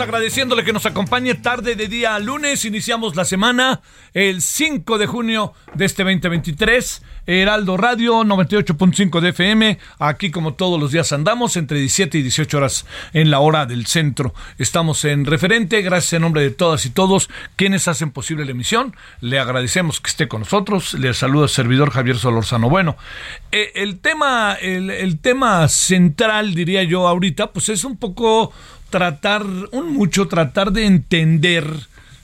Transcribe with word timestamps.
Agradeciéndole 0.00 0.64
que 0.64 0.72
nos 0.72 0.86
acompañe 0.86 1.34
tarde 1.34 1.76
de 1.76 1.88
día 1.88 2.18
lunes. 2.18 2.64
Iniciamos 2.64 3.16
la 3.16 3.24
semana 3.24 3.80
el 4.14 4.40
5 4.40 4.96
de 4.96 5.06
junio 5.06 5.52
de 5.74 5.84
este 5.84 6.02
2023. 6.04 7.02
Heraldo 7.26 7.76
Radio 7.76 8.22
98.5 8.24 9.20
de 9.20 9.28
FM. 9.30 9.78
Aquí 9.98 10.30
como 10.30 10.54
todos 10.54 10.80
los 10.80 10.92
días 10.92 11.12
andamos 11.12 11.56
entre 11.56 11.78
17 11.78 12.18
y 12.18 12.22
18 12.22 12.56
horas 12.56 12.86
en 13.12 13.30
la 13.30 13.40
hora 13.40 13.66
del 13.66 13.86
centro. 13.86 14.34
Estamos 14.58 15.04
en 15.04 15.26
referente, 15.26 15.82
gracias 15.82 16.14
en 16.14 16.22
nombre 16.22 16.42
de 16.42 16.50
todas 16.50 16.86
y 16.86 16.90
todos 16.90 17.28
quienes 17.56 17.86
hacen 17.86 18.10
posible 18.10 18.44
la 18.44 18.52
emisión. 18.52 18.96
Le 19.20 19.38
agradecemos 19.38 20.00
que 20.00 20.10
esté 20.10 20.28
con 20.28 20.40
nosotros. 20.40 20.94
Le 20.94 21.12
saluda 21.14 21.44
el 21.44 21.50
servidor 21.50 21.90
Javier 21.90 22.18
Solorzano. 22.18 22.68
Bueno, 22.70 22.96
eh, 23.50 23.72
el 23.74 24.00
tema, 24.00 24.54
el 24.54 25.18
tema 25.20 25.68
central, 25.68 26.54
diría 26.54 26.82
yo 26.82 27.06
ahorita, 27.06 27.52
pues 27.52 27.68
es 27.68 27.84
un 27.84 27.96
poco 27.96 28.52
tratar, 28.92 29.42
un 29.72 29.92
mucho 29.92 30.28
tratar 30.28 30.70
de 30.70 30.86
entender 30.86 31.66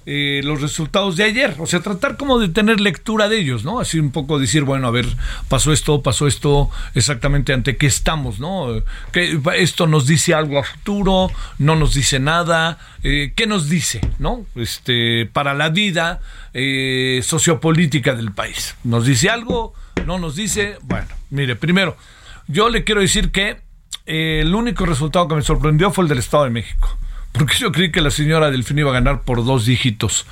eh, 0.06 0.42
los 0.44 0.62
resultados 0.62 1.16
de 1.16 1.24
ayer, 1.24 1.54
o 1.58 1.66
sea, 1.66 1.80
tratar 1.80 2.16
como 2.16 2.38
de 2.38 2.48
tener 2.48 2.80
lectura 2.80 3.28
de 3.28 3.40
ellos, 3.40 3.64
¿no? 3.64 3.80
Así 3.80 3.98
un 3.98 4.10
poco 4.10 4.38
decir, 4.38 4.62
bueno, 4.62 4.86
a 4.86 4.90
ver, 4.90 5.06
pasó 5.48 5.72
esto, 5.72 6.02
pasó 6.02 6.26
esto, 6.26 6.70
exactamente 6.94 7.52
ante 7.52 7.76
qué 7.76 7.86
estamos, 7.86 8.38
¿no? 8.38 8.82
Que 9.12 9.38
esto 9.56 9.86
nos 9.86 10.06
dice 10.06 10.32
algo 10.32 10.58
a 10.58 10.62
futuro, 10.62 11.30
no 11.58 11.76
nos 11.76 11.92
dice 11.92 12.20
nada, 12.20 12.78
eh, 13.02 13.32
¿qué 13.36 13.46
nos 13.46 13.68
dice, 13.68 14.00
¿no? 14.18 14.46
Este, 14.54 15.26
para 15.26 15.52
la 15.52 15.68
vida 15.68 16.20
eh, 16.54 17.20
sociopolítica 17.22 18.14
del 18.14 18.32
país. 18.32 18.76
¿Nos 18.84 19.04
dice 19.04 19.28
algo? 19.28 19.74
¿No 20.06 20.18
nos 20.18 20.36
dice? 20.36 20.78
Bueno, 20.84 21.08
mire, 21.30 21.54
primero, 21.56 21.98
yo 22.46 22.70
le 22.70 22.82
quiero 22.84 23.02
decir 23.02 23.30
que 23.30 23.67
eh, 24.08 24.40
el 24.40 24.54
único 24.54 24.86
resultado 24.86 25.28
que 25.28 25.36
me 25.36 25.42
sorprendió 25.42 25.90
fue 25.92 26.04
el 26.04 26.08
del 26.08 26.18
Estado 26.18 26.44
de 26.44 26.50
México. 26.50 26.98
Porque 27.32 27.54
yo 27.58 27.70
creí 27.70 27.92
que 27.92 28.00
la 28.00 28.10
señora 28.10 28.50
Delfín 28.50 28.78
iba 28.78 28.90
a 28.90 28.94
ganar 28.94 29.22
por 29.22 29.44
dos 29.44 29.66
dígitos. 29.66 30.26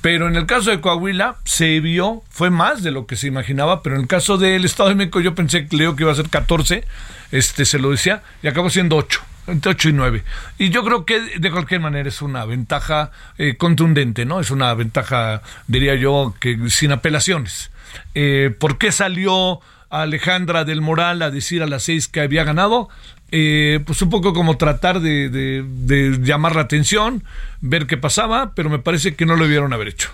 Pero 0.00 0.28
en 0.28 0.36
el 0.36 0.46
caso 0.46 0.70
de 0.70 0.80
Coahuila 0.80 1.36
se 1.44 1.80
vio, 1.80 2.22
fue 2.30 2.50
más 2.50 2.82
de 2.82 2.90
lo 2.90 3.06
que 3.06 3.16
se 3.16 3.26
imaginaba, 3.26 3.82
pero 3.82 3.96
en 3.96 4.02
el 4.02 4.08
caso 4.08 4.38
del 4.38 4.64
Estado 4.64 4.88
de 4.88 4.94
México 4.94 5.20
yo 5.20 5.34
pensé 5.34 5.66
que 5.66 5.76
leo 5.76 5.94
que 5.94 6.02
iba 6.04 6.12
a 6.12 6.16
ser 6.16 6.28
14, 6.28 6.84
este 7.32 7.64
se 7.64 7.78
lo 7.78 7.90
decía, 7.90 8.22
y 8.42 8.48
acabó 8.48 8.70
siendo 8.70 8.96
8 8.96 9.20
entre 9.46 9.72
8 9.72 9.88
y 9.90 9.92
9. 9.92 10.24
Y 10.58 10.70
yo 10.70 10.84
creo 10.84 11.04
que 11.04 11.20
de 11.38 11.50
cualquier 11.50 11.80
manera 11.80 12.08
es 12.08 12.22
una 12.22 12.44
ventaja 12.44 13.10
eh, 13.36 13.56
contundente, 13.56 14.24
¿no? 14.24 14.40
Es 14.40 14.50
una 14.50 14.72
ventaja, 14.74 15.42
diría 15.66 15.94
yo, 15.94 16.34
que 16.40 16.58
sin 16.70 16.92
apelaciones. 16.92 17.70
Eh, 18.14 18.54
¿Por 18.58 18.78
qué 18.78 18.92
salió 18.92 19.60
Alejandra 19.90 20.64
del 20.64 20.80
Moral 20.80 21.20
a 21.22 21.30
decir 21.30 21.62
a 21.62 21.66
las 21.66 21.82
6 21.84 22.08
que 22.08 22.20
había 22.20 22.44
ganado? 22.44 22.88
Eh, 23.32 23.80
pues 23.86 24.02
un 24.02 24.10
poco 24.10 24.32
como 24.32 24.56
tratar 24.56 25.00
de, 25.00 25.64
llamar 26.22 26.56
la 26.56 26.62
atención, 26.62 27.22
ver 27.60 27.86
qué 27.86 27.96
pasaba, 27.96 28.54
pero 28.54 28.70
me 28.70 28.80
parece 28.80 29.14
que 29.14 29.26
no 29.26 29.36
lo 29.36 29.44
debieron 29.44 29.72
haber 29.72 29.88
hecho. 29.88 30.10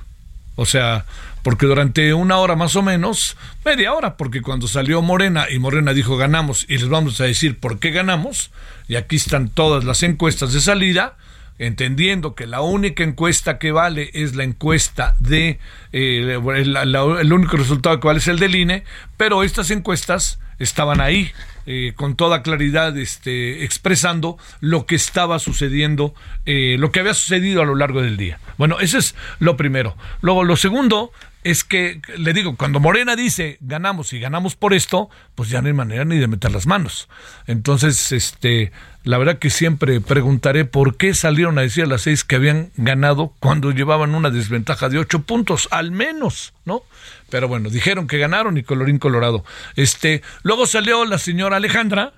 O 0.57 0.67
sea, 0.67 1.07
porque 1.43 1.67
durante 1.67 2.13
una 2.13 2.39
hora 2.39 2.57
más 2.57 2.77
o 2.77 2.83
menos, 2.83 3.37
media 3.65 3.93
hora, 3.95 4.17
porque 4.17 4.43
cuando 4.43 4.69
salió 4.69 5.01
Morena 5.01 5.47
y 5.51 5.59
Morena 5.59 5.95
dijo 5.95 6.17
ganamos 6.17 6.65
y 6.69 6.79
les 6.79 6.89
vamos 6.89 7.21
a 7.21 7.25
decir 7.25 7.59
por 7.59 7.79
qué 7.79 7.91
ganamos, 7.91 8.51
y 8.89 8.97
aquí 8.97 9.17
están 9.17 9.49
todas 9.49 9.85
las 9.85 10.03
encuestas 10.03 10.53
de 10.53 10.61
salida, 10.61 11.17
entendiendo 11.59 12.35
que 12.35 12.47
la 12.47 12.61
única 12.61 13.03
encuesta 13.03 13.59
que 13.59 13.73
vale 13.73 14.11
es 14.13 14.35
la 14.35 14.45
encuesta 14.45 15.15
de, 15.21 15.59
eh, 15.93 16.39
la, 16.67 16.83
el 16.83 17.33
único 17.33 17.57
resultado 17.57 17.99
que 17.99 18.07
vale 18.07 18.19
es 18.19 18.29
el 18.29 18.39
del 18.39 18.55
INE, 18.55 18.85
pero 19.17 19.43
estas 19.43 19.71
encuestas 19.71 20.39
estaban 20.59 21.01
ahí 21.01 21.31
eh, 21.67 21.95
con 21.97 22.15
toda 22.15 22.43
claridad 22.43 22.97
este, 22.97 23.65
expresando 23.65 24.39
lo 24.61 24.87
que 24.87 24.95
estaba 24.95 25.39
sucediendo, 25.39 26.15
eh, 26.45 26.77
lo 26.79 26.93
que 26.93 27.01
había 27.01 27.15
sucedido 27.15 27.63
a 27.63 27.67
lo 27.67 27.75
largo 27.75 28.03
del 28.03 28.17
día. 28.17 28.39
Bueno, 28.57 28.79
eso 28.81 28.99
es 28.99 29.15
lo 29.41 29.57
primero. 29.57 29.97
Luego, 30.21 30.45
lo 30.45 30.57
segundo 30.57 31.11
es 31.43 31.63
que, 31.63 32.01
le 32.19 32.33
digo, 32.33 32.57
cuando 32.57 32.81
Morena 32.81 33.15
dice 33.15 33.59
ganamos 33.61 34.13
y 34.13 34.19
ganamos 34.19 34.57
por 34.57 34.75
esto, 34.75 35.09
pues 35.37 35.49
ya 35.49 35.63
no 35.63 35.69
hay 35.69 35.75
manera 35.75 36.05
ni 36.05 36.19
de 36.19 36.27
meter 36.27 36.51
las 36.51 36.67
manos. 36.67 37.09
Entonces, 37.47 38.11
este, 38.11 38.73
la 39.05 39.19
verdad 39.19 39.39
que 39.39 39.51
siempre 39.51 40.01
preguntaré 40.01 40.65
por 40.65 40.97
qué 40.97 41.15
salieron 41.15 41.59
a 41.59 41.63
decir 41.63 41.85
a 41.85 41.87
las 41.87 42.03
seis 42.03 42.25
que 42.25 42.35
habían 42.35 42.73
ganado 42.77 43.33
cuando 43.39 43.71
llevaban 43.71 44.17
una 44.17 44.31
desventaja 44.31 44.89
de 44.89 44.99
ocho 44.99 45.23
puntos, 45.23 45.69
al 45.71 45.93
menos, 45.93 46.53
¿no? 46.65 46.83
Pero 47.31 47.49
bueno, 47.49 47.71
dijeron 47.71 48.07
que 48.07 48.19
ganaron 48.19 48.57
y 48.57 48.63
colorín 48.63 48.99
colorado. 48.99 49.45
Este, 49.75 50.23
luego 50.43 50.67
salió 50.67 51.05
la 51.05 51.19
señora 51.19 51.57
Alejandra, 51.57 52.13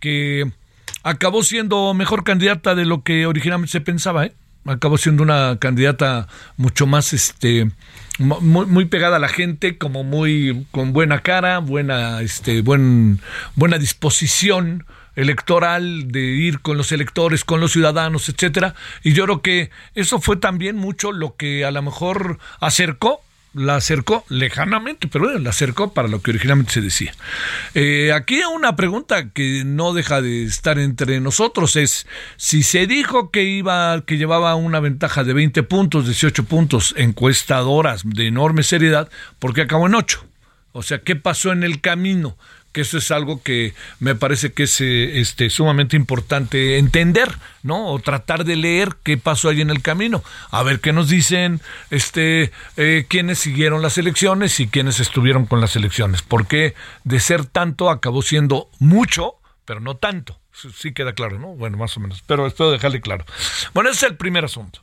que 0.00 0.50
acabó 1.02 1.42
siendo 1.42 1.94
mejor 1.94 2.24
candidata 2.24 2.74
de 2.74 2.84
lo 2.84 3.02
que 3.02 3.26
originalmente 3.26 3.72
se 3.72 3.80
pensaba, 3.80 4.26
¿eh? 4.26 4.32
Acabó 4.66 4.98
siendo 4.98 5.22
una 5.22 5.56
candidata 5.58 6.28
mucho 6.56 6.86
más, 6.86 7.14
este, 7.14 7.70
muy, 8.18 8.66
muy, 8.66 8.84
pegada 8.84 9.16
a 9.16 9.20
la 9.20 9.28
gente, 9.28 9.78
como 9.78 10.04
muy 10.04 10.66
con 10.70 10.92
buena 10.92 11.22
cara, 11.22 11.58
buena, 11.58 12.20
este, 12.20 12.60
buen, 12.60 13.20
buena 13.54 13.78
disposición 13.78 14.84
electoral 15.16 16.12
de 16.12 16.20
ir 16.20 16.60
con 16.60 16.76
los 16.76 16.92
electores, 16.92 17.44
con 17.44 17.60
los 17.60 17.72
ciudadanos, 17.72 18.28
etcétera. 18.28 18.74
Y 19.02 19.12
yo 19.14 19.24
creo 19.24 19.42
que 19.42 19.70
eso 19.94 20.20
fue 20.20 20.36
también 20.36 20.76
mucho 20.76 21.12
lo 21.12 21.36
que 21.36 21.64
a 21.64 21.70
lo 21.70 21.80
mejor 21.82 22.38
acercó 22.60 23.22
la 23.52 23.76
acercó 23.76 24.24
lejanamente, 24.28 25.08
pero 25.08 25.24
bueno, 25.24 25.40
la 25.40 25.50
acercó 25.50 25.92
para 25.92 26.08
lo 26.08 26.22
que 26.22 26.30
originalmente 26.30 26.72
se 26.72 26.80
decía. 26.80 27.12
Eh, 27.74 28.12
aquí 28.12 28.40
una 28.54 28.76
pregunta 28.76 29.30
que 29.30 29.64
no 29.64 29.92
deja 29.92 30.22
de 30.22 30.44
estar 30.44 30.78
entre 30.78 31.20
nosotros 31.20 31.76
es 31.76 32.06
si 32.36 32.62
se 32.62 32.86
dijo 32.86 33.30
que 33.30 33.44
iba, 33.44 34.02
que 34.06 34.18
llevaba 34.18 34.54
una 34.54 34.80
ventaja 34.80 35.24
de 35.24 35.32
20 35.32 35.62
puntos, 35.64 36.06
18 36.06 36.44
puntos, 36.44 36.94
encuestadoras 36.96 38.02
de 38.04 38.28
enorme 38.28 38.62
seriedad, 38.62 39.10
¿por 39.38 39.54
qué 39.54 39.62
acabó 39.62 39.86
en 39.86 39.94
8? 39.94 40.24
O 40.72 40.82
sea, 40.82 41.00
¿qué 41.00 41.16
pasó 41.16 41.50
en 41.50 41.64
el 41.64 41.80
camino? 41.80 42.36
Que 42.72 42.82
eso 42.82 42.98
es 42.98 43.10
algo 43.10 43.42
que 43.42 43.74
me 43.98 44.14
parece 44.14 44.52
que 44.52 44.64
es 44.64 44.80
este, 44.80 45.50
sumamente 45.50 45.96
importante 45.96 46.78
entender, 46.78 47.36
¿no? 47.62 47.88
O 47.88 47.98
tratar 47.98 48.44
de 48.44 48.56
leer 48.56 48.96
qué 49.02 49.16
pasó 49.16 49.48
ahí 49.48 49.60
en 49.60 49.70
el 49.70 49.82
camino. 49.82 50.22
A 50.50 50.62
ver 50.62 50.80
qué 50.80 50.92
nos 50.92 51.08
dicen 51.08 51.60
este, 51.90 52.52
eh, 52.76 53.06
siguieron 53.34 53.82
las 53.82 53.98
elecciones 53.98 54.60
y 54.60 54.68
quiénes 54.68 55.00
estuvieron 55.00 55.46
con 55.46 55.60
las 55.60 55.76
elecciones. 55.76 56.22
Porque 56.22 56.74
de 57.04 57.20
ser 57.20 57.46
tanto 57.46 57.90
acabó 57.90 58.22
siendo 58.22 58.68
mucho, 58.78 59.34
pero 59.64 59.80
no 59.80 59.96
tanto. 59.96 60.38
Sí 60.52 60.92
queda 60.92 61.14
claro, 61.14 61.38
¿no? 61.38 61.54
Bueno, 61.54 61.76
más 61.76 61.96
o 61.96 62.00
menos. 62.00 62.22
Pero 62.26 62.46
espero 62.46 62.70
dejarle 62.70 63.00
claro. 63.00 63.24
Bueno, 63.72 63.90
ese 63.90 64.06
es 64.06 64.12
el 64.12 64.16
primer 64.16 64.44
asunto. 64.44 64.82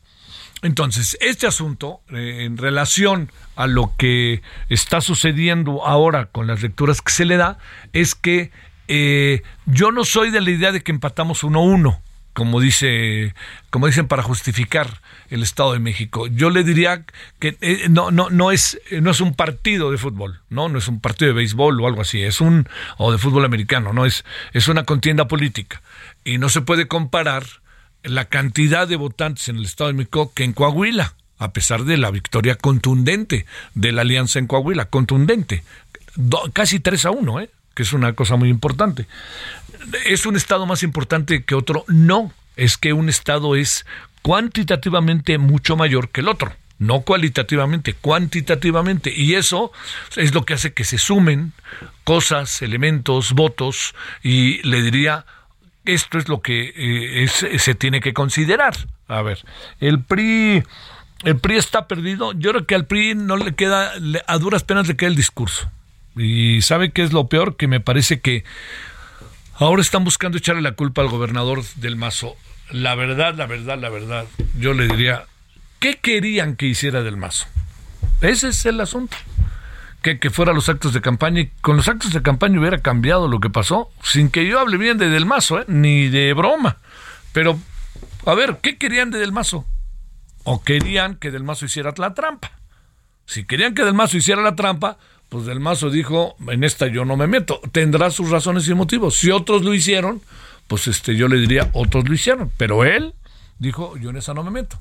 Entonces, 0.62 1.18
este 1.22 1.48
asunto, 1.48 2.02
eh, 2.12 2.44
en 2.44 2.58
relación 2.58 3.32
a 3.56 3.68
lo 3.68 3.94
que 3.98 4.42
está 4.70 5.02
sucediendo 5.02 5.86
ahora 5.86 6.28
con 6.28 6.48
las 6.48 6.62
lecturas 6.62 7.02
que 7.02 7.12
se 7.12 7.26
le 7.26 7.38
da, 7.38 7.60
es 7.94 8.16
que 8.16 8.52
eh, 8.88 9.44
yo 9.66 9.92
no 9.92 10.04
soy 10.04 10.32
de 10.32 10.42
la 10.42 10.50
idea 10.50 10.72
de 10.72 10.82
que 10.82 10.92
empatamos 10.92 11.44
1-1, 11.44 12.00
como 12.34 12.60
dice, 12.60 13.34
como 13.70 13.88
dicen 13.88 14.08
para 14.08 14.24
justificar 14.24 15.02
el 15.30 15.44
Estado 15.44 15.74
de 15.74 15.80
México. 15.80 16.28
Yo 16.28 16.50
le 16.50 16.64
diría 16.64 17.04
que 17.40 17.58
eh, 17.62 17.88
no, 17.90 18.10
no, 18.10 18.30
no 18.30 18.52
es, 18.52 18.80
no 19.02 19.12
es 19.12 19.22
un 19.22 19.36
partido 19.36 19.92
de 19.92 19.98
fútbol, 19.98 20.42
no, 20.50 20.70
no 20.70 20.80
es 20.80 20.88
un 20.88 21.02
partido 21.02 21.30
de 21.30 21.36
béisbol 21.36 21.80
o 21.82 21.88
algo 21.88 22.02
así, 22.02 22.24
es 22.24 22.42
un, 22.42 22.68
o 22.98 23.12
de 23.12 23.18
fútbol 23.20 23.46
americano, 23.46 23.94
no 23.94 24.06
es, 24.06 24.26
es 24.54 24.68
una 24.68 24.86
contienda 24.86 25.28
política. 25.28 25.82
Y 26.24 26.40
no 26.40 26.50
se 26.50 26.62
puede 26.62 26.88
comparar 26.88 27.46
la 28.08 28.26
cantidad 28.26 28.88
de 28.88 28.96
votantes 28.96 29.50
en 29.50 29.58
el 29.58 29.66
Estado 29.66 29.90
de 29.90 29.94
México 29.94 30.32
que 30.34 30.44
en 30.44 30.54
Coahuila, 30.54 31.14
a 31.38 31.52
pesar 31.54 31.84
de 31.84 31.98
la 31.98 32.12
victoria 32.12 32.56
contundente 32.56 33.46
de 33.76 33.92
la 33.92 34.02
alianza 34.02 34.40
en 34.40 34.48
Coahuila, 34.48 34.86
contundente, 34.86 35.64
casi 36.54 36.80
3 36.80 37.06
a 37.06 37.12
1, 37.12 37.42
¿eh? 37.42 37.50
que 37.74 37.84
es 37.84 37.94
una 37.94 38.14
cosa 38.14 38.36
muy 38.36 38.50
importante. 38.50 39.08
¿Es 40.06 40.26
un 40.26 40.36
Estado 40.36 40.66
más 40.66 40.84
importante 40.84 41.44
que 41.44 41.56
otro? 41.56 41.86
No, 41.88 42.32
es 42.56 42.78
que 42.78 42.94
un 42.94 43.10
Estado 43.10 43.56
es 43.56 43.86
cuantitativamente 44.22 45.38
mucho 45.38 45.78
mayor 45.78 46.10
que 46.10 46.22
el 46.22 46.30
otro 46.30 46.54
no 46.80 47.02
cualitativamente, 47.02 47.94
cuantitativamente. 47.94 49.12
Y 49.16 49.36
eso 49.36 49.72
es 50.16 50.34
lo 50.34 50.46
que 50.46 50.54
hace 50.54 50.74
que 50.74 50.84
se 50.84 50.98
sumen 50.98 51.54
cosas, 52.04 52.62
elementos, 52.62 53.34
votos, 53.34 53.96
y 54.24 54.62
le 54.64 54.82
diría 54.82 55.26
esto 55.88 56.18
es 56.18 56.28
lo 56.28 56.42
que 56.42 56.74
eh, 56.76 57.28
se 57.28 57.76
tiene 57.76 58.02
que 58.02 58.14
considerar. 58.14 58.76
A 59.08 59.22
ver, 59.22 59.44
el 59.80 60.02
PRI, 60.04 60.64
el 61.24 61.38
PRI 61.38 61.58
está 61.58 61.88
perdido. 61.88 62.34
Yo 62.34 62.52
creo 62.52 62.66
que 62.66 62.76
al 62.76 62.86
PRI 62.86 63.16
no 63.16 63.38
le 63.38 63.56
queda, 63.56 63.94
a 64.28 64.38
duras 64.38 64.64
penas 64.64 64.88
le 64.88 64.98
queda 64.98 65.10
el 65.10 65.16
discurso. 65.16 65.70
Y 66.16 66.62
sabe 66.62 66.92
qué 66.92 67.04
es 67.04 67.14
lo 67.14 67.28
peor, 67.28 67.56
que 67.56 67.68
me 67.68 67.80
parece 67.80 68.20
que 68.20 68.44
ahora 69.56 69.82
están 69.82 70.04
buscando 70.04 70.38
echarle 70.38 70.62
la 70.62 70.74
culpa 70.74 71.02
al 71.02 71.10
gobernador 71.10 71.64
del 71.76 71.96
Mazo. 71.96 72.36
La 72.72 72.96
verdad, 72.96 73.36
la 73.36 73.46
verdad, 73.46 73.80
la 73.80 73.90
verdad, 73.90 74.26
yo 74.60 74.74
le 74.74 74.88
diría, 74.88 75.26
¿qué 75.80 75.96
querían 75.96 76.56
que 76.56 76.66
hiciera 76.66 77.02
del 77.02 77.18
Mazo? 77.18 77.48
Ese 78.22 78.50
es 78.50 78.66
el 78.66 78.82
asunto 78.82 79.16
que, 80.16 80.30
fuera 80.30 80.54
los 80.54 80.70
actos 80.70 80.94
de 80.94 81.02
campaña 81.02 81.42
y 81.42 81.48
con 81.62 81.76
los 81.76 81.88
actos 81.88 82.14
de 82.14 82.22
campaña 82.22 82.60
hubiera 82.60 82.78
cambiado 82.80 83.28
lo 83.28 83.40
que 83.40 83.50
pasó, 83.50 83.90
sin 84.02 84.30
que 84.30 84.48
yo 84.48 84.60
hable 84.60 84.78
bien 84.78 84.98
de 84.98 85.10
Del 85.10 85.26
Mazo, 85.26 85.60
¿eh? 85.60 85.66
ni 85.68 86.08
de 86.08 86.34
broma. 86.34 86.78
Pero, 87.34 87.60
a 88.26 88.34
ver, 88.34 88.60
¿qué 88.62 88.78
querían 88.78 89.12
de 89.12 89.20
Del 89.20 89.32
Mazo? 89.32 89.66
¿O 90.44 90.64
querían 90.64 91.16
que 91.16 91.32
Del 91.32 91.44
Mazo 91.44 91.66
hiciera 91.66 91.94
la 91.98 92.14
trampa? 92.14 92.52
Si 93.26 93.46
querían 93.46 93.76
que 93.76 93.84
Del 93.84 93.94
Mazo 93.94 94.18
hiciera 94.18 94.42
la 94.42 94.56
trampa, 94.56 94.98
pues 95.30 95.46
Del 95.46 95.60
Mazo 95.60 95.90
dijo, 95.90 96.36
en 96.48 96.64
esta 96.64 96.88
yo 96.88 97.04
no 97.04 97.18
me 97.18 97.28
meto. 97.28 97.60
Tendrá 97.72 98.10
sus 98.12 98.30
razones 98.30 98.68
y 98.70 98.74
motivos. 98.74 99.18
Si 99.18 99.30
otros 99.30 99.64
lo 99.64 99.74
hicieron, 99.74 100.22
pues 100.68 100.88
este, 100.88 101.16
yo 101.16 101.28
le 101.28 101.38
diría, 101.38 101.70
otros 101.74 102.08
lo 102.08 102.16
hicieron. 102.16 102.52
Pero 102.58 102.86
él 102.86 103.14
dijo, 103.60 103.98
yo 103.98 104.12
en 104.12 104.18
esa 104.18 104.34
no 104.34 104.44
me 104.44 104.52
meto. 104.52 104.80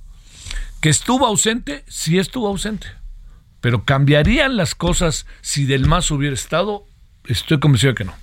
Que 0.81 0.89
estuvo 0.89 1.27
ausente, 1.27 1.85
sí 1.89 2.19
estuvo 2.19 2.47
ausente. 2.47 2.87
Pero 3.61 3.85
cambiarían 3.85 4.57
las 4.57 4.75
cosas 4.75 5.27
si 5.41 5.65
Del 5.65 5.87
Mazo 5.87 6.15
hubiera 6.15 6.35
estado, 6.35 6.85
estoy 7.27 7.59
convencido 7.59 7.93
de 7.93 7.97
que 7.97 8.05
no. 8.05 8.15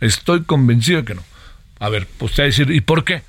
Estoy 0.00 0.44
convencido 0.44 1.00
de 1.00 1.04
que 1.04 1.14
no. 1.14 1.22
A 1.80 1.88
ver, 1.88 2.06
pues 2.18 2.32
usted 2.32 2.42
va 2.42 2.44
a 2.44 2.46
decir, 2.46 2.70
¿y 2.70 2.80
por 2.80 3.04
qué? 3.04 3.22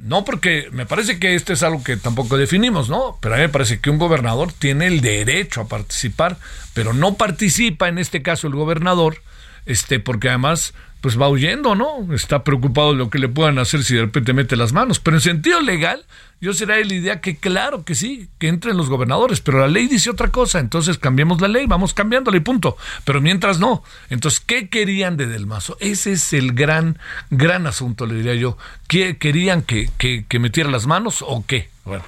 No, 0.00 0.24
porque 0.24 0.68
me 0.72 0.84
parece 0.84 1.18
que 1.18 1.34
esto 1.34 1.52
es 1.52 1.62
algo 1.62 1.82
que 1.82 1.96
tampoco 1.96 2.36
definimos, 2.36 2.90
¿no? 2.90 3.18
Pero 3.20 3.34
a 3.34 3.38
mí 3.38 3.44
me 3.44 3.48
parece 3.48 3.80
que 3.80 3.90
un 3.90 3.98
gobernador 3.98 4.52
tiene 4.52 4.86
el 4.86 5.00
derecho 5.00 5.62
a 5.62 5.68
participar, 5.68 6.38
pero 6.74 6.92
no 6.92 7.14
participa 7.14 7.88
en 7.88 7.98
este 7.98 8.22
caso 8.22 8.46
el 8.46 8.54
gobernador, 8.54 9.22
este, 9.64 9.98
porque 9.98 10.28
además 10.28 10.74
pues 11.06 11.20
va 11.20 11.28
huyendo, 11.28 11.76
¿no? 11.76 12.12
Está 12.12 12.42
preocupado 12.42 12.90
de 12.90 12.98
lo 12.98 13.10
que 13.10 13.20
le 13.20 13.28
puedan 13.28 13.60
hacer 13.60 13.84
si 13.84 13.94
de 13.94 14.00
repente 14.00 14.32
mete 14.32 14.56
las 14.56 14.72
manos. 14.72 14.98
Pero 14.98 15.18
en 15.18 15.20
sentido 15.20 15.60
legal, 15.60 16.04
yo 16.40 16.52
será 16.52 16.80
la 16.80 16.92
idea 16.92 17.20
que 17.20 17.36
claro 17.36 17.84
que 17.84 17.94
sí, 17.94 18.28
que 18.40 18.48
entren 18.48 18.76
los 18.76 18.88
gobernadores, 18.88 19.40
pero 19.40 19.60
la 19.60 19.68
ley 19.68 19.86
dice 19.86 20.10
otra 20.10 20.32
cosa, 20.32 20.58
entonces 20.58 20.98
cambiemos 20.98 21.40
la 21.40 21.46
ley, 21.46 21.66
vamos 21.66 21.94
cambiándola 21.94 22.38
y 22.38 22.40
punto. 22.40 22.76
Pero 23.04 23.20
mientras 23.20 23.60
no. 23.60 23.84
Entonces, 24.10 24.40
¿qué 24.40 24.68
querían 24.68 25.16
de 25.16 25.28
Del 25.28 25.46
Mazo? 25.46 25.76
Ese 25.78 26.10
es 26.10 26.32
el 26.32 26.54
gran, 26.54 26.98
gran 27.30 27.68
asunto, 27.68 28.04
le 28.04 28.16
diría 28.16 28.34
yo. 28.34 28.58
¿Qué 28.88 29.16
querían 29.16 29.62
que, 29.62 29.88
que, 29.98 30.38
metiera 30.40 30.72
las 30.72 30.88
manos 30.88 31.22
o 31.24 31.44
qué? 31.46 31.70
Bueno. 31.84 32.02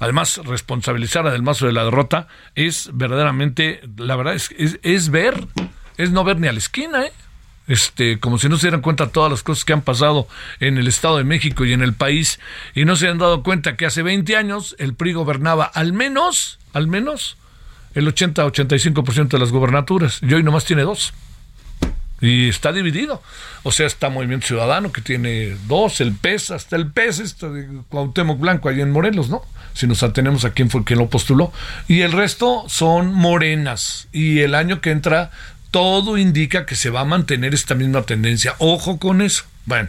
Además, 0.00 0.38
responsabilizar 0.44 1.26
a 1.26 1.30
Del 1.30 1.42
Mazo 1.42 1.64
de 1.64 1.72
la 1.72 1.84
derrota 1.84 2.28
es 2.54 2.90
verdaderamente, 2.92 3.80
la 3.96 4.16
verdad, 4.16 4.34
es, 4.34 4.50
es, 4.58 4.78
es 4.82 5.08
ver, 5.08 5.46
es 5.96 6.10
no 6.10 6.24
ver 6.24 6.38
ni 6.38 6.48
a 6.48 6.52
la 6.52 6.58
esquina, 6.58 7.06
¿eh? 7.06 7.12
Este, 7.66 8.18
como 8.20 8.38
si 8.38 8.48
no 8.48 8.56
se 8.56 8.66
dieran 8.66 8.82
cuenta 8.82 9.08
todas 9.08 9.30
las 9.30 9.42
cosas 9.42 9.64
que 9.64 9.72
han 9.72 9.82
pasado 9.82 10.28
en 10.60 10.78
el 10.78 10.86
Estado 10.86 11.16
de 11.16 11.24
México 11.24 11.64
y 11.64 11.72
en 11.72 11.82
el 11.82 11.94
país, 11.94 12.40
y 12.74 12.84
no 12.84 12.96
se 12.96 13.08
han 13.08 13.18
dado 13.18 13.42
cuenta 13.42 13.76
que 13.76 13.86
hace 13.86 14.02
20 14.02 14.36
años 14.36 14.76
el 14.78 14.94
PRI 14.94 15.12
gobernaba 15.12 15.64
al 15.64 15.92
menos, 15.92 16.58
al 16.72 16.86
menos, 16.86 17.36
el 17.94 18.12
80-85% 18.12 19.28
de 19.28 19.38
las 19.38 19.50
gobernaturas, 19.50 20.20
y 20.22 20.32
hoy 20.34 20.42
nomás 20.42 20.64
tiene 20.64 20.82
dos. 20.82 21.14
Y 22.20 22.48
está 22.48 22.72
dividido. 22.72 23.20
O 23.64 23.72
sea, 23.72 23.86
está 23.86 24.08
Movimiento 24.08 24.46
Ciudadano, 24.46 24.92
que 24.92 25.02
tiene 25.02 25.56
dos, 25.66 26.00
el 26.00 26.14
PES, 26.14 26.52
hasta 26.52 26.76
el 26.76 26.90
PES, 26.90 27.18
esto 27.18 27.52
de 27.52 27.68
Cuauhtémoc 27.90 28.38
Blanco, 28.38 28.68
ahí 28.68 28.80
en 28.80 28.92
Morelos, 28.92 29.28
¿no? 29.28 29.42
Si 29.74 29.86
nos 29.86 30.02
atenemos 30.02 30.44
a 30.44 30.52
quién 30.52 30.70
fue 30.70 30.84
quien 30.84 31.00
lo 31.00 31.10
postuló. 31.10 31.52
Y 31.86 32.00
el 32.00 32.12
resto 32.12 32.64
son 32.68 33.12
morenas. 33.12 34.08
Y 34.10 34.40
el 34.40 34.54
año 34.54 34.80
que 34.80 34.90
entra 34.90 35.32
todo 35.74 36.18
indica 36.18 36.66
que 36.66 36.76
se 36.76 36.88
va 36.88 37.00
a 37.00 37.04
mantener 37.04 37.52
esta 37.52 37.74
misma 37.74 38.02
tendencia. 38.02 38.54
Ojo 38.58 39.00
con 39.00 39.20
eso. 39.20 39.42
Bueno, 39.66 39.88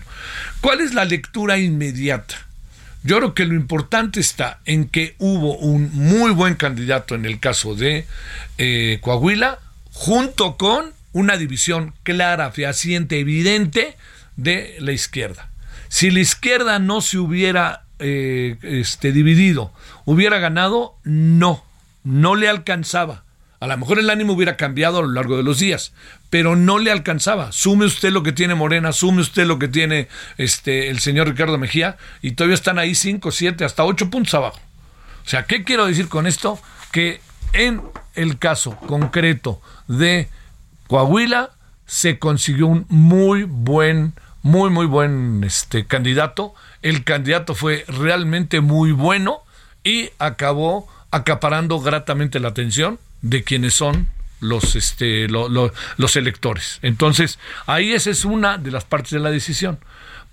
¿cuál 0.60 0.82
es 0.82 0.96
la 0.96 1.06
lectura 1.06 1.60
inmediata? 1.60 2.48
Yo 3.04 3.18
creo 3.18 3.36
que 3.36 3.46
lo 3.46 3.54
importante 3.54 4.20
está 4.20 4.62
en 4.66 4.90
que 4.90 5.14
hubo 5.20 5.56
un 5.60 5.92
muy 5.94 6.32
buen 6.32 6.56
candidato 6.56 7.14
en 7.14 7.26
el 7.26 7.40
caso 7.40 7.76
de 7.76 8.08
eh, 8.58 8.98
Coahuila, 9.02 9.60
junto 9.92 10.58
con 10.58 10.92
una 11.14 11.38
división 11.38 11.94
clara, 12.02 12.50
fehaciente, 12.50 13.20
evidente 13.20 13.96
de 14.38 14.78
la 14.80 14.92
izquierda. 14.92 15.52
Si 15.88 16.10
la 16.10 16.22
izquierda 16.22 16.80
no 16.80 17.02
se 17.02 17.20
hubiera 17.20 17.84
eh, 18.00 18.58
este, 18.64 19.12
dividido, 19.12 19.72
hubiera 20.04 20.40
ganado, 20.40 20.96
no, 21.04 21.64
no 22.04 22.34
le 22.34 22.50
alcanzaba. 22.50 23.25
A 23.60 23.68
lo 23.68 23.78
mejor 23.78 24.00
el 24.00 24.10
ánimo 24.10 24.34
hubiera 24.34 24.58
cambiado 24.58 25.00
a 25.00 25.01
lo 25.01 25.12
largo 25.12 25.38
de 25.38 25.44
los 25.44 25.60
días, 25.60 25.94
pero 26.30 26.56
no 26.56 26.77
le 26.77 26.91
alcanzaba. 26.91 27.51
Sume 27.51 27.86
usted 27.86 28.12
lo 28.12 28.22
que 28.22 28.32
tiene 28.32 28.53
Morena, 28.53 28.91
sume 28.91 29.22
usted 29.22 29.46
lo 29.46 29.60
que 29.60 29.68
tiene 29.68 30.08
este 30.38 30.89
el 30.89 31.00
señor 31.00 31.30
Ricardo 31.30 31.58
Mejía, 31.58 31.98
y 32.22 32.32
todavía 32.32 32.56
están 32.56 32.80
ahí 32.80 32.96
cinco, 32.96 33.32
siete, 33.32 33.63
hasta 33.63 33.86
ocho 33.86 34.10
puntos 34.10 34.34
abajo. 34.34 34.60
O 35.25 35.30
sea, 35.30 35.44
¿qué 35.44 35.63
quiero 35.63 35.86
decir 35.86 36.10
con 36.10 36.27
esto? 36.27 36.60
Que 36.91 37.22
en 37.53 37.82
el 38.13 38.38
caso 38.38 38.75
concreto 38.75 39.62
de 39.88 40.30
Coahuila 40.88 41.51
se 41.86 42.20
consiguió 42.20 42.68
un 42.68 42.86
muy 42.89 43.44
buen, 43.44 44.13
muy, 44.41 44.70
muy 44.70 44.86
buen 44.86 45.44
este, 45.44 45.86
candidato. 45.86 46.53
El 46.82 47.03
candidato 47.03 47.56
fue 47.56 47.86
realmente 47.88 48.60
muy 48.60 48.91
bueno 48.91 49.41
y 49.84 50.10
acabó 50.20 50.88
acaparando 51.12 51.80
gratamente 51.80 52.39
la 52.39 52.50
atención 52.50 53.00
de 53.22 53.43
quienes 53.43 53.74
son 53.74 54.07
los, 54.39 54.75
este, 54.75 55.27
los 55.27 56.15
electores. 56.15 56.79
Entonces, 56.81 57.39
ahí 57.65 57.93
esa 57.93 58.10
es 58.10 58.25
una 58.25 58.57
de 58.57 58.72
las 58.72 58.86
partes 58.86 59.12
de 59.12 59.19
la 59.19 59.31
decisión. 59.31 59.79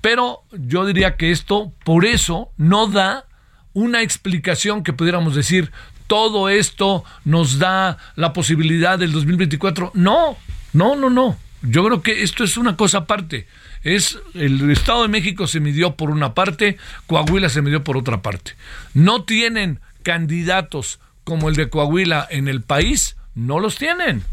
Pero 0.01 0.43
yo 0.51 0.85
diría 0.85 1.17
que 1.17 1.31
esto, 1.31 1.73
por 1.85 2.05
eso, 2.05 2.51
no 2.57 2.89
da 2.89 3.25
una 3.73 4.03
explicación 4.03 4.83
que 4.83 4.93
pudiéramos 4.93 5.35
decir, 5.35 5.71
todo 6.07 6.49
esto 6.49 7.05
nos 7.25 7.59
da 7.59 7.97
la 8.17 8.33
posibilidad 8.33 8.99
del 8.99 9.13
2024. 9.13 9.93
No, 9.95 10.37
no, 10.73 10.97
no, 10.97 11.09
no. 11.09 11.39
Yo 11.63 11.85
creo 11.85 12.03
que 12.03 12.23
esto 12.23 12.43
es 12.45 12.57
una 12.57 12.77
cosa 12.77 12.99
aparte. 12.99 13.47
Es 13.85 14.19
el 14.35 14.71
Estado 14.71 15.03
de 15.03 15.09
México 15.09 15.47
se 15.47 15.61
midió 15.61 15.97
por 15.97 16.11
una 16.11 16.35
parte, 16.35 16.77
Coahuila 17.07 17.49
se 17.49 17.63
midió 17.63 17.83
por 17.85 17.97
otra 17.97 18.23
parte. 18.23 18.53
No 18.95 19.25
tienen 19.25 19.81
candidatos 20.03 21.01
como 21.25 21.49
el 21.49 21.57
de 21.57 21.69
Coahuila 21.69 22.27
en 22.31 22.49
el 22.49 22.63
país, 22.63 23.17
no 23.35 23.61
los 23.61 23.77
tienen. 23.77 24.25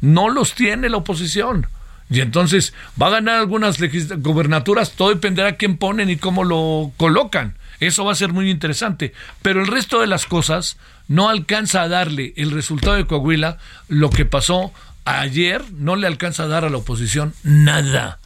No 0.00 0.28
los 0.28 0.54
tiene 0.54 0.88
la 0.88 0.98
oposición. 0.98 1.66
Y 2.10 2.20
entonces 2.20 2.74
va 3.00 3.06
a 3.06 3.10
ganar 3.10 3.36
algunas 3.36 3.78
gobernaturas, 4.18 4.92
todo 4.92 5.08
dependerá 5.10 5.52
de 5.52 5.56
quién 5.56 5.78
ponen 5.78 6.10
y 6.10 6.16
cómo 6.16 6.44
lo 6.44 6.92
colocan. 6.96 7.56
Eso 7.80 8.04
va 8.04 8.12
a 8.12 8.16
ser 8.16 8.32
muy 8.32 8.50
interesante. 8.50 9.14
Pero 9.40 9.60
el 9.60 9.66
resto 9.66 10.00
de 10.00 10.06
las 10.06 10.26
cosas 10.26 10.76
no 11.08 11.28
alcanza 11.28 11.82
a 11.82 11.88
darle 11.88 12.32
el 12.36 12.50
resultado 12.50 12.96
de 12.96 13.06
Coahuila, 13.06 13.58
lo 13.88 14.10
que 14.10 14.24
pasó 14.24 14.72
ayer, 15.04 15.64
no 15.72 15.96
le 15.96 16.06
alcanza 16.06 16.44
a 16.44 16.48
dar 16.48 16.64
a 16.64 16.70
la 16.70 16.78
oposición 16.78 17.34
nada. 17.42 18.18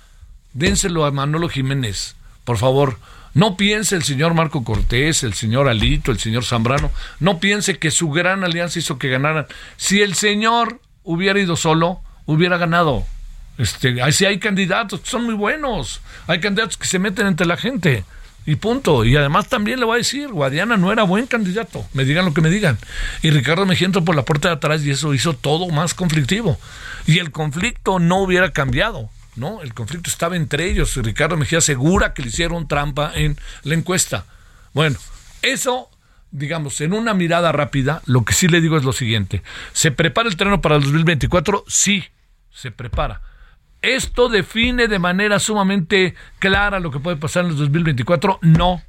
Dénselo 0.53 1.05
a 1.05 1.11
Manolo 1.11 1.49
Jiménez, 1.49 2.17
por 2.45 2.59
favor. 2.59 2.99
No 3.37 3.59
piense 3.59 3.97
el 3.97 4.02
señor 4.02 4.33
Marco 4.33 4.64
Cortés, 4.64 5.23
el 5.23 5.35
señor 5.35 5.69
Alito, 5.69 6.11
el 6.11 6.19
señor 6.19 6.47
Zambrano, 6.47 6.90
no 7.21 7.38
piense 7.38 7.78
que 7.78 7.90
su 7.90 8.09
gran 8.09 8.45
alianza 8.45 8.78
hizo 8.78 8.99
que 8.99 9.11
ganaran. 9.11 9.47
Si 9.76 10.00
el 10.00 10.14
señor 10.14 10.81
hubiera 11.02 11.38
ido 11.38 11.55
solo, 11.55 12.00
hubiera 12.25 12.57
ganado. 12.57 13.05
Este, 13.59 13.95
si 14.12 14.25
hay 14.25 14.38
candidatos 14.38 15.00
que 15.00 15.11
son 15.11 15.25
muy 15.25 15.35
buenos, 15.35 16.00
hay 16.26 16.40
candidatos 16.40 16.78
que 16.78 16.87
se 16.87 16.99
meten 16.99 17.26
entre 17.26 17.47
la 17.47 17.59
gente. 17.59 18.05
Y 18.47 18.57
punto. 18.57 19.05
Y 19.05 19.14
además 19.16 19.49
también 19.49 19.81
le 19.81 19.85
voy 19.85 19.97
a 19.97 19.99
decir, 19.99 20.28
Guadiana 20.28 20.78
no 20.78 20.90
era 20.90 21.02
buen 21.02 21.26
candidato, 21.26 21.85
me 21.93 22.07
digan 22.07 22.25
lo 22.25 22.33
que 22.33 22.40
me 22.40 22.49
digan. 22.49 22.78
Y 23.21 23.28
Ricardo 23.28 23.66
Mejía 23.66 23.85
entró 23.85 24.02
por 24.02 24.16
la 24.16 24.25
puerta 24.25 24.49
de 24.49 24.55
atrás 24.55 24.83
y 24.83 24.93
eso 24.93 25.12
hizo 25.12 25.35
todo 25.35 25.69
más 25.69 25.93
conflictivo. 25.93 26.59
Y 27.07 27.19
el 27.19 27.33
conflicto 27.33 27.99
no 27.99 28.16
hubiera 28.16 28.52
cambiado. 28.52 29.11
¿No? 29.37 29.62
El 29.62 29.75
conflicto 29.75 30.11
estaba 30.11 30.37
entre 30.37 30.69
ellos 30.69 30.97
Ricardo 30.97 31.37
Mejía 31.37 31.59
asegura 31.59 32.14
que 32.14 32.23
le 32.23 32.28
hicieron 32.28 32.69
trampa 32.69 33.12
en 33.14 33.37
la 33.62 33.75
encuesta. 33.75 34.25
Bueno, 34.73 34.99
eso, 35.43 35.90
digamos, 36.31 36.81
en 36.81 36.93
una 36.93 37.14
mirada 37.14 37.52
rápida, 37.52 38.02
lo 38.07 38.25
que 38.25 38.35
sí 38.35 38.49
le 38.49 38.61
digo 38.61 38.76
es 38.76 38.85
lo 38.85 38.93
siguiente. 38.93 39.43
¿Se 39.73 39.90
prepara 39.90 40.28
el 40.28 40.37
terreno 40.37 40.61
para 40.61 40.76
el 40.76 40.83
2024? 40.83 41.64
Sí, 41.69 42.05
se 42.50 42.71
prepara. 42.71 43.21
¿Esto 43.83 44.28
define 44.28 44.88
de 44.88 44.99
manera 44.99 45.38
sumamente 45.38 46.14
clara 46.38 46.81
lo 46.81 46.90
que 46.90 46.99
puede 46.99 47.16
pasar 47.16 47.45
en 47.45 47.50
el 47.52 47.57
2024? 47.57 48.40
No, 48.43 48.83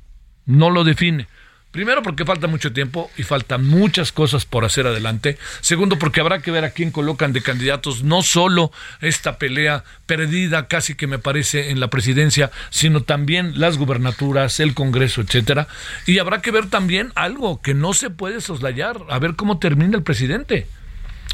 no 0.45 0.69
lo 0.69 0.83
define. 0.83 1.27
Primero 1.71 2.01
porque 2.01 2.25
falta 2.25 2.47
mucho 2.47 2.71
tiempo 2.71 3.11
y 3.17 3.23
faltan 3.23 3.65
muchas 3.67 4.11
cosas 4.11 4.45
por 4.45 4.63
hacer 4.63 4.87
adelante. 4.87 5.37
Segundo 5.59 5.99
porque 5.99 6.21
habrá 6.21 6.41
que 6.41 6.49
ver 6.49 6.63
a 6.63 6.71
quién 6.71 6.91
colocan 6.91 7.33
de 7.33 7.43
candidatos, 7.43 8.03
no 8.03 8.23
solo 8.23 8.71
esta 9.01 9.37
pelea 9.37 9.83
perdida 10.05 10.67
casi 10.67 10.95
que 10.95 11.07
me 11.07 11.19
parece 11.19 11.69
en 11.69 11.79
la 11.79 11.89
presidencia, 11.89 12.51
sino 12.69 13.03
también 13.03 13.59
las 13.59 13.77
gubernaturas, 13.77 14.59
el 14.59 14.73
Congreso, 14.73 15.21
etcétera. 15.21 15.67
Y 16.05 16.19
habrá 16.19 16.41
que 16.41 16.51
ver 16.51 16.69
también 16.69 17.11
algo 17.15 17.61
que 17.61 17.73
no 17.73 17.93
se 17.93 18.09
puede 18.09 18.39
soslayar, 18.39 19.01
a 19.09 19.19
ver 19.19 19.35
cómo 19.35 19.59
termina 19.59 19.97
el 19.97 20.03
presidente. 20.03 20.67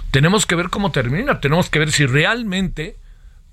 Tenemos 0.09 0.45
que 0.45 0.55
ver 0.55 0.69
cómo 0.69 0.91
termina, 0.91 1.39
tenemos 1.41 1.69
que 1.69 1.79
ver 1.79 1.91
si 1.91 2.05
realmente 2.05 2.95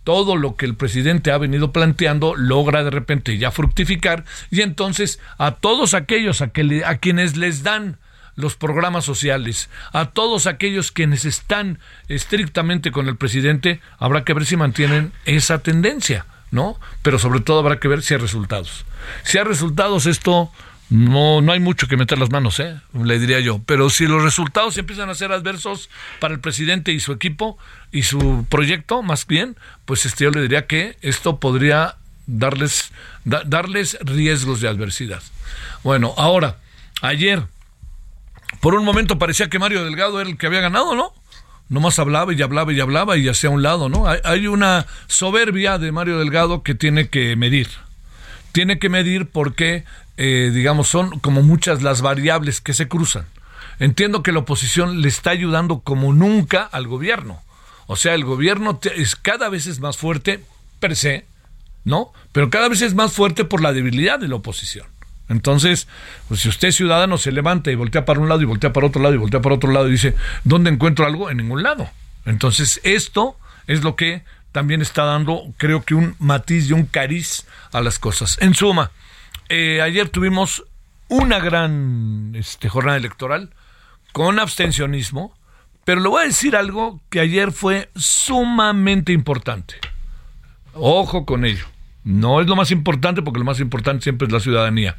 todo 0.04 0.36
lo 0.36 0.56
que 0.56 0.66
el 0.66 0.74
presidente 0.74 1.30
ha 1.30 1.38
venido 1.38 1.72
planteando 1.72 2.34
logra 2.34 2.82
de 2.84 2.90
repente 2.90 3.38
ya 3.38 3.50
fructificar 3.50 4.24
y 4.50 4.62
entonces 4.62 5.20
a 5.38 5.56
todos 5.56 5.94
aquellos 5.94 6.40
a, 6.40 6.48
que 6.48 6.82
a 6.84 6.98
quienes 6.98 7.36
les 7.36 7.62
dan 7.62 7.98
los 8.36 8.56
programas 8.56 9.04
sociales, 9.04 9.68
a 9.92 10.06
todos 10.06 10.46
aquellos 10.46 10.92
quienes 10.92 11.24
están 11.24 11.78
estrictamente 12.08 12.90
con 12.90 13.08
el 13.08 13.16
presidente, 13.16 13.80
habrá 13.98 14.24
que 14.24 14.34
ver 14.34 14.46
si 14.46 14.56
mantienen 14.56 15.12
esa 15.26 15.58
tendencia, 15.58 16.26
¿no? 16.50 16.78
Pero 17.02 17.18
sobre 17.18 17.40
todo 17.40 17.58
habrá 17.60 17.78
que 17.78 17.88
ver 17.88 18.02
si 18.02 18.14
hay 18.14 18.20
resultados. 18.20 18.86
Si 19.24 19.38
hay 19.38 19.44
resultados, 19.44 20.06
esto 20.06 20.50
no, 20.90 21.40
no 21.40 21.52
hay 21.52 21.60
mucho 21.60 21.86
que 21.86 21.96
meter 21.96 22.18
las 22.18 22.30
manos, 22.30 22.58
¿eh? 22.58 22.76
le 22.92 23.20
diría 23.20 23.38
yo. 23.38 23.60
Pero 23.64 23.90
si 23.90 24.06
los 24.06 24.24
resultados 24.24 24.76
empiezan 24.76 25.08
a 25.08 25.14
ser 25.14 25.30
adversos 25.30 25.88
para 26.18 26.34
el 26.34 26.40
presidente 26.40 26.90
y 26.92 26.98
su 26.98 27.12
equipo 27.12 27.58
y 27.92 28.02
su 28.02 28.44
proyecto, 28.48 29.00
más 29.00 29.24
bien, 29.24 29.56
pues 29.84 30.04
este, 30.04 30.24
yo 30.24 30.32
le 30.32 30.42
diría 30.42 30.66
que 30.66 30.96
esto 31.00 31.38
podría 31.38 31.94
darles, 32.26 32.90
darles 33.24 33.98
riesgos 34.00 34.60
de 34.60 34.68
adversidad. 34.68 35.22
Bueno, 35.84 36.12
ahora, 36.16 36.56
ayer, 37.02 37.44
por 38.60 38.74
un 38.74 38.84
momento 38.84 39.16
parecía 39.16 39.48
que 39.48 39.60
Mario 39.60 39.84
Delgado 39.84 40.20
era 40.20 40.28
el 40.28 40.38
que 40.38 40.48
había 40.48 40.60
ganado, 40.60 40.96
¿no? 40.96 41.14
Nomás 41.68 42.00
hablaba 42.00 42.34
y 42.34 42.42
hablaba 42.42 42.72
y 42.72 42.80
hablaba 42.80 43.16
y 43.16 43.28
hacía 43.28 43.50
un 43.50 43.62
lado, 43.62 43.88
¿no? 43.88 44.08
Hay, 44.08 44.18
hay 44.24 44.48
una 44.48 44.86
soberbia 45.06 45.78
de 45.78 45.92
Mario 45.92 46.18
Delgado 46.18 46.64
que 46.64 46.74
tiene 46.74 47.08
que 47.08 47.36
medir. 47.36 47.68
Tiene 48.50 48.80
que 48.80 48.88
medir 48.88 49.26
porque 49.26 49.84
eh, 50.22 50.50
digamos, 50.52 50.86
son 50.86 51.18
como 51.20 51.40
muchas 51.40 51.80
las 51.80 52.02
variables 52.02 52.60
que 52.60 52.74
se 52.74 52.88
cruzan. 52.88 53.24
Entiendo 53.78 54.22
que 54.22 54.32
la 54.32 54.40
oposición 54.40 55.00
le 55.00 55.08
está 55.08 55.30
ayudando 55.30 55.80
como 55.80 56.12
nunca 56.12 56.62
al 56.62 56.86
gobierno. 56.86 57.40
O 57.86 57.96
sea, 57.96 58.12
el 58.12 58.26
gobierno 58.26 58.78
es, 58.94 59.16
cada 59.16 59.48
vez 59.48 59.66
es 59.66 59.80
más 59.80 59.96
fuerte 59.96 60.44
per 60.78 60.94
se, 60.94 61.24
¿no? 61.86 62.12
Pero 62.32 62.50
cada 62.50 62.68
vez 62.68 62.82
es 62.82 62.92
más 62.92 63.14
fuerte 63.14 63.46
por 63.46 63.62
la 63.62 63.72
debilidad 63.72 64.18
de 64.18 64.28
la 64.28 64.34
oposición. 64.34 64.86
Entonces, 65.30 65.88
pues 66.28 66.40
si 66.40 66.50
usted 66.50 66.72
ciudadano 66.72 67.16
se 67.16 67.32
levanta 67.32 67.70
y 67.70 67.74
voltea 67.74 68.04
para 68.04 68.20
un 68.20 68.28
lado 68.28 68.42
y 68.42 68.44
voltea 68.44 68.74
para 68.74 68.88
otro 68.88 69.00
lado 69.00 69.14
y 69.14 69.18
voltea 69.18 69.40
para 69.40 69.54
otro 69.54 69.72
lado 69.72 69.88
y 69.88 69.92
dice, 69.92 70.14
¿dónde 70.44 70.68
encuentro 70.68 71.06
algo? 71.06 71.30
En 71.30 71.38
ningún 71.38 71.62
lado. 71.62 71.88
Entonces, 72.26 72.78
esto 72.84 73.38
es 73.66 73.82
lo 73.82 73.96
que 73.96 74.22
también 74.52 74.82
está 74.82 75.04
dando, 75.04 75.44
creo 75.56 75.82
que 75.82 75.94
un 75.94 76.14
matiz 76.18 76.68
y 76.68 76.74
un 76.74 76.84
cariz 76.84 77.46
a 77.72 77.80
las 77.80 77.98
cosas. 77.98 78.36
En 78.42 78.52
suma, 78.52 78.90
eh, 79.50 79.82
ayer 79.82 80.08
tuvimos 80.08 80.64
una 81.08 81.40
gran 81.40 82.32
este, 82.36 82.68
jornada 82.68 82.96
electoral 82.96 83.50
con 84.12 84.38
abstencionismo, 84.38 85.36
pero 85.84 86.00
le 86.00 86.08
voy 86.08 86.22
a 86.22 86.26
decir 86.26 86.54
algo 86.54 87.00
que 87.10 87.18
ayer 87.18 87.50
fue 87.50 87.90
sumamente 87.96 89.12
importante. 89.12 89.74
Ojo 90.74 91.26
con 91.26 91.44
ello. 91.44 91.66
No 92.04 92.40
es 92.40 92.46
lo 92.46 92.54
más 92.54 92.70
importante 92.70 93.22
porque 93.22 93.40
lo 93.40 93.44
más 93.44 93.58
importante 93.58 94.04
siempre 94.04 94.26
es 94.26 94.32
la 94.32 94.38
ciudadanía. 94.38 94.96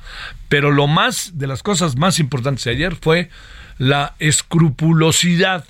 Pero 0.50 0.70
lo 0.70 0.86
más 0.86 1.38
de 1.38 1.48
las 1.48 1.64
cosas 1.64 1.96
más 1.96 2.20
importantes 2.20 2.66
de 2.66 2.72
ayer 2.72 2.96
fue 2.96 3.30
la 3.78 4.16
escrupulosidad 4.20 5.64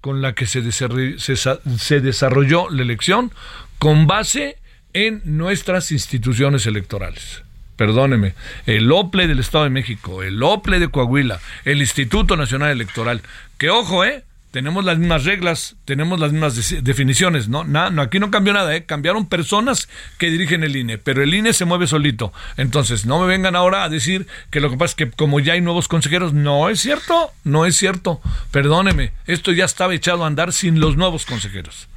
con 0.00 0.20
la 0.20 0.34
que 0.34 0.46
se, 0.46 0.68
se 0.72 2.00
desarrolló 2.00 2.68
la 2.70 2.82
elección 2.82 3.30
con 3.78 4.08
base 4.08 4.58
en 4.94 5.22
nuestras 5.24 5.92
instituciones 5.92 6.66
electorales 6.66 7.44
perdóneme, 7.80 8.34
el 8.66 8.92
OPLE 8.92 9.26
del 9.26 9.38
Estado 9.38 9.64
de 9.64 9.70
México, 9.70 10.22
el 10.22 10.42
OPLE 10.42 10.80
de 10.80 10.88
Coahuila, 10.88 11.40
el 11.64 11.80
Instituto 11.80 12.36
Nacional 12.36 12.72
Electoral, 12.72 13.22
que 13.56 13.70
ojo, 13.70 14.04
¿eh? 14.04 14.22
Tenemos 14.50 14.84
las 14.84 14.98
mismas 14.98 15.24
reglas, 15.24 15.76
tenemos 15.86 16.20
las 16.20 16.30
mismas 16.30 16.84
definiciones, 16.84 17.48
¿no? 17.48 17.64
no 17.64 18.02
aquí 18.02 18.18
no 18.18 18.30
cambió 18.30 18.52
nada, 18.52 18.76
¿eh? 18.76 18.84
Cambiaron 18.84 19.30
personas 19.30 19.88
que 20.18 20.28
dirigen 20.28 20.62
el 20.62 20.76
INE, 20.76 20.98
pero 20.98 21.22
el 21.22 21.32
INE 21.32 21.54
se 21.54 21.64
mueve 21.64 21.86
solito. 21.86 22.34
Entonces, 22.58 23.06
no 23.06 23.18
me 23.18 23.26
vengan 23.26 23.56
ahora 23.56 23.82
a 23.82 23.88
decir 23.88 24.26
que 24.50 24.60
lo 24.60 24.68
que 24.68 24.76
pasa 24.76 24.90
es 24.90 24.96
que 24.96 25.10
como 25.10 25.40
ya 25.40 25.54
hay 25.54 25.62
nuevos 25.62 25.88
consejeros, 25.88 26.34
no 26.34 26.68
es 26.68 26.80
cierto, 26.80 27.30
no 27.44 27.64
es 27.64 27.76
cierto. 27.76 28.20
Perdóneme, 28.50 29.12
esto 29.26 29.52
ya 29.52 29.64
estaba 29.64 29.94
echado 29.94 30.24
a 30.24 30.26
andar 30.26 30.52
sin 30.52 30.80
los 30.80 30.98
nuevos 30.98 31.24
consejeros. 31.24 31.88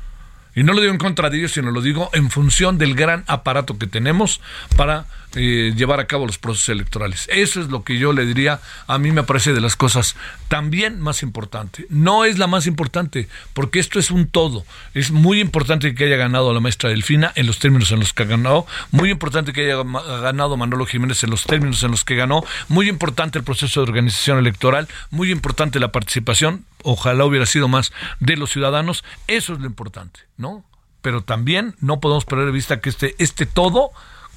Y 0.56 0.64
no 0.64 0.74
lo 0.74 0.82
digo 0.82 0.94
en 0.94 1.00
contra 1.00 1.30
de 1.30 1.38
ellos, 1.40 1.54
sino 1.54 1.72
lo 1.72 1.82
digo 1.82 2.10
en 2.14 2.30
función 2.30 2.78
del 2.78 2.96
gran 2.96 3.24
aparato 3.28 3.78
que 3.78 3.88
tenemos 3.88 4.42
para 4.76 5.06
eh, 5.36 5.74
llevar 5.76 6.00
a 6.00 6.06
cabo 6.06 6.28
los 6.28 6.38
procesos 6.38 6.70
electorales. 6.70 7.28
Eso 7.32 7.60
es 7.60 7.70
lo 7.70 7.84
que 7.84 7.98
yo 7.98 8.14
le 8.14 8.24
diría, 8.24 8.60
a 8.86 9.00
mí 9.00 9.12
me 9.12 9.24
parece 9.24 9.54
de 9.54 9.62
las 9.62 9.76
cosas 9.76 10.16
también 10.48 11.02
más 11.02 11.24
importante. 11.24 11.88
No 11.90 12.24
es 12.24 12.38
la 12.38 12.46
más 12.46 12.68
importante, 12.68 13.28
porque 13.54 13.80
esto 13.80 13.98
es 13.98 14.12
un 14.12 14.28
todo. 14.28 14.64
Es 14.94 15.10
muy 15.10 15.40
importante 15.40 15.96
que 15.96 16.06
haya 16.06 16.18
ganado 16.18 16.54
la 16.54 16.60
maestra 16.60 16.92
Delfina 16.92 17.32
en 17.34 17.48
los 17.48 17.58
términos 17.58 17.92
en 17.92 18.00
los 18.00 18.14
que 18.14 18.24
ha 18.24 18.28
ganado, 18.28 18.68
muy 18.92 19.10
importante 19.10 19.54
que 19.54 19.62
haya 19.62 19.84
ganado 20.22 20.56
Manolo 20.56 20.86
Jiménez 20.86 21.24
en 21.24 21.32
los 21.32 21.46
términos 21.46 21.82
en 21.82 21.90
los 21.90 22.06
que 22.06 22.16
ganó, 22.16 22.46
muy 22.68 22.88
importante 22.88 23.40
el 23.40 23.44
proceso 23.44 23.80
de 23.80 23.90
organización 23.90 24.38
electoral, 24.38 24.88
muy 25.10 25.32
importante 25.32 25.80
la 25.80 25.92
participación, 25.92 26.64
ojalá 26.84 27.26
hubiera 27.26 27.46
sido 27.46 27.68
más 27.68 27.92
de 28.20 28.38
los 28.38 28.52
ciudadanos, 28.52 29.04
eso 29.28 29.54
es 29.54 29.60
lo 29.60 29.66
importante, 29.66 30.22
¿no? 30.38 30.64
Pero 31.02 31.24
también 31.24 31.76
no 31.80 32.00
podemos 32.00 32.26
perder 32.26 32.48
de 32.48 32.52
vista 32.52 32.80
que 32.80 32.90
este, 32.90 33.16
este 33.18 33.46
todo 33.46 33.92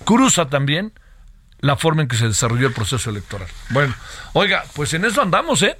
cruza 0.04 0.48
también 0.48 0.92
la 1.60 1.76
forma 1.76 2.02
en 2.02 2.08
que 2.08 2.16
se 2.16 2.26
desarrolló 2.28 2.66
el 2.68 2.72
proceso 2.72 3.10
electoral. 3.10 3.48
Bueno, 3.70 3.94
oiga, 4.32 4.64
pues 4.74 4.94
en 4.94 5.04
eso 5.04 5.20
andamos, 5.22 5.62
¿eh? 5.62 5.76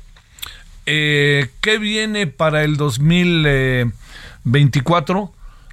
eh 0.87 1.51
¿Qué 1.61 1.79
viene 1.79 2.27
para 2.27 2.65
el 2.65 2.77
2024? 2.77 5.33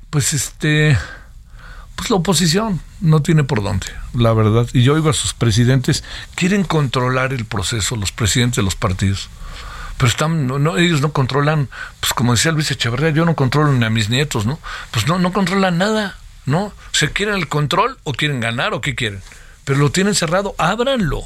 Pues 0.10 0.34
este, 0.34 0.98
pues 1.96 2.10
la 2.10 2.18
oposición 2.18 2.82
no 3.02 3.22
tiene 3.22 3.44
por 3.44 3.62
dónde, 3.64 3.88
la 4.14 4.34
verdad. 4.34 4.68
Y 4.74 4.84
yo 4.84 4.94
oigo 4.94 5.10
a 5.10 5.14
sus 5.14 5.34
presidentes, 5.34 6.04
quieren 6.36 6.64
controlar 6.64 7.34
el 7.34 7.46
proceso, 7.46 7.96
los 7.96 8.12
presidentes 8.12 8.58
de 8.58 8.64
los 8.64 8.76
partidos 8.76 9.30
pero 10.04 10.12
están, 10.12 10.48
no, 10.48 10.78
ellos 10.78 11.00
no 11.00 11.14
controlan, 11.14 11.70
pues 12.02 12.12
como 12.12 12.34
decía 12.34 12.52
Luis 12.52 12.70
Echeverría, 12.70 13.12
yo 13.12 13.24
no 13.24 13.36
controlo 13.36 13.72
ni 13.72 13.86
a 13.86 13.90
mis 13.90 14.10
nietos, 14.10 14.46
¿no? 14.46 14.60
Pues 14.92 15.08
no, 15.08 15.18
no 15.18 15.32
controlan 15.32 15.78
nada, 15.78 16.18
¿no? 16.46 16.74
¿Se 16.92 17.14
quieren 17.14 17.36
el 17.36 17.48
control 17.48 17.98
o 18.04 18.12
quieren 18.12 18.42
ganar 18.42 18.74
o 18.74 18.82
qué 18.82 18.96
quieren? 18.96 19.22
Pero 19.64 19.80
lo 19.80 19.92
tienen 19.92 20.14
cerrado, 20.14 20.56
ábranlo, 20.58 21.24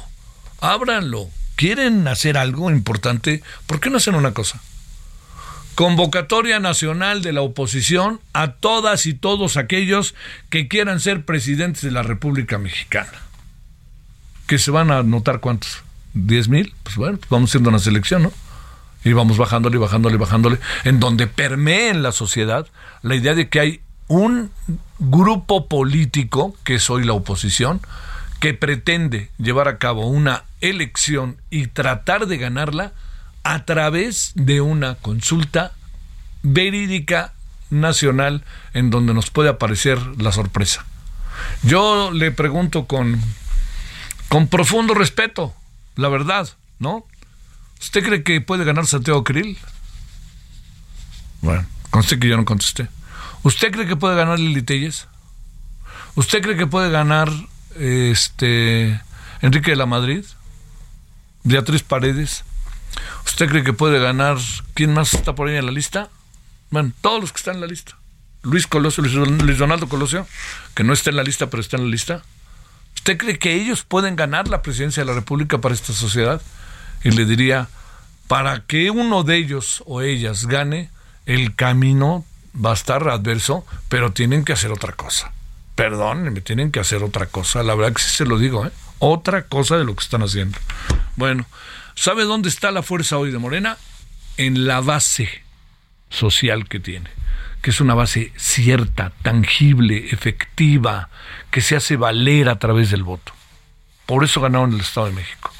ábranlo. 0.60 1.28
¿Quieren 1.56 2.06
hacer 2.06 2.38
algo 2.38 2.70
importante? 2.70 3.42
¿Por 3.66 3.80
qué 3.80 3.90
no 3.90 3.96
hacen 3.96 4.14
una 4.14 4.32
cosa? 4.32 4.60
Convocatoria 5.74 6.60
nacional 6.60 7.20
de 7.20 7.32
la 7.32 7.40
oposición 7.40 8.20
a 8.32 8.52
todas 8.52 9.06
y 9.06 9.14
todos 9.14 9.56
aquellos 9.56 10.14
que 10.50 10.68
quieran 10.68 11.00
ser 11.00 11.24
presidentes 11.24 11.82
de 11.82 11.90
la 11.90 12.04
República 12.04 12.58
Mexicana. 12.58 13.10
¿Que 14.46 14.60
se 14.60 14.70
van 14.70 14.92
a 14.92 15.02
notar 15.02 15.40
cuántos? 15.40 15.82
¿10 16.14 16.46
mil? 16.46 16.74
Pues 16.84 16.94
bueno, 16.94 17.18
pues 17.18 17.28
vamos 17.28 17.50
haciendo 17.50 17.70
una 17.70 17.80
selección, 17.80 18.22
¿no? 18.22 18.32
Y 19.04 19.12
vamos 19.12 19.38
bajándole, 19.38 19.78
bajándole, 19.78 20.16
bajándole, 20.16 20.58
en 20.84 21.00
donde 21.00 21.26
permee 21.26 21.88
en 21.90 22.02
la 22.02 22.12
sociedad 22.12 22.66
la 23.02 23.14
idea 23.14 23.34
de 23.34 23.48
que 23.48 23.60
hay 23.60 23.80
un 24.08 24.50
grupo 24.98 25.68
político, 25.68 26.54
que 26.64 26.76
es 26.76 26.90
hoy 26.90 27.04
la 27.04 27.12
oposición, 27.12 27.80
que 28.40 28.54
pretende 28.54 29.30
llevar 29.38 29.68
a 29.68 29.78
cabo 29.78 30.06
una 30.06 30.44
elección 30.60 31.36
y 31.50 31.68
tratar 31.68 32.26
de 32.26 32.38
ganarla 32.38 32.92
a 33.44 33.64
través 33.64 34.32
de 34.34 34.60
una 34.60 34.94
consulta 34.96 35.72
verídica 36.42 37.32
nacional 37.70 38.44
en 38.74 38.90
donde 38.90 39.14
nos 39.14 39.30
puede 39.30 39.50
aparecer 39.50 39.98
la 40.20 40.32
sorpresa. 40.32 40.84
Yo 41.62 42.10
le 42.12 42.30
pregunto 42.30 42.86
con, 42.86 43.20
con 44.28 44.48
profundo 44.48 44.94
respeto, 44.94 45.54
la 45.96 46.08
verdad, 46.08 46.48
¿no? 46.78 47.06
¿Usted 47.80 48.04
cree 48.04 48.22
que 48.22 48.40
puede 48.40 48.64
ganar 48.64 48.86
Santiago 48.86 49.24
Krill? 49.24 49.58
Bueno, 51.40 51.66
conste 51.90 52.18
que 52.18 52.28
yo 52.28 52.36
no 52.36 52.44
contesté. 52.44 52.88
¿Usted 53.42 53.72
cree 53.72 53.86
que 53.86 53.96
puede 53.96 54.16
ganar 54.16 54.38
Lili 54.38 54.62
Telles? 54.62 55.06
¿Usted 56.16 56.42
cree 56.42 56.56
que 56.56 56.66
puede 56.66 56.90
ganar 56.90 57.30
este 57.76 59.00
Enrique 59.40 59.70
de 59.70 59.76
la 59.76 59.86
Madrid? 59.86 60.24
Beatriz 61.44 61.82
Paredes. 61.82 62.44
¿Usted 63.24 63.48
cree 63.48 63.62
que 63.62 63.72
puede 63.72 64.00
ganar 64.00 64.38
quién 64.74 64.92
más 64.92 65.14
está 65.14 65.34
por 65.34 65.48
ahí 65.48 65.56
en 65.56 65.66
la 65.66 65.72
lista? 65.72 66.10
Bueno, 66.70 66.92
todos 67.00 67.20
los 67.20 67.32
que 67.32 67.38
están 67.38 67.56
en 67.56 67.60
la 67.60 67.66
lista. 67.68 67.96
Luis 68.42 68.66
Colosio, 68.66 69.04
Luis 69.04 69.58
Donaldo 69.58 69.88
Colosio, 69.88 70.26
que 70.74 70.84
no 70.84 70.92
está 70.92 71.10
en 71.10 71.16
la 71.16 71.22
lista, 71.22 71.48
pero 71.48 71.60
está 71.60 71.76
en 71.76 71.84
la 71.84 71.90
lista. 71.90 72.22
¿Usted 72.96 73.16
cree 73.16 73.38
que 73.38 73.54
ellos 73.54 73.84
pueden 73.84 74.16
ganar 74.16 74.48
la 74.48 74.62
presidencia 74.62 75.02
de 75.02 75.06
la 75.06 75.14
República 75.14 75.58
para 75.58 75.74
esta 75.74 75.92
sociedad? 75.92 76.42
Y 77.04 77.10
le 77.10 77.24
diría, 77.24 77.68
para 78.26 78.60
que 78.66 78.90
uno 78.90 79.24
de 79.24 79.36
ellos 79.36 79.82
o 79.86 80.02
ellas 80.02 80.46
gane, 80.46 80.90
el 81.26 81.54
camino 81.54 82.24
va 82.54 82.70
a 82.70 82.74
estar 82.74 83.08
adverso, 83.08 83.64
pero 83.88 84.12
tienen 84.12 84.44
que 84.44 84.52
hacer 84.52 84.70
otra 84.70 84.92
cosa. 84.92 85.32
Perdón, 85.74 86.32
me 86.32 86.40
tienen 86.40 86.72
que 86.72 86.80
hacer 86.80 87.02
otra 87.02 87.26
cosa. 87.26 87.62
La 87.62 87.74
verdad 87.74 87.94
que 87.94 88.02
sí 88.02 88.10
se 88.10 88.24
lo 88.24 88.38
digo, 88.38 88.66
¿eh? 88.66 88.72
Otra 88.98 89.44
cosa 89.44 89.76
de 89.76 89.84
lo 89.84 89.94
que 89.94 90.02
están 90.02 90.22
haciendo. 90.22 90.58
Bueno, 91.16 91.46
¿sabe 91.94 92.24
dónde 92.24 92.48
está 92.48 92.70
la 92.72 92.82
fuerza 92.82 93.16
hoy 93.16 93.30
de 93.30 93.38
Morena? 93.38 93.78
En 94.36 94.66
la 94.66 94.80
base 94.80 95.42
social 96.10 96.68
que 96.68 96.80
tiene, 96.80 97.10
que 97.62 97.70
es 97.70 97.80
una 97.80 97.94
base 97.94 98.32
cierta, 98.36 99.12
tangible, 99.22 100.08
efectiva, 100.10 101.10
que 101.50 101.60
se 101.60 101.76
hace 101.76 101.96
valer 101.96 102.48
a 102.48 102.58
través 102.58 102.90
del 102.90 103.04
voto. 103.04 103.32
Por 104.06 104.24
eso 104.24 104.40
ganaron 104.40 104.72
el 104.72 104.80
Estado 104.80 105.06
de 105.06 105.12
México. 105.12 105.52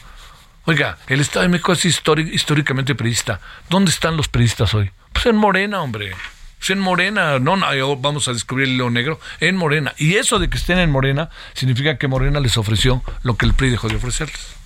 Oiga, 0.69 0.99
el 1.07 1.21
Estado 1.21 1.45
de 1.45 1.49
México 1.49 1.73
es 1.73 1.87
históricamente 1.87 2.95
periodista. 2.95 3.41
¿Dónde 3.71 3.91
están 3.91 4.19
los 4.19 4.29
periodistas 4.29 4.75
hoy? 4.75 4.91
Pues 5.15 5.25
en 5.25 5.35
Morena, 5.35 5.81
hombre. 5.81 6.13
Pues 6.59 6.69
en 6.69 6.79
Morena, 6.79 7.39
no, 7.39 7.57
no, 7.57 7.97
vamos 7.97 8.29
a 8.29 8.35
descubrir 8.35 8.69
el 8.69 8.77
león 8.77 8.93
negro, 8.93 9.19
en 9.41 9.57
Morena. 9.57 9.95
Y 9.97 10.17
eso 10.17 10.39
de 10.39 10.51
que 10.51 10.59
estén 10.59 10.79
en 10.79 10.91
Morena 10.91 11.31
significa 11.55 11.97
que 11.97 12.07
Morena 12.07 12.39
les 12.39 12.59
ofreció 12.59 13.03
lo 13.23 13.39
que 13.39 13.47
el 13.47 13.55
PRI 13.55 13.71
dejó 13.71 13.89
de 13.89 13.97
ofrecerles. 13.97 14.57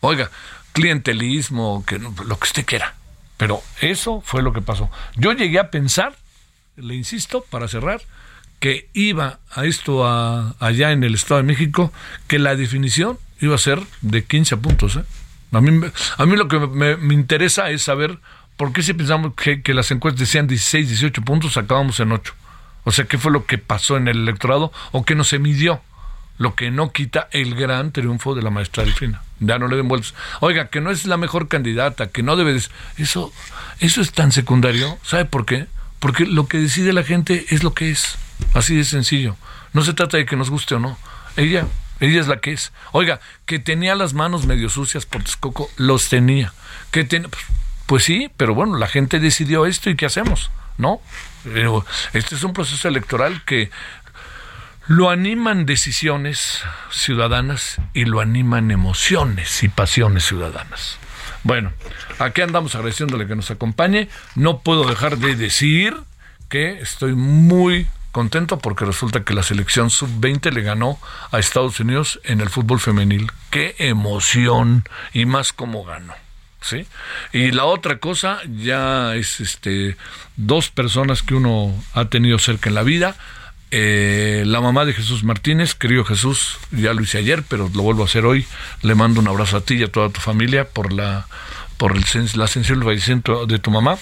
Oiga, 0.00 0.32
clientelismo, 0.72 1.84
que, 1.86 2.00
lo 2.00 2.12
que 2.12 2.44
usted 2.48 2.66
quiera. 2.66 2.96
Pero 3.36 3.62
eso 3.82 4.20
fue 4.20 4.42
lo 4.42 4.52
que 4.52 4.62
pasó. 4.62 4.90
Yo 5.14 5.32
llegué 5.32 5.60
a 5.60 5.70
pensar, 5.70 6.16
le 6.74 6.96
insisto, 6.96 7.44
para 7.50 7.68
cerrar, 7.68 8.02
que 8.58 8.88
iba 8.94 9.38
a 9.52 9.64
esto 9.64 10.08
allá 10.58 10.90
en 10.90 11.04
el 11.04 11.14
Estado 11.14 11.36
de 11.36 11.46
México, 11.46 11.92
que 12.26 12.40
la 12.40 12.56
definición 12.56 13.20
iba 13.44 13.54
a 13.54 13.58
ser 13.58 13.80
de 14.00 14.24
15 14.24 14.56
puntos. 14.56 14.96
¿eh? 14.96 15.04
A, 15.52 15.60
mí, 15.60 15.80
a 16.16 16.26
mí 16.26 16.36
lo 16.36 16.48
que 16.48 16.58
me, 16.58 17.14
interesa 17.14 17.70
es 17.70 17.82
saber 17.82 18.18
¿por 18.56 18.72
qué 18.72 18.82
si 18.82 18.92
pensamos 18.94 19.32
que, 19.34 19.62
las 19.74 19.90
encuestas 19.90 20.20
decían 20.20 20.46
16, 20.46 20.88
18 20.88 21.22
puntos, 21.22 21.56
acabamos 21.56 22.00
en 22.00 22.12
8? 22.12 22.34
O 22.84 22.92
sea, 22.92 23.06
¿qué 23.06 23.18
fue 23.18 23.32
lo 23.32 23.46
que 23.46 23.58
pasó 23.58 23.96
en 23.96 24.08
el 24.08 24.18
electorado 24.18 24.72
o 24.92 25.04
qué 25.04 25.14
no 25.14 25.24
se 25.24 25.38
midió? 25.38 25.80
Lo 26.36 26.54
que 26.54 26.70
no 26.70 26.92
quita 26.92 27.28
el 27.30 27.54
gran 27.54 27.92
triunfo 27.92 28.34
de 28.34 28.42
la 28.42 28.50
maestra 28.50 28.84
Delfina. 28.84 29.22
Ya 29.38 29.58
no 29.58 29.68
le 29.68 29.76
den 29.76 29.88
vueltas. 29.88 30.14
Oiga, 30.40 30.66
que 30.66 30.80
no 30.80 30.90
es 30.90 31.06
la 31.06 31.16
mejor 31.16 31.48
candidata, 31.48 32.08
que 32.08 32.22
no 32.22 32.36
debe... 32.36 32.60
Eso, 32.96 33.32
eso 33.78 34.00
es 34.00 34.12
tan 34.12 34.32
secundario. 34.32 34.98
¿Sabe 35.04 35.24
por 35.24 35.46
qué? 35.46 35.66
Porque 36.00 36.26
lo 36.26 36.48
que 36.48 36.58
decide 36.58 36.92
la 36.92 37.04
gente 37.04 37.46
es 37.50 37.62
lo 37.62 37.72
que 37.72 37.90
es. 37.90 38.18
Así 38.52 38.76
de 38.76 38.84
sencillo. 38.84 39.36
No 39.72 39.82
se 39.82 39.94
trata 39.94 40.16
de 40.16 40.26
que 40.26 40.36
nos 40.36 40.50
guste 40.50 40.74
o 40.74 40.80
no. 40.80 40.98
Ella, 41.36 41.66
ella 42.04 42.20
es 42.20 42.28
la 42.28 42.40
que 42.40 42.52
es. 42.52 42.72
Oiga, 42.92 43.20
que 43.46 43.58
tenía 43.58 43.94
las 43.94 44.14
manos 44.14 44.46
medio 44.46 44.68
sucias 44.68 45.06
por 45.06 45.22
Texcoco, 45.22 45.70
los 45.76 46.08
tenía. 46.08 46.52
Que 46.90 47.04
ten, 47.04 47.24
pues, 47.24 47.44
pues 47.86 48.04
sí, 48.04 48.30
pero 48.36 48.54
bueno, 48.54 48.78
la 48.78 48.86
gente 48.86 49.20
decidió 49.20 49.66
esto 49.66 49.90
y 49.90 49.96
¿qué 49.96 50.06
hacemos? 50.06 50.50
¿No? 50.78 51.00
Este 52.12 52.34
es 52.34 52.42
un 52.42 52.52
proceso 52.52 52.88
electoral 52.88 53.42
que 53.44 53.70
lo 54.86 55.10
animan 55.10 55.66
decisiones 55.66 56.62
ciudadanas 56.90 57.80
y 57.92 58.04
lo 58.04 58.20
animan 58.20 58.70
emociones 58.70 59.62
y 59.62 59.68
pasiones 59.68 60.24
ciudadanas. 60.24 60.98
Bueno, 61.42 61.72
aquí 62.18 62.40
andamos 62.40 62.74
agradeciéndole 62.74 63.26
que 63.26 63.36
nos 63.36 63.50
acompañe. 63.50 64.08
No 64.34 64.60
puedo 64.60 64.84
dejar 64.88 65.18
de 65.18 65.36
decir 65.36 65.96
que 66.48 66.80
estoy 66.80 67.14
muy 67.14 67.86
contento 68.14 68.58
porque 68.58 68.84
resulta 68.84 69.24
que 69.24 69.34
la 69.34 69.42
selección 69.42 69.90
sub-20 69.90 70.52
le 70.52 70.62
ganó 70.62 70.98
a 71.32 71.40
Estados 71.40 71.80
Unidos 71.80 72.20
en 72.22 72.40
el 72.40 72.48
fútbol 72.48 72.78
femenil. 72.78 73.30
Qué 73.50 73.74
emoción 73.78 74.84
y 75.12 75.26
más 75.26 75.52
como 75.52 75.84
ganó. 75.84 76.14
¿sí? 76.62 76.86
Y 77.32 77.50
la 77.50 77.64
otra 77.64 77.98
cosa 77.98 78.38
ya 78.48 79.16
es 79.16 79.40
este 79.40 79.96
dos 80.36 80.70
personas 80.70 81.22
que 81.22 81.34
uno 81.34 81.74
ha 81.92 82.04
tenido 82.06 82.38
cerca 82.38 82.68
en 82.68 82.76
la 82.76 82.84
vida. 82.84 83.16
Eh, 83.72 84.44
la 84.46 84.60
mamá 84.60 84.84
de 84.84 84.92
Jesús 84.92 85.24
Martínez, 85.24 85.74
querido 85.74 86.04
Jesús, 86.04 86.58
ya 86.70 86.94
lo 86.94 87.02
hice 87.02 87.18
ayer, 87.18 87.42
pero 87.48 87.68
lo 87.74 87.82
vuelvo 87.82 88.02
a 88.02 88.06
hacer 88.06 88.24
hoy. 88.24 88.46
Le 88.82 88.94
mando 88.94 89.20
un 89.20 89.26
abrazo 89.26 89.56
a 89.56 89.60
ti 89.62 89.74
y 89.74 89.82
a 89.82 89.90
toda 89.90 90.10
tu 90.10 90.20
familia 90.20 90.68
por 90.68 90.92
la 90.92 91.26
por 91.76 91.96
el, 91.96 92.04
la 92.36 92.46
sensible 92.46 92.86
de 92.86 93.58
tu 93.58 93.70
mamá. 93.72 93.98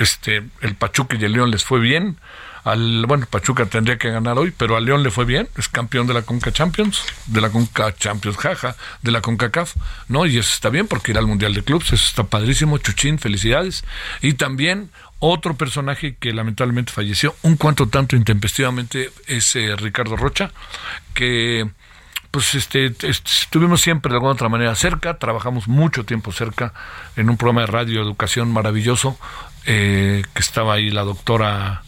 Este, 0.00 0.42
el 0.62 0.74
Pachuca 0.74 1.16
y 1.16 1.24
el 1.24 1.32
León 1.32 1.52
les 1.52 1.62
fue 1.62 1.78
bien. 1.78 2.16
Al, 2.64 3.06
bueno, 3.06 3.26
Pachuca 3.28 3.66
tendría 3.66 3.98
que 3.98 4.10
ganar 4.10 4.38
hoy, 4.38 4.52
pero 4.56 4.76
a 4.76 4.80
León 4.80 5.02
le 5.02 5.10
fue 5.10 5.24
bien, 5.24 5.48
es 5.56 5.68
campeón 5.68 6.06
de 6.06 6.14
la 6.14 6.22
Conca 6.22 6.52
Champions, 6.52 7.02
de 7.26 7.40
la 7.40 7.50
Conca 7.50 7.94
Champions, 7.94 8.36
jaja, 8.36 8.76
de 9.02 9.10
la 9.10 9.20
CONCACAF, 9.20 9.74
¿no? 10.08 10.26
Y 10.26 10.38
eso 10.38 10.52
está 10.54 10.70
bien 10.70 10.86
porque 10.86 11.10
irá 11.10 11.20
al 11.20 11.26
Mundial 11.26 11.54
de 11.54 11.62
Clubes, 11.62 11.92
eso 11.92 12.06
está 12.06 12.24
padrísimo, 12.24 12.78
Chuchín, 12.78 13.18
felicidades. 13.18 13.84
Y 14.20 14.34
también 14.34 14.90
otro 15.18 15.54
personaje 15.54 16.16
que 16.16 16.32
lamentablemente 16.32 16.92
falleció, 16.92 17.34
un 17.42 17.56
cuanto 17.56 17.88
tanto 17.88 18.16
intempestivamente, 18.16 19.10
es 19.26 19.56
eh, 19.56 19.74
Ricardo 19.76 20.16
Rocha, 20.16 20.52
que 21.14 21.68
pues 22.32 22.54
este, 22.54 22.94
estuvimos 23.02 23.82
siempre 23.82 24.10
de 24.10 24.16
alguna 24.16 24.32
otra 24.32 24.48
manera 24.48 24.74
cerca, 24.74 25.18
trabajamos 25.18 25.68
mucho 25.68 26.04
tiempo 26.04 26.32
cerca 26.32 26.72
en 27.14 27.28
un 27.28 27.36
programa 27.36 27.60
de 27.60 27.66
radio 27.66 28.02
educación 28.02 28.50
maravilloso, 28.50 29.18
eh, 29.66 30.24
que 30.32 30.40
estaba 30.40 30.74
ahí 30.74 30.90
la 30.90 31.02
doctora 31.02 31.82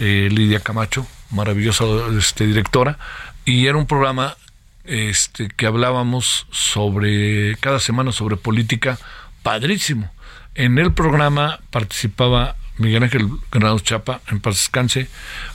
eh, 0.00 0.28
Lidia 0.30 0.60
Camacho, 0.60 1.06
maravillosa 1.30 1.84
este, 2.18 2.46
directora, 2.46 2.98
y 3.44 3.66
era 3.66 3.78
un 3.78 3.86
programa 3.86 4.36
este, 4.84 5.48
que 5.48 5.66
hablábamos 5.66 6.46
sobre, 6.50 7.56
cada 7.56 7.78
semana 7.78 8.12
sobre 8.12 8.36
política, 8.36 8.98
padrísimo. 9.42 10.10
En 10.54 10.78
el 10.78 10.92
programa 10.92 11.60
participaba 11.70 12.56
Miguel 12.80 13.02
Ángel 13.02 13.28
Granados 13.52 13.84
Chapa, 13.84 14.20
en 14.28 14.40
paz 14.40 14.56
descanse, 14.56 15.08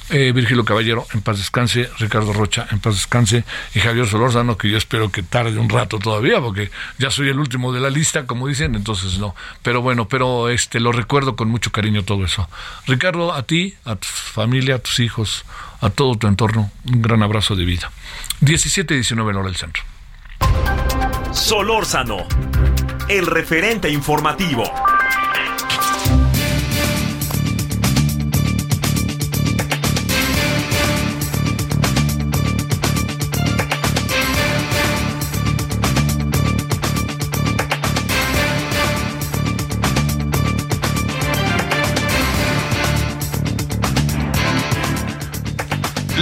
eh, 0.09 0.31
Virgilio 0.33 0.63
Caballero, 0.63 1.05
en 1.13 1.21
paz 1.21 1.39
descanse, 1.39 1.89
Ricardo 1.97 2.33
Rocha, 2.33 2.67
en 2.71 2.79
paz 2.79 2.95
descanse, 2.95 3.43
y 3.73 3.79
Javier 3.79 4.07
Solórzano, 4.07 4.57
que 4.57 4.69
yo 4.69 4.77
espero 4.77 5.11
que 5.11 5.23
tarde 5.23 5.57
un 5.57 5.69
rato 5.69 5.97
todavía, 5.97 6.39
porque 6.39 6.69
ya 6.99 7.09
soy 7.09 7.29
el 7.29 7.39
último 7.39 7.73
de 7.73 7.79
la 7.79 7.89
lista, 7.89 8.27
como 8.27 8.47
dicen, 8.47 8.75
entonces 8.75 9.17
no. 9.17 9.35
Pero 9.63 9.81
bueno, 9.81 10.07
pero 10.07 10.49
este 10.49 10.79
lo 10.79 10.91
recuerdo 10.91 11.35
con 11.35 11.49
mucho 11.49 11.71
cariño 11.71 12.03
todo 12.03 12.23
eso. 12.23 12.47
Ricardo, 12.85 13.33
a 13.33 13.43
ti, 13.43 13.73
a 13.83 13.95
tu 13.95 14.07
familia, 14.07 14.75
a 14.75 14.79
tus 14.79 14.99
hijos, 14.99 15.45
a 15.81 15.89
todo 15.89 16.15
tu 16.15 16.27
entorno, 16.27 16.71
un 16.85 17.01
gran 17.01 17.23
abrazo 17.23 17.55
de 17.55 17.65
vida. 17.65 17.91
17 18.41 18.93
y 18.93 18.97
19 18.97 19.31
en 19.31 19.37
hora 19.37 19.47
del 19.47 19.55
centro. 19.55 19.83
Solórzano, 21.31 22.27
el 23.09 23.25
referente 23.25 23.89
informativo. 23.89 24.63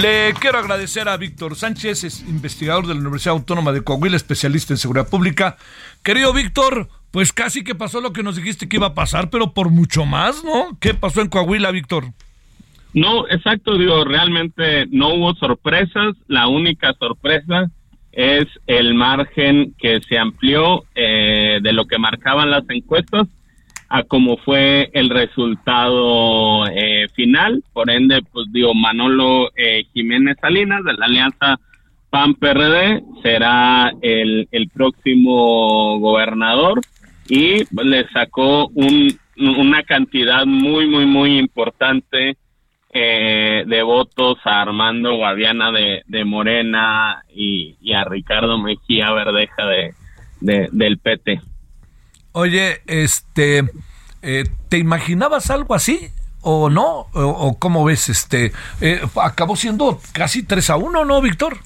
Le 0.00 0.34
quiero 0.40 0.58
agradecer 0.58 1.08
a 1.08 1.16
Víctor 1.16 1.54
Sánchez, 1.54 2.02
es 2.02 2.20
investigador 2.28 2.86
de 2.86 2.94
la 2.94 3.00
Universidad 3.00 3.36
Autónoma 3.36 3.70
de 3.70 3.82
Coahuila, 3.82 4.16
especialista 4.16 4.72
en 4.72 4.78
seguridad 4.78 5.08
pública. 5.08 5.56
Querido 6.02 6.32
Víctor, 6.32 6.88
pues 7.12 7.32
casi 7.32 7.62
que 7.62 7.76
pasó 7.76 8.00
lo 8.00 8.12
que 8.12 8.24
nos 8.24 8.34
dijiste 8.34 8.68
que 8.68 8.76
iba 8.76 8.88
a 8.88 8.94
pasar, 8.94 9.30
pero 9.30 9.54
por 9.54 9.70
mucho 9.70 10.04
más, 10.04 10.42
¿no? 10.44 10.76
¿Qué 10.80 10.94
pasó 10.94 11.20
en 11.20 11.28
Coahuila, 11.28 11.70
Víctor? 11.70 12.06
No, 12.92 13.28
exacto, 13.28 13.78
digo, 13.78 14.04
realmente 14.04 14.86
no 14.90 15.14
hubo 15.14 15.34
sorpresas. 15.36 16.16
La 16.26 16.48
única 16.48 16.92
sorpresa 16.94 17.70
es 18.10 18.46
el 18.66 18.94
margen 18.94 19.74
que 19.78 20.00
se 20.08 20.18
amplió 20.18 20.84
eh, 20.96 21.60
de 21.62 21.72
lo 21.72 21.86
que 21.86 21.98
marcaban 21.98 22.50
las 22.50 22.64
encuestas 22.68 23.28
a 23.88 24.02
cómo 24.02 24.36
fue 24.38 24.90
el 24.92 25.10
resultado 25.10 26.66
eh, 26.66 27.06
final. 27.14 27.62
Por 27.72 27.90
ende, 27.90 28.22
pues 28.32 28.46
digo, 28.52 28.74
Manolo 28.74 29.50
eh, 29.56 29.84
Jiménez 29.92 30.36
Salinas 30.40 30.82
de 30.84 30.94
la 30.94 31.06
Alianza 31.06 31.60
PAN-PRD 32.10 33.02
será 33.22 33.92
el, 34.00 34.48
el 34.52 34.68
próximo 34.68 35.98
gobernador 35.98 36.80
y 37.28 37.64
le 37.82 38.08
sacó 38.12 38.68
un, 38.68 39.08
una 39.36 39.82
cantidad 39.82 40.46
muy, 40.46 40.86
muy, 40.86 41.06
muy 41.06 41.38
importante 41.38 42.36
eh, 42.92 43.64
de 43.66 43.82
votos 43.82 44.38
a 44.44 44.62
Armando 44.62 45.16
Guadiana 45.16 45.72
de, 45.72 46.02
de 46.06 46.24
Morena 46.24 47.24
y, 47.34 47.76
y, 47.80 47.92
a 47.92 48.04
Ricardo 48.04 48.58
Mejía 48.58 49.10
Verdeja 49.12 49.66
de, 49.66 49.94
de 50.40 50.68
del 50.70 50.98
PT. 50.98 51.40
Oye, 52.36 52.80
este, 52.88 53.62
eh, 54.20 54.44
¿te 54.68 54.78
imaginabas 54.78 55.50
algo 55.50 55.72
así? 55.72 56.08
¿O 56.40 56.68
no? 56.68 57.06
¿O, 57.12 57.20
o 57.22 57.58
cómo 57.60 57.84
ves? 57.84 58.08
este 58.08 58.50
eh, 58.80 59.00
Acabó 59.22 59.54
siendo 59.54 60.00
casi 60.12 60.44
3 60.44 60.70
a 60.70 60.76
1, 60.76 61.04
¿no, 61.04 61.22
Víctor? 61.22 61.58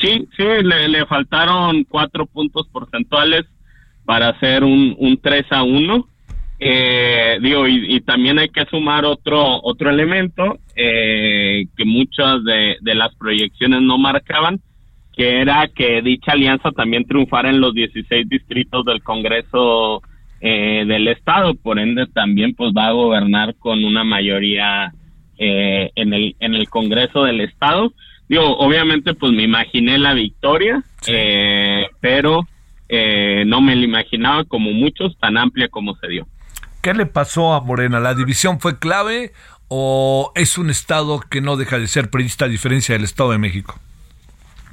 Sí, 0.00 0.28
sí, 0.36 0.42
le, 0.62 0.88
le 0.88 1.06
faltaron 1.06 1.84
cuatro 1.84 2.26
puntos 2.26 2.66
porcentuales 2.72 3.46
para 4.04 4.30
hacer 4.30 4.64
un, 4.64 4.96
un 4.98 5.16
3 5.20 5.46
a 5.50 5.62
1. 5.62 6.08
Eh, 6.58 7.38
digo, 7.40 7.68
y, 7.68 8.00
también 8.00 8.40
hay 8.40 8.48
que 8.48 8.64
sumar 8.66 9.04
otro, 9.04 9.62
otro 9.62 9.90
elemento 9.90 10.58
eh, 10.74 11.66
que 11.76 11.84
muchas 11.84 12.42
de, 12.42 12.78
las 12.82 13.14
proyecciones 13.14 13.80
no 13.82 13.96
marcaban, 13.96 14.60
que 15.18 15.40
era 15.40 15.66
que 15.66 16.00
dicha 16.00 16.30
alianza 16.30 16.70
también 16.70 17.04
triunfara 17.04 17.50
en 17.50 17.60
los 17.60 17.74
16 17.74 18.28
distritos 18.28 18.84
del 18.84 19.02
Congreso 19.02 20.00
eh, 20.40 20.84
del 20.86 21.08
Estado, 21.08 21.54
por 21.54 21.80
ende 21.80 22.06
también 22.06 22.54
pues 22.54 22.70
va 22.70 22.86
a 22.86 22.92
gobernar 22.92 23.56
con 23.56 23.84
una 23.84 24.04
mayoría 24.04 24.92
eh, 25.36 25.90
en, 25.96 26.14
el, 26.14 26.36
en 26.38 26.54
el 26.54 26.68
Congreso 26.68 27.24
del 27.24 27.40
Estado. 27.40 27.92
Digo, 28.28 28.58
obviamente 28.58 29.12
pues 29.14 29.32
me 29.32 29.42
imaginé 29.42 29.98
la 29.98 30.14
victoria, 30.14 30.84
sí. 31.00 31.10
Eh, 31.12 31.88
pero 32.00 32.46
no 32.88 33.60
me 33.60 33.74
la 33.74 33.84
imaginaba 33.84 34.44
como 34.44 34.70
muchos, 34.70 35.18
tan 35.18 35.36
amplia 35.36 35.66
como 35.68 35.96
se 35.96 36.06
dio. 36.06 36.28
¿Qué 36.80 36.94
le 36.94 37.06
pasó 37.06 37.54
a 37.54 37.60
Morena? 37.60 37.98
¿La 37.98 38.14
división 38.14 38.60
fue 38.60 38.78
clave 38.78 39.32
o 39.66 40.30
es 40.36 40.58
un 40.58 40.70
estado 40.70 41.20
que 41.28 41.40
no 41.40 41.56
deja 41.56 41.78
de 41.80 41.88
ser 41.88 42.08
periodista 42.08 42.44
a 42.44 42.48
diferencia 42.48 42.94
del 42.94 43.02
Estado 43.02 43.32
de 43.32 43.38
México? 43.38 43.80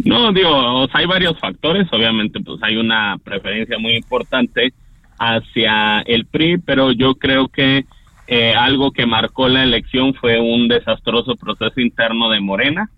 No, 0.03 0.31
digo, 0.31 0.87
hay 0.91 1.05
varios 1.05 1.39
factores. 1.39 1.87
Obviamente, 1.91 2.39
pues 2.39 2.61
hay 2.61 2.77
una 2.77 3.17
preferencia 3.23 3.77
muy 3.77 3.95
importante 3.95 4.73
hacia 5.17 6.01
el 6.01 6.25
PRI, 6.25 6.57
pero 6.57 6.91
yo 6.91 7.15
creo 7.15 7.47
que 7.47 7.85
eh, 8.27 8.53
algo 8.53 8.91
que 8.91 9.05
marcó 9.05 9.47
la 9.47 9.63
elección 9.63 10.13
fue 10.15 10.39
un 10.39 10.67
desastroso 10.67 11.35
proceso 11.35 11.79
interno 11.79 12.29
de 12.29 12.39
Morena, 12.39 12.89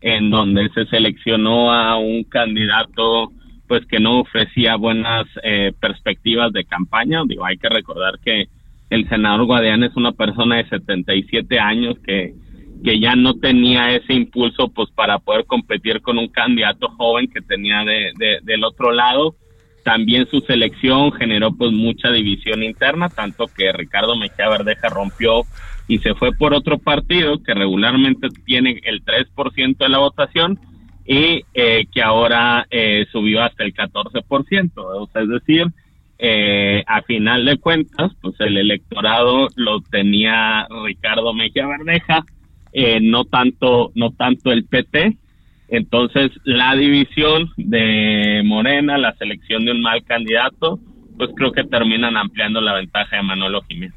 en 0.00 0.30
donde 0.30 0.68
se 0.70 0.86
seleccionó 0.86 1.72
a 1.72 1.96
un 1.96 2.24
candidato 2.24 3.32
pues 3.68 3.86
que 3.86 4.00
no 4.00 4.20
ofrecía 4.20 4.76
buenas 4.76 5.26
eh, 5.42 5.72
perspectivas 5.80 6.52
de 6.52 6.64
campaña. 6.64 7.22
Digo, 7.26 7.46
hay 7.46 7.56
que 7.56 7.70
recordar 7.70 8.18
que 8.22 8.48
el 8.90 9.08
senador 9.08 9.46
Guadiana 9.46 9.86
es 9.86 9.96
una 9.96 10.12
persona 10.12 10.56
de 10.56 10.68
77 10.68 11.58
años 11.58 11.96
que, 12.04 12.34
que 12.82 12.98
ya 12.98 13.14
no 13.14 13.34
tenía 13.34 13.94
ese 13.94 14.14
impulso 14.14 14.68
pues 14.68 14.90
para 14.90 15.18
poder 15.18 15.46
competir 15.46 16.00
con 16.00 16.18
un 16.18 16.28
candidato 16.28 16.88
joven 16.96 17.28
que 17.28 17.40
tenía 17.40 17.84
de, 17.84 18.12
de, 18.18 18.38
del 18.42 18.64
otro 18.64 18.92
lado. 18.92 19.34
También 19.84 20.26
su 20.30 20.40
selección 20.40 21.12
generó 21.12 21.52
pues 21.52 21.72
mucha 21.72 22.10
división 22.10 22.62
interna, 22.62 23.08
tanto 23.08 23.46
que 23.46 23.72
Ricardo 23.72 24.16
Mejía 24.16 24.48
Verdeja 24.48 24.88
rompió 24.88 25.42
y 25.88 25.98
se 25.98 26.14
fue 26.14 26.32
por 26.32 26.54
otro 26.54 26.78
partido 26.78 27.42
que 27.42 27.54
regularmente 27.54 28.28
tiene 28.44 28.80
el 28.84 29.04
3% 29.04 29.76
de 29.76 29.88
la 29.88 29.98
votación 29.98 30.58
y 31.04 31.42
eh, 31.54 31.86
que 31.92 32.02
ahora 32.02 32.66
eh, 32.70 33.06
subió 33.10 33.42
hasta 33.42 33.64
el 33.64 33.74
14%. 33.74 34.70
O 34.76 35.08
sea, 35.12 35.22
es 35.22 35.28
decir, 35.28 35.66
eh, 36.18 36.84
a 36.86 37.02
final 37.02 37.44
de 37.44 37.58
cuentas, 37.58 38.12
pues 38.20 38.34
el 38.38 38.56
electorado 38.56 39.48
lo 39.56 39.80
tenía 39.80 40.66
Ricardo 40.84 41.34
Mejía 41.34 41.66
Verdeja, 41.66 42.24
eh, 42.72 43.00
no 43.00 43.24
tanto, 43.24 43.92
no 43.94 44.10
tanto 44.12 44.50
el 44.50 44.64
PT. 44.64 45.16
Entonces, 45.68 46.30
la 46.44 46.74
división 46.74 47.50
de 47.56 48.42
Morena, 48.44 48.98
la 48.98 49.14
selección 49.14 49.64
de 49.64 49.72
un 49.72 49.80
mal 49.80 50.04
candidato, 50.04 50.78
pues 51.16 51.30
creo 51.36 51.52
que 51.52 51.64
terminan 51.64 52.16
ampliando 52.16 52.60
la 52.60 52.74
ventaja 52.74 53.16
de 53.16 53.22
Manolo 53.22 53.62
Jiménez. 53.62 53.94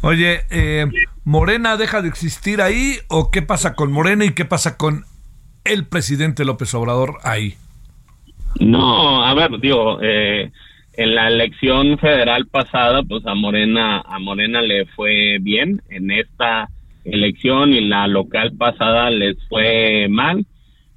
Oye, 0.00 0.40
eh, 0.50 0.86
¿Morena 1.24 1.76
deja 1.76 2.02
de 2.02 2.08
existir 2.08 2.60
ahí 2.60 2.96
o 3.08 3.30
qué 3.30 3.42
pasa 3.42 3.74
con 3.74 3.90
Morena 3.90 4.24
y 4.24 4.34
qué 4.34 4.44
pasa 4.44 4.76
con 4.76 5.04
el 5.64 5.86
presidente 5.86 6.44
López 6.44 6.74
Obrador 6.74 7.18
ahí? 7.22 7.54
No, 8.60 9.24
a 9.24 9.34
ver, 9.34 9.58
digo, 9.60 9.98
eh, 10.02 10.50
en 10.92 11.14
la 11.14 11.28
elección 11.28 11.98
federal 11.98 12.46
pasada, 12.46 13.02
pues 13.02 13.26
a 13.26 13.34
Morena, 13.34 14.00
a 14.00 14.18
Morena 14.18 14.62
le 14.62 14.86
fue 14.86 15.38
bien, 15.40 15.82
en 15.88 16.10
esta 16.10 16.68
elección 17.04 17.72
y 17.72 17.80
la 17.80 18.06
local 18.06 18.52
pasada 18.56 19.10
les 19.10 19.36
fue 19.48 20.08
mal, 20.08 20.46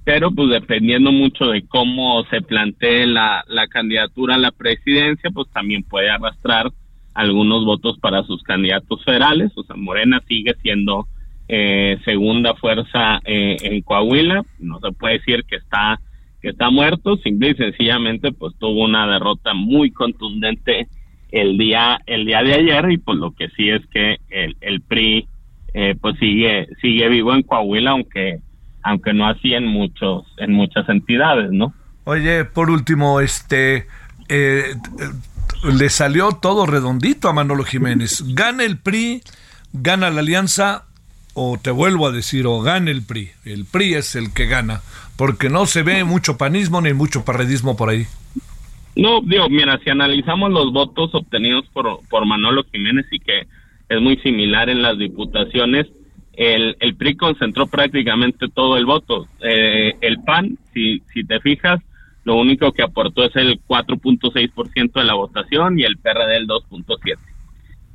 pero 0.03 0.31
pues 0.31 0.49
dependiendo 0.49 1.11
mucho 1.11 1.45
de 1.47 1.65
cómo 1.67 2.23
se 2.29 2.41
plantee 2.41 3.05
la, 3.07 3.43
la 3.47 3.67
candidatura 3.67 4.35
a 4.35 4.39
la 4.39 4.51
presidencia, 4.51 5.29
pues 5.31 5.49
también 5.51 5.83
puede 5.83 6.09
arrastrar 6.09 6.71
algunos 7.13 7.65
votos 7.65 7.97
para 7.99 8.23
sus 8.23 8.43
candidatos 8.43 9.03
federales, 9.03 9.51
o 9.55 9.63
sea, 9.63 9.75
Morena 9.75 10.21
sigue 10.27 10.53
siendo 10.61 11.07
eh, 11.49 11.97
segunda 12.05 12.53
fuerza 12.55 13.19
eh, 13.25 13.57
en 13.61 13.81
Coahuila, 13.81 14.43
no 14.59 14.79
se 14.79 14.91
puede 14.91 15.15
decir 15.19 15.43
que 15.45 15.55
está 15.55 15.99
que 16.39 16.49
está 16.49 16.69
muerto, 16.69 17.17
simple 17.17 17.49
y 17.49 17.55
sencillamente 17.55 18.31
pues 18.31 18.53
tuvo 18.59 18.83
una 18.83 19.07
derrota 19.07 19.55
muy 19.55 19.91
contundente 19.91 20.87
el 21.31 21.57
día 21.57 21.99
el 22.05 22.25
día 22.25 22.43
de 22.43 22.53
ayer 22.53 22.91
y 22.91 22.97
pues 22.97 23.17
lo 23.17 23.31
que 23.31 23.49
sí 23.49 23.69
es 23.69 23.81
que 23.87 24.17
el, 24.29 24.55
el 24.61 24.81
PRI 24.81 25.27
eh, 25.79 25.95
pues 26.01 26.17
sigue 26.17 26.67
sigue 26.81 27.07
vivo 27.07 27.35
en 27.35 27.43
Coahuila 27.43 27.91
aunque 27.91 28.39
aunque 28.81 29.13
no 29.13 29.27
así 29.27 29.53
en 29.53 29.67
muchos 29.67 30.25
en 30.37 30.51
muchas 30.53 30.89
entidades, 30.89 31.51
¿no? 31.51 31.71
Oye, 32.03 32.45
por 32.45 32.71
último, 32.71 33.19
este 33.19 33.85
eh, 34.27 34.73
le 35.63 35.89
salió 35.89 36.31
todo 36.31 36.65
redondito 36.65 37.29
a 37.29 37.33
Manolo 37.33 37.63
Jiménez. 37.63 38.23
Gana 38.33 38.63
el 38.63 38.79
PRI, 38.79 39.21
gana 39.71 40.09
la 40.09 40.21
alianza, 40.21 40.85
o 41.35 41.59
te 41.61 41.69
vuelvo 41.69 42.07
a 42.07 42.11
decir, 42.11 42.47
o 42.47 42.61
gana 42.61 42.89
el 42.89 43.05
PRI. 43.05 43.29
El 43.45 43.65
PRI 43.65 43.95
es 43.95 44.15
el 44.15 44.33
que 44.33 44.47
gana, 44.47 44.81
porque 45.15 45.49
no 45.49 45.67
se 45.67 45.83
ve 45.83 46.03
mucho 46.05 46.37
panismo 46.37 46.81
ni 46.81 46.93
mucho 46.93 47.23
parredismo 47.23 47.77
por 47.77 47.89
ahí. 47.89 48.07
No, 48.95 49.21
digo, 49.21 49.47
mira, 49.47 49.79
si 49.83 49.91
analizamos 49.91 50.49
los 50.51 50.73
votos 50.73 51.13
obtenidos 51.13 51.65
por, 51.71 51.99
por 52.09 52.25
Manolo 52.25 52.63
Jiménez 52.71 53.05
y 53.11 53.19
que 53.19 53.47
es 53.89 54.01
muy 54.01 54.17
similar 54.17 54.69
en 54.69 54.81
las 54.81 54.97
diputaciones, 54.97 55.87
el, 56.33 56.77
el 56.79 56.95
PRI 56.95 57.15
concentró 57.15 57.65
prácticamente 57.67 58.47
todo 58.53 58.77
el 58.77 58.85
voto. 58.85 59.27
Eh, 59.41 59.95
el 60.01 60.19
PAN, 60.23 60.57
si, 60.73 61.01
si 61.11 61.23
te 61.23 61.39
fijas, 61.39 61.79
lo 62.23 62.35
único 62.35 62.71
que 62.73 62.83
aportó 62.83 63.23
es 63.23 63.35
el 63.35 63.59
4.6% 63.67 64.91
de 64.93 65.03
la 65.03 65.15
votación 65.15 65.79
y 65.79 65.83
el 65.83 65.97
PRD 65.97 66.37
el 66.37 66.47
2.7%. 66.47 67.17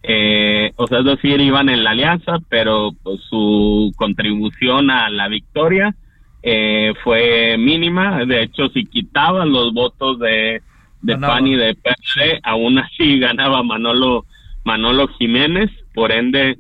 Eh, 0.05 0.73
o 0.77 0.87
sea, 0.89 0.99
es 0.99 1.05
decir, 1.05 1.41
iban 1.41 1.69
en 1.69 1.85
la 1.85 1.91
alianza, 1.91 2.39
pero 2.49 2.91
pues, 3.03 3.21
su 3.31 3.93
contribución 3.95 4.91
a 4.91 5.09
la 5.11 5.29
victoria 5.29 5.95
eh, 6.43 6.93
fue 7.05 7.57
mínima. 7.59 8.25
De 8.25 8.43
hecho, 8.43 8.69
si 8.71 8.87
quitaban 8.87 9.53
los 9.53 9.73
votos 9.73 10.19
de, 10.19 10.63
de 11.03 11.19
PAN 11.19 11.47
y 11.47 11.55
de 11.55 11.75
PRD, 11.75 12.41
aún 12.43 12.79
así 12.79 13.21
ganaba 13.21 13.63
Manolo, 13.63 14.25
Manolo 14.65 15.07
Jiménez. 15.19 15.71
Por 15.95 16.13
ende, 16.13 16.59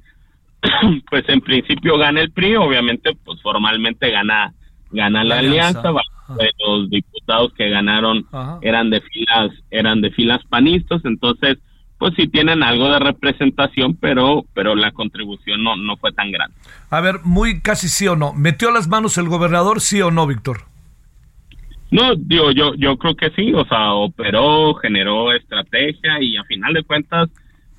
pues 1.10 1.24
en 1.28 1.40
principio 1.40 1.98
gana 1.98 2.20
el 2.20 2.30
PRI, 2.32 2.56
obviamente, 2.56 3.10
pues 3.24 3.40
formalmente 3.42 4.10
gana, 4.10 4.52
gana 4.90 5.24
la, 5.24 5.34
la 5.36 5.38
alianza. 5.40 5.80
alianza 5.80 6.02
de 6.38 6.50
los 6.66 6.88
diputados 6.90 7.52
que 7.54 7.68
ganaron 7.68 8.24
Ajá. 8.32 8.58
eran 8.62 8.90
de 8.90 9.00
filas 9.00 9.50
eran 9.70 10.00
de 10.00 10.10
filas 10.12 10.40
panistas 10.48 11.02
entonces 11.04 11.58
pues 11.98 12.14
sí 12.16 12.26
tienen 12.28 12.62
algo 12.62 12.88
de 12.88 12.98
representación 13.00 13.96
pero 13.96 14.44
pero 14.54 14.74
la 14.74 14.92
contribución 14.92 15.62
no 15.62 15.76
no 15.76 15.96
fue 15.96 16.12
tan 16.12 16.30
grande 16.30 16.56
a 16.90 17.00
ver 17.00 17.16
muy 17.24 17.60
casi 17.60 17.88
sí 17.88 18.06
o 18.08 18.16
no 18.16 18.32
metió 18.32 18.70
las 18.70 18.88
manos 18.88 19.18
el 19.18 19.28
gobernador 19.28 19.80
sí 19.80 20.00
o 20.00 20.10
no 20.10 20.26
Víctor 20.26 20.60
no 21.90 22.14
digo 22.14 22.50
yo 22.52 22.74
yo 22.76 22.96
creo 22.96 23.14
que 23.14 23.30
sí 23.30 23.52
o 23.52 23.64
sea 23.66 23.92
operó 23.92 24.74
generó 24.74 25.32
estrategia 25.32 26.22
y 26.22 26.36
a 26.36 26.44
final 26.44 26.72
de 26.72 26.82
cuentas 26.84 27.28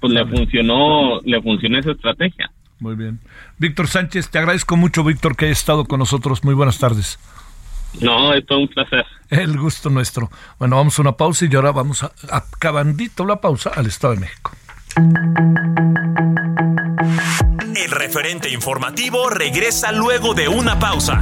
pues 0.04 0.14
le 0.14 0.26
funcionó 0.26 1.20
le 1.24 1.42
funcionó 1.42 1.80
esa 1.80 1.92
estrategia 1.92 2.52
muy 2.80 2.96
bien 2.96 3.20
Víctor 3.58 3.88
Sánchez 3.88 4.30
te 4.30 4.40
agradezco 4.40 4.76
mucho 4.76 5.04
Víctor 5.04 5.38
que 5.38 5.46
hayas 5.46 5.60
estado 5.60 5.86
con 5.86 6.00
nosotros 6.00 6.44
muy 6.44 6.54
buenas 6.54 6.78
tardes 6.78 7.18
No, 8.02 8.34
es 8.34 8.46
todo 8.46 8.60
un 8.60 8.68
placer. 8.68 9.06
El 9.30 9.56
gusto 9.56 9.90
nuestro. 9.90 10.30
Bueno, 10.58 10.78
vamos 10.78 10.98
a 10.98 11.02
una 11.04 11.12
pausa 11.12 11.46
y 11.46 11.56
ahora 11.56 11.72
vamos 11.72 12.04
a, 12.04 12.12
acabandito 12.32 13.24
la 13.24 13.40
pausa 13.40 13.70
al 13.70 13.86
Estado 13.86 14.16
de 14.16 14.20
México. 14.22 14.52
El 17.76 17.92
referente 17.92 18.52
informativo 18.52 19.30
regresa 19.30 19.92
luego 19.92 20.34
de 20.34 20.48
una 20.48 20.80
pausa. 20.80 21.22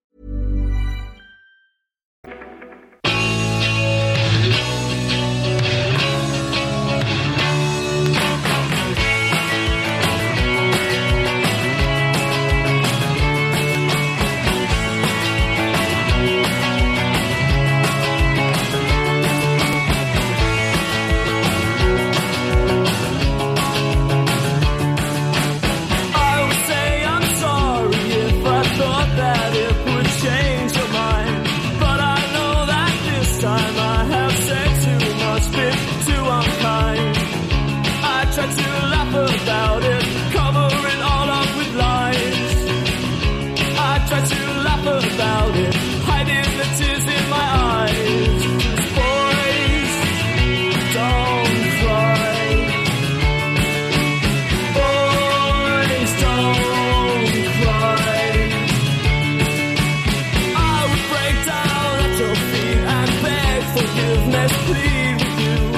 Forgiveness, 64.01 64.51
plead 64.65 65.15
with 65.21 65.65
you. 65.65 65.70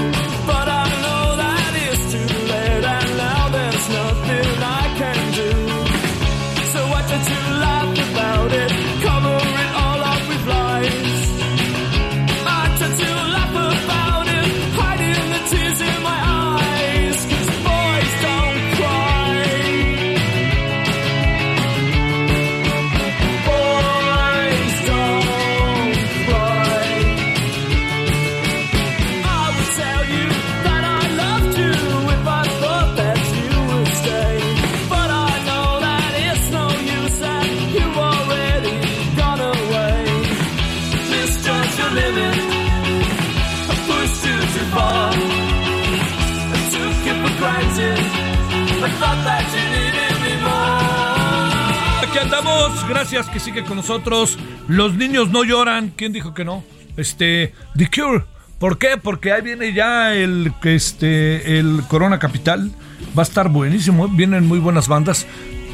Gracias 52.93 53.27
que 53.27 53.39
sigue 53.39 53.63
con 53.63 53.77
nosotros. 53.77 54.38
Los 54.67 54.93
niños 54.93 55.29
no 55.32 55.43
lloran. 55.43 55.91
¿Quién 55.95 56.13
dijo 56.13 56.36
que 56.36 56.45
no? 56.45 56.63
Este, 56.95 57.53
The 57.75 57.89
Cure. 57.89 58.25
¿Por 58.60 58.77
qué? 58.77 58.97
Porque 59.01 59.32
ahí 59.32 59.41
viene 59.41 59.73
ya 59.73 60.13
el, 60.13 60.53
este, 60.63 61.58
el 61.58 61.82
Corona 61.88 62.19
Capital. 62.19 62.71
Va 63.17 63.23
a 63.23 63.25
estar 63.25 63.49
buenísimo. 63.49 64.08
Vienen 64.10 64.47
muy 64.47 64.60
buenas 64.60 64.88
bandas. 64.88 65.25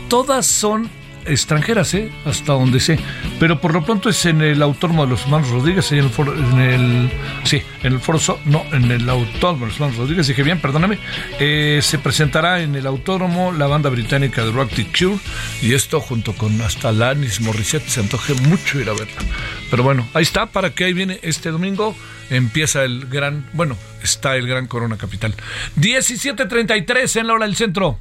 Todas 0.08 0.46
son 0.46 0.90
extranjeras, 1.26 1.94
¿eh? 1.94 2.12
Hasta 2.26 2.54
donde 2.54 2.80
sé. 2.80 3.00
Pero 3.40 3.60
por 3.60 3.74
lo 3.74 3.84
pronto 3.84 4.10
es 4.10 4.26
en 4.26 4.42
el 4.42 4.62
Autónomo 4.62 5.06
de 5.06 5.12
los 5.12 5.24
Hermanos 5.24 5.50
Rodríguez, 5.50 5.92
en 5.92 6.00
el 6.00 6.10
foro, 6.10 6.34
en 6.36 6.60
el, 6.60 7.12
sí, 7.44 7.62
en 7.84 7.94
el 7.94 8.00
foro, 8.00 8.20
no, 8.46 8.64
en 8.72 8.92
el 8.92 9.10
Autónomo 9.10 9.62
de 9.62 9.66
los 9.68 9.76
Hermanos 9.76 9.98
Rodríguez, 9.98 10.28
dije 10.28 10.44
bien, 10.44 10.60
perdóname. 10.60 11.00
Eh, 11.40 11.80
se 11.82 12.00
presentará 12.00 12.62
en 12.62 12.76
el 12.76 12.86
Autónomo 12.86 13.52
la 13.52 13.68
banda 13.68 13.90
británica 13.90 14.44
de 14.44 14.52
Rock 14.52 14.72
The 14.76 14.86
Cure 14.86 15.20
y 15.62 15.74
esto 15.74 16.00
junto 16.00 16.34
con 16.34 16.62
hasta 16.62 16.92
Lanis 16.92 17.42
Morissette 17.42 17.88
se 17.88 18.00
antoje 18.00 18.34
mucho 18.34 18.80
ir 18.80 18.90
a 18.90 18.94
verla. 18.94 19.22
Pero 19.70 19.84
bueno, 19.84 20.08
ahí 20.14 20.24
está, 20.24 20.48
para 20.48 20.72
que 20.72 20.86
ahí 20.86 20.94
viene 20.94 21.20
este 21.24 21.52
domingo 21.52 21.96
empieza 22.30 22.84
el 22.84 23.08
gran, 23.08 23.46
bueno, 23.54 23.76
está 24.04 24.36
el 24.36 24.48
gran 24.48 24.68
Corona 24.68 24.98
Capital. 24.98 25.36
17.33 25.78 27.20
en 27.20 27.28
la 27.28 27.34
hora 27.34 27.46
del 27.46 27.56
centro. 27.56 28.00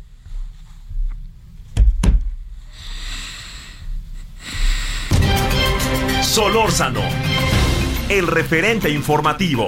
Solórzano, 6.39 7.01
el 8.09 8.29
referente 8.29 8.89
informativo. 8.91 9.67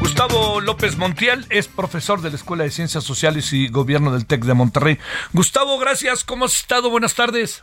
Gustavo 0.00 0.60
López 0.60 0.96
Montiel 0.96 1.46
es 1.48 1.68
profesor 1.68 2.20
de 2.22 2.30
la 2.30 2.34
Escuela 2.34 2.64
de 2.64 2.72
Ciencias 2.72 3.04
Sociales 3.04 3.52
y 3.52 3.68
Gobierno 3.68 4.12
del 4.12 4.26
TEC 4.26 4.46
de 4.46 4.54
Monterrey. 4.54 4.98
Gustavo, 5.32 5.78
gracias. 5.78 6.24
¿Cómo 6.24 6.46
has 6.46 6.56
estado? 6.56 6.90
Buenas 6.90 7.14
tardes. 7.14 7.62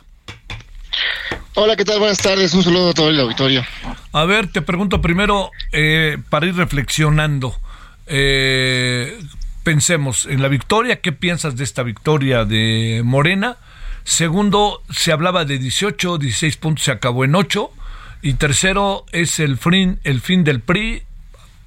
Hola, 1.52 1.76
¿qué 1.76 1.84
tal? 1.84 1.98
Buenas 1.98 2.16
tardes. 2.16 2.54
Un 2.54 2.64
saludo 2.64 2.88
a 2.88 2.94
todo 2.94 3.10
el 3.10 3.20
auditorio. 3.20 3.62
A 4.12 4.24
ver, 4.24 4.50
te 4.50 4.62
pregunto 4.62 5.02
primero, 5.02 5.50
eh, 5.72 6.16
para 6.30 6.46
ir 6.46 6.56
reflexionando, 6.56 7.54
eh, 8.06 9.20
pensemos 9.62 10.26
en 10.26 10.42
la 10.42 10.48
victoria. 10.48 11.00
¿Qué 11.00 11.12
piensas 11.12 11.56
de 11.56 11.64
esta 11.64 11.82
victoria 11.82 12.44
de 12.44 13.02
Morena? 13.04 13.56
Segundo, 14.04 14.82
se 14.90 15.12
hablaba 15.12 15.44
de 15.44 15.58
18, 15.58 16.18
16 16.18 16.56
puntos, 16.56 16.84
se 16.84 16.92
acabó 16.92 17.24
en 17.24 17.34
8. 17.34 17.70
Y 18.22 18.34
tercero, 18.34 19.06
es 19.12 19.40
el 19.40 19.56
fin, 19.56 19.98
el 20.04 20.20
fin 20.20 20.44
del 20.44 20.60
PRI. 20.60 21.02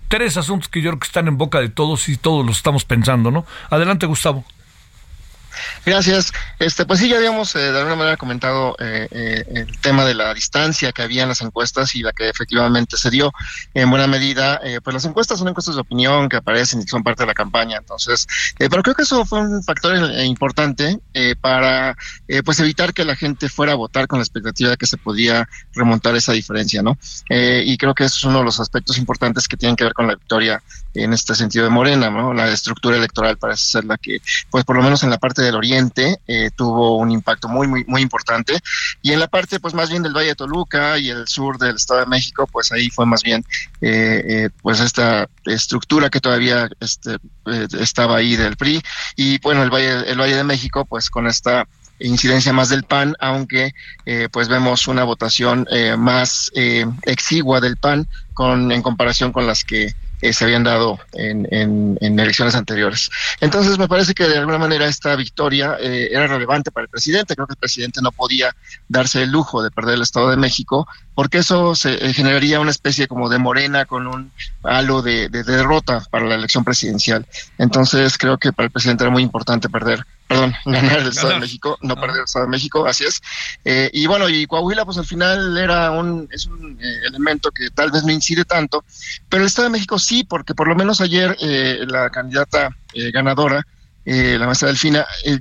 Tres 0.07 0.37
asuntos 0.37 0.69
que 0.69 0.81
yo 0.81 0.91
creo 0.91 0.99
que 0.99 1.07
están 1.07 1.27
en 1.27 1.37
boca 1.37 1.59
de 1.59 1.69
todos 1.69 2.07
y 2.09 2.17
todos 2.17 2.45
los 2.45 2.57
estamos 2.57 2.85
pensando, 2.85 3.31
¿no? 3.31 3.45
Adelante, 3.69 4.05
Gustavo. 4.05 4.45
Gracias. 5.85 6.31
Este, 6.59 6.85
pues 6.85 6.99
sí, 6.99 7.09
ya 7.09 7.17
habíamos 7.17 7.55
eh, 7.55 7.71
de 7.71 7.77
alguna 7.77 7.95
manera 7.95 8.17
comentado 8.17 8.75
eh, 8.79 9.07
eh, 9.11 9.43
el 9.55 9.79
tema 9.79 10.05
de 10.05 10.13
la 10.13 10.33
distancia 10.33 10.91
que 10.91 11.01
había 11.01 11.23
en 11.23 11.29
las 11.29 11.41
encuestas 11.41 11.95
y 11.95 12.01
la 12.01 12.13
que 12.13 12.29
efectivamente 12.29 12.97
se 12.97 13.09
dio 13.09 13.31
en 13.73 13.89
buena 13.89 14.07
medida. 14.07 14.59
eh, 14.63 14.79
pues 14.83 14.93
las 14.93 15.05
encuestas 15.05 15.39
son 15.39 15.47
encuestas 15.47 15.75
de 15.75 15.81
opinión 15.81 16.29
que 16.29 16.37
aparecen 16.37 16.81
y 16.81 16.87
son 16.87 17.03
parte 17.03 17.23
de 17.23 17.27
la 17.27 17.33
campaña. 17.33 17.77
Entonces, 17.77 18.27
pero 18.57 18.81
creo 18.81 18.95
que 18.95 19.03
eso 19.03 19.25
fue 19.25 19.39
un 19.39 19.63
factor 19.63 19.95
importante 20.21 20.99
para 21.41 21.95
pues 22.43 22.59
evitar 22.59 22.93
que 22.93 23.05
la 23.05 23.15
gente 23.15 23.49
fuera 23.49 23.73
a 23.73 23.75
votar 23.75 24.07
con 24.07 24.19
la 24.19 24.23
expectativa 24.23 24.71
de 24.71 24.77
que 24.77 24.85
se 24.85 24.97
podía 24.97 25.47
remontar 25.73 26.15
esa 26.15 26.33
diferencia, 26.33 26.81
¿no? 26.81 26.97
Y 27.29 27.77
creo 27.77 27.93
que 27.93 28.05
eso 28.05 28.17
es 28.17 28.23
uno 28.23 28.39
de 28.39 28.45
los 28.45 28.59
aspectos 28.59 28.97
importantes 28.97 29.47
que 29.47 29.57
tienen 29.57 29.75
que 29.75 29.83
ver 29.83 29.93
con 29.93 30.07
la 30.07 30.15
victoria 30.15 30.61
en 30.93 31.13
este 31.13 31.35
sentido 31.35 31.65
de 31.65 31.71
Morena, 31.71 32.09
¿no? 32.09 32.33
La 32.33 32.51
estructura 32.51 32.97
electoral 32.97 33.37
parece 33.37 33.65
ser 33.65 33.85
la 33.85 33.97
que, 33.97 34.19
pues 34.49 34.63
por 34.63 34.75
lo 34.75 34.83
menos 34.83 35.03
en 35.03 35.09
la 35.09 35.17
parte 35.17 35.41
del 35.43 35.55
oriente, 35.55 36.19
eh, 36.27 36.49
tuvo 36.55 36.97
un 36.97 37.11
impacto 37.11 37.47
muy, 37.47 37.67
muy, 37.67 37.83
muy 37.85 38.01
importante. 38.01 38.59
Y 39.01 39.11
en 39.11 39.19
la 39.19 39.27
parte, 39.27 39.59
pues 39.59 39.73
más 39.73 39.89
bien 39.89 40.03
del 40.03 40.13
Valle 40.13 40.29
de 40.29 40.35
Toluca 40.35 40.97
y 40.97 41.09
el 41.09 41.27
sur 41.27 41.57
del 41.57 41.75
Estado 41.75 42.01
de 42.01 42.05
México, 42.07 42.47
pues 42.51 42.71
ahí 42.71 42.89
fue 42.89 43.05
más 43.05 43.23
bien, 43.23 43.43
eh, 43.81 44.23
eh, 44.27 44.49
pues 44.61 44.79
esta 44.79 45.27
estructura 45.45 46.09
que 46.09 46.19
todavía 46.19 46.69
este, 46.79 47.17
estaba 47.79 48.17
ahí 48.17 48.35
del 48.35 48.57
PRI. 48.57 48.81
Y 49.15 49.39
bueno, 49.39 49.63
el 49.63 49.69
Valle, 49.69 50.09
el 50.09 50.19
Valle 50.19 50.35
de 50.35 50.43
México, 50.43 50.85
pues 50.85 51.09
con 51.09 51.27
esta 51.27 51.67
incidencia 51.99 52.53
más 52.53 52.69
del 52.69 52.83
PAN, 52.83 53.15
aunque 53.19 53.73
eh, 54.05 54.27
pues 54.31 54.47
vemos 54.47 54.87
una 54.87 55.03
votación 55.03 55.67
eh, 55.71 55.95
más 55.95 56.51
exigua 57.03 57.61
del 57.61 57.77
PAN 57.77 58.07
con 58.33 58.71
en 58.71 58.81
comparación 58.81 59.31
con 59.31 59.47
las 59.47 59.63
que 59.63 59.93
eh, 60.23 60.31
se 60.31 60.45
habían 60.45 60.63
dado 60.63 60.99
en, 61.11 61.45
en, 61.51 61.97
en, 61.99 62.17
elecciones 62.17 62.55
anteriores. 62.55 63.09
Entonces 63.41 63.77
me 63.77 63.89
parece 63.89 64.13
que 64.13 64.23
de 64.23 64.37
alguna 64.37 64.57
manera 64.57 64.85
esta 64.85 65.17
victoria 65.17 65.75
eh, 65.81 66.07
era 66.11 66.27
relevante 66.27 66.71
para 66.71 66.85
el 66.85 66.89
presidente. 66.89 67.35
Creo 67.35 67.45
que 67.45 67.53
el 67.53 67.59
presidente 67.59 68.01
no 68.01 68.13
podía 68.13 68.55
darse 68.87 69.23
el 69.23 69.31
lujo 69.31 69.61
de 69.61 69.69
perder 69.69 69.95
el 69.95 70.01
Estado 70.01 70.29
de 70.29 70.37
México 70.37 70.87
porque 71.13 71.39
eso 71.39 71.75
se 71.75 71.93
eh, 71.93 72.13
generaría 72.13 72.61
una 72.61 72.71
especie 72.71 73.07
como 73.07 73.27
de 73.27 73.37
morena 73.37 73.83
con 73.83 74.07
un 74.07 74.31
halo 74.63 75.01
de, 75.01 75.27
de, 75.27 75.43
de 75.43 75.57
derrota 75.57 76.01
para 76.09 76.25
la 76.25 76.35
elección 76.35 76.63
presidencial. 76.63 77.25
Entonces 77.57 78.17
creo 78.17 78.37
que 78.37 78.53
para 78.53 78.67
el 78.67 78.71
presidente 78.71 79.03
era 79.03 79.11
muy 79.11 79.23
importante 79.23 79.67
perder 79.67 80.05
perdón, 80.33 80.53
ganar 80.65 80.99
el 80.99 81.07
Estado 81.07 81.33
de 81.33 81.39
México, 81.39 81.77
no 81.81 81.95
perder 81.95 82.17
el 82.17 82.23
Estado 82.23 82.45
de 82.45 82.51
México, 82.51 82.85
así 82.85 83.05
es. 83.05 83.21
Eh, 83.63 83.89
y 83.93 84.07
bueno, 84.07 84.27
y 84.29 84.45
Coahuila, 84.47 84.85
pues 84.85 84.97
al 84.97 85.05
final 85.05 85.57
era 85.57 85.91
un, 85.91 86.27
es 86.31 86.45
un 86.47 86.77
eh, 86.81 87.01
elemento 87.07 87.51
que 87.51 87.69
tal 87.69 87.91
vez 87.91 88.03
no 88.03 88.11
incide 88.11 88.45
tanto, 88.45 88.83
pero 89.29 89.41
el 89.43 89.47
Estado 89.47 89.67
de 89.67 89.73
México 89.73 89.99
sí, 89.99 90.23
porque 90.23 90.55
por 90.55 90.67
lo 90.67 90.75
menos 90.75 91.01
ayer 91.01 91.37
eh, 91.39 91.79
la 91.87 92.09
candidata 92.09 92.75
eh, 92.93 93.11
ganadora, 93.11 93.65
eh, 94.05 94.37
la 94.39 94.45
maestra 94.45 94.67
Delfina, 94.67 95.05
eh, 95.25 95.39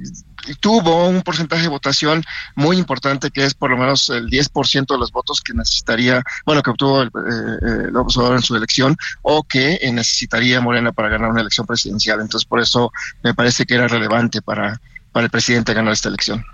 tuvo 0.60 1.08
un 1.08 1.22
porcentaje 1.22 1.62
de 1.62 1.68
votación 1.68 2.24
muy 2.54 2.76
importante 2.76 3.30
que 3.30 3.44
es 3.44 3.54
por 3.54 3.70
lo 3.70 3.76
menos 3.76 4.08
el 4.10 4.28
10% 4.28 4.86
de 4.86 4.98
los 4.98 5.12
votos 5.12 5.40
que 5.40 5.54
necesitaría, 5.54 6.22
bueno, 6.44 6.62
que 6.62 6.70
obtuvo 6.70 7.02
el, 7.02 7.08
eh, 7.08 7.96
observador 7.96 8.36
en 8.36 8.42
su 8.42 8.56
elección 8.56 8.96
o 9.22 9.42
que 9.42 9.78
eh, 9.80 9.92
necesitaría 9.92 10.60
Morena 10.60 10.92
para 10.92 11.08
ganar 11.08 11.30
una 11.30 11.40
elección 11.40 11.66
presidencial. 11.66 12.20
Entonces, 12.20 12.46
por 12.46 12.60
eso 12.60 12.92
me 13.22 13.34
parece 13.34 13.64
que 13.66 13.74
era 13.74 13.88
relevante 13.88 14.42
para, 14.42 14.80
para 15.12 15.24
el 15.24 15.30
presidente 15.30 15.74
ganar 15.74 15.92
esta 15.92 16.08
elección. 16.08 16.44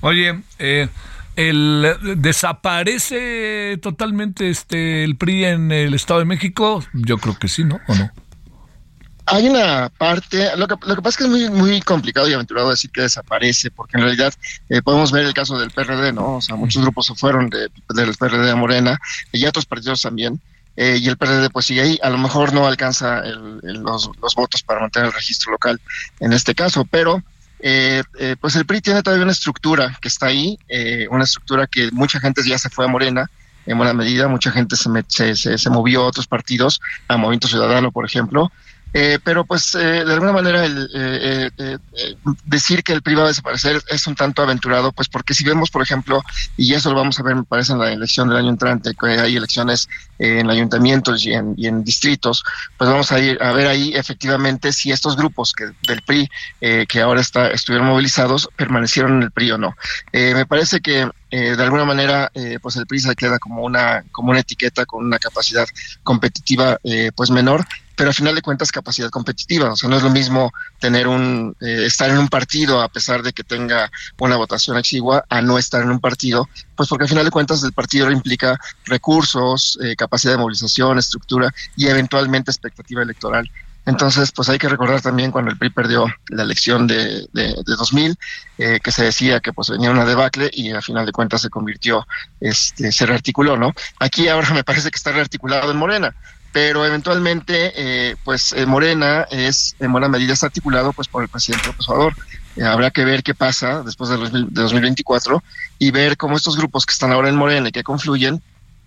Oye, 0.00 0.42
eh, 0.58 0.88
el 1.36 1.96
desaparece 2.16 3.78
totalmente 3.82 4.50
este 4.50 5.04
el 5.04 5.16
PRI 5.16 5.44
en 5.44 5.72
el 5.72 5.94
Estado 5.94 6.20
de 6.20 6.26
México, 6.26 6.84
yo 6.92 7.18
creo 7.18 7.36
que 7.38 7.48
sí, 7.48 7.64
¿no? 7.64 7.80
¿O 7.88 7.94
no? 7.94 8.10
Hay 9.26 9.48
una 9.48 9.88
parte, 9.88 10.56
lo 10.56 10.68
que, 10.68 10.74
lo 10.86 10.96
que 10.96 11.02
pasa 11.02 11.10
es 11.10 11.16
que 11.16 11.24
es 11.24 11.30
muy, 11.30 11.50
muy 11.50 11.80
complicado 11.80 12.28
y 12.28 12.34
aventurado 12.34 12.70
decir 12.70 12.90
que 12.90 13.02
desaparece, 13.02 13.70
porque 13.70 13.96
en 13.96 14.04
realidad 14.04 14.34
eh, 14.68 14.82
podemos 14.82 15.12
ver 15.12 15.24
el 15.24 15.34
caso 15.34 15.58
del 15.58 15.70
PRD, 15.70 16.12
¿no? 16.12 16.36
O 16.36 16.40
sea, 16.42 16.56
muchos 16.56 16.82
grupos 16.82 17.06
se 17.06 17.14
fueron 17.14 17.48
de, 17.48 17.68
del 17.94 18.14
PRD 18.14 18.50
a 18.50 18.56
Morena 18.56 18.98
y 19.32 19.44
otros 19.46 19.66
partidos 19.66 20.02
también. 20.02 20.40
Eh, 20.76 20.98
y 21.00 21.08
el 21.08 21.16
PRD 21.16 21.50
pues 21.50 21.66
sigue 21.66 21.82
ahí, 21.82 21.98
a 22.02 22.10
lo 22.10 22.18
mejor 22.18 22.52
no 22.52 22.66
alcanza 22.66 23.20
el, 23.20 23.60
el, 23.62 23.76
los, 23.82 24.10
los, 24.20 24.34
votos 24.34 24.60
para 24.64 24.80
mantener 24.80 25.06
el 25.06 25.12
registro 25.12 25.52
local 25.52 25.80
en 26.18 26.32
este 26.32 26.52
caso, 26.52 26.84
pero 26.84 27.22
eh, 27.66 28.02
eh, 28.18 28.36
pues 28.38 28.56
el 28.56 28.66
PRI 28.66 28.82
tiene 28.82 29.02
todavía 29.02 29.22
una 29.22 29.32
estructura 29.32 29.96
que 29.98 30.08
está 30.08 30.26
ahí, 30.26 30.58
eh, 30.68 31.06
una 31.10 31.24
estructura 31.24 31.66
que 31.66 31.90
mucha 31.92 32.20
gente 32.20 32.42
ya 32.46 32.58
se 32.58 32.68
fue 32.68 32.84
a 32.84 32.88
Morena, 32.88 33.30
en 33.64 33.78
buena 33.78 33.94
medida, 33.94 34.28
mucha 34.28 34.50
gente 34.50 34.76
se, 34.76 34.90
me, 34.90 35.02
se, 35.08 35.34
se, 35.34 35.56
se 35.56 35.70
movió 35.70 36.02
a 36.02 36.08
otros 36.08 36.26
partidos, 36.26 36.82
a 37.08 37.16
Movimiento 37.16 37.48
Ciudadano, 37.48 37.90
por 37.90 38.04
ejemplo, 38.04 38.52
eh, 38.94 39.18
pero 39.24 39.44
pues 39.44 39.74
eh, 39.74 40.04
de 40.04 40.12
alguna 40.12 40.32
manera 40.32 40.64
el, 40.64 40.88
eh, 40.94 41.50
eh, 41.58 41.78
eh, 41.92 42.16
decir 42.44 42.84
que 42.84 42.92
el 42.92 43.02
PRI 43.02 43.16
va 43.16 43.24
a 43.24 43.26
desaparecer 43.26 43.82
es 43.88 44.06
un 44.06 44.14
tanto 44.14 44.40
aventurado, 44.40 44.92
pues 44.92 45.08
porque 45.08 45.34
si 45.34 45.44
vemos, 45.44 45.68
por 45.70 45.82
ejemplo, 45.82 46.22
y 46.56 46.74
eso 46.74 46.90
lo 46.90 46.96
vamos 46.96 47.18
a 47.18 47.24
ver, 47.24 47.34
me 47.34 47.42
parece, 47.42 47.72
en 47.72 47.80
la 47.80 47.92
elección 47.92 48.28
del 48.28 48.38
año 48.38 48.50
entrante, 48.50 48.92
que 48.98 49.06
hay 49.06 49.36
elecciones 49.36 49.88
en 50.18 50.48
ayuntamientos 50.48 51.26
y 51.26 51.32
en, 51.32 51.54
y 51.56 51.66
en, 51.66 51.82
distritos, 51.82 52.44
pues 52.78 52.88
vamos 52.88 53.10
a 53.10 53.18
ir 53.18 53.42
a 53.42 53.52
ver 53.52 53.66
ahí 53.66 53.92
efectivamente 53.94 54.72
si 54.72 54.92
estos 54.92 55.16
grupos 55.16 55.52
que 55.52 55.72
del 55.88 56.02
PRI 56.02 56.28
eh, 56.60 56.86
que 56.88 57.00
ahora 57.00 57.20
está, 57.20 57.48
estuvieron 57.48 57.88
movilizados 57.88 58.48
permanecieron 58.56 59.16
en 59.16 59.22
el 59.24 59.30
PRI 59.32 59.50
o 59.52 59.58
no. 59.58 59.76
Eh, 60.12 60.34
me 60.34 60.46
parece 60.46 60.80
que 60.80 61.10
eh, 61.36 61.56
de 61.56 61.62
alguna 61.64 61.84
manera 61.84 62.30
eh, 62.32 62.58
pues 62.62 62.76
el 62.76 62.86
PRI 62.86 63.00
se 63.00 63.16
queda 63.16 63.40
como 63.40 63.64
una 63.64 64.04
como 64.12 64.30
una 64.30 64.38
etiqueta 64.38 64.86
con 64.86 65.04
una 65.04 65.18
capacidad 65.18 65.66
competitiva 66.04 66.78
eh, 66.84 67.10
pues 67.16 67.30
menor 67.30 67.66
pero 67.96 68.10
al 68.10 68.14
final 68.14 68.34
de 68.34 68.42
cuentas 68.42 68.72
capacidad 68.72 69.10
competitiva, 69.10 69.72
o 69.72 69.76
sea, 69.76 69.88
no 69.88 69.96
es 69.96 70.02
lo 70.02 70.10
mismo 70.10 70.52
tener 70.78 71.06
un, 71.06 71.56
eh, 71.60 71.84
estar 71.86 72.10
en 72.10 72.18
un 72.18 72.28
partido 72.28 72.82
a 72.82 72.88
pesar 72.88 73.22
de 73.22 73.32
que 73.32 73.44
tenga 73.44 73.90
una 74.18 74.36
votación 74.36 74.76
exigua 74.76 75.24
a 75.28 75.40
no 75.40 75.58
estar 75.58 75.82
en 75.82 75.90
un 75.90 76.00
partido, 76.00 76.48
pues 76.76 76.88
porque 76.88 77.04
al 77.04 77.08
final 77.08 77.24
de 77.24 77.30
cuentas 77.30 77.62
el 77.62 77.72
partido 77.72 78.10
implica 78.10 78.58
recursos, 78.84 79.78
eh, 79.82 79.96
capacidad 79.96 80.32
de 80.32 80.38
movilización, 80.38 80.98
estructura 80.98 81.52
y 81.76 81.86
eventualmente 81.86 82.50
expectativa 82.50 83.02
electoral. 83.02 83.50
Entonces, 83.86 84.32
pues 84.32 84.48
hay 84.48 84.58
que 84.58 84.68
recordar 84.68 85.02
también 85.02 85.30
cuando 85.30 85.50
el 85.50 85.58
PRI 85.58 85.70
perdió 85.70 86.06
la 86.28 86.42
elección 86.42 86.86
de, 86.86 87.28
de, 87.32 87.48
de 87.48 87.76
2000, 87.76 88.16
eh, 88.56 88.80
que 88.82 88.90
se 88.90 89.04
decía 89.04 89.40
que 89.40 89.52
pues 89.52 89.68
venía 89.68 89.90
una 89.90 90.06
debacle 90.06 90.50
y 90.52 90.70
al 90.70 90.82
final 90.82 91.04
de 91.04 91.12
cuentas 91.12 91.42
se 91.42 91.50
convirtió, 91.50 92.06
este, 92.40 92.92
se 92.92 93.04
rearticuló, 93.04 93.58
¿no? 93.58 93.72
Aquí 94.00 94.28
ahora 94.28 94.50
me 94.54 94.64
parece 94.64 94.90
que 94.90 94.96
está 94.96 95.12
rearticulado 95.12 95.70
en 95.70 95.76
Morena 95.76 96.14
pero 96.54 96.86
eventualmente, 96.86 97.72
eh, 97.74 98.16
pues 98.22 98.52
eh, 98.52 98.64
Morena 98.64 99.26
es 99.28 99.74
en 99.80 99.90
buena 99.90 100.08
medida 100.08 100.32
está 100.32 100.46
articulado 100.46 100.92
pues 100.92 101.08
por 101.08 101.24
el 101.24 101.28
presidente 101.28 101.66
López 101.66 101.88
Obrador. 101.88 102.14
Eh, 102.56 102.62
habrá 102.62 102.92
que 102.92 103.04
ver 103.04 103.24
qué 103.24 103.34
pasa 103.34 103.82
después 103.82 104.08
de, 104.08 104.16
de 104.16 104.46
2024 104.62 105.42
y 105.80 105.90
ver 105.90 106.16
cómo 106.16 106.36
estos 106.36 106.56
grupos 106.56 106.86
que 106.86 106.92
están 106.92 107.12
ahora 107.12 107.28
en 107.28 107.34
Morena 107.34 107.68
y 107.68 107.72
que 107.72 107.82
confluyen 107.82 108.40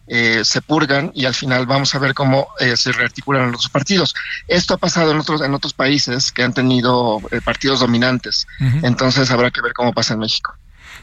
eh, 0.10 0.45
se 0.45 0.62
purgan 0.62 1.12
y 1.13 1.25
al 1.25 1.34
final 1.34 1.65
vamos 1.65 1.93
a 1.93 1.99
ver 1.99 2.13
cómo 2.13 2.47
eh, 2.62 2.77
se 2.77 2.93
rearticulan 2.93 3.51
los 3.51 3.67
partidos. 3.67 4.15
Esto 4.47 4.75
ha 4.75 4.77
pasado 4.77 5.12
en 5.12 5.19
otros 5.19 5.41
en 5.41 5.53
otros 5.53 5.73
países 5.73 6.32
que 6.32 6.43
han 6.43 6.53
tenido 6.53 7.19
eh, 7.32 7.41
partidos 7.43 7.82
dominantes. 7.82 8.47
Uh 8.62 8.63
-huh. 8.63 8.88
Entonces 8.88 9.30
habrá 9.30 9.51
que 9.51 9.62
ver 9.62 9.73
cómo 9.73 9.93
pasa 9.93 10.13
en 10.13 10.21
México. 10.21 10.56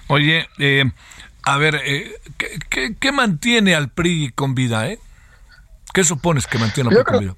Oye, 0.07 0.49
a 1.43 1.59
ver, 1.59 1.83
¿qué, 2.39 2.59
qué, 2.71 2.97
¿qué, 2.99 3.13
mantiene 3.13 3.75
al 3.75 3.91
PRI 3.91 4.33
con 4.35 4.55
vida, 4.55 4.89
eh? 4.89 4.99
¿Qué 5.95 6.03
supones 6.05 6.47
que 6.47 6.59
mantiene 6.59 6.91
yo 6.91 7.05
creo, 7.05 7.37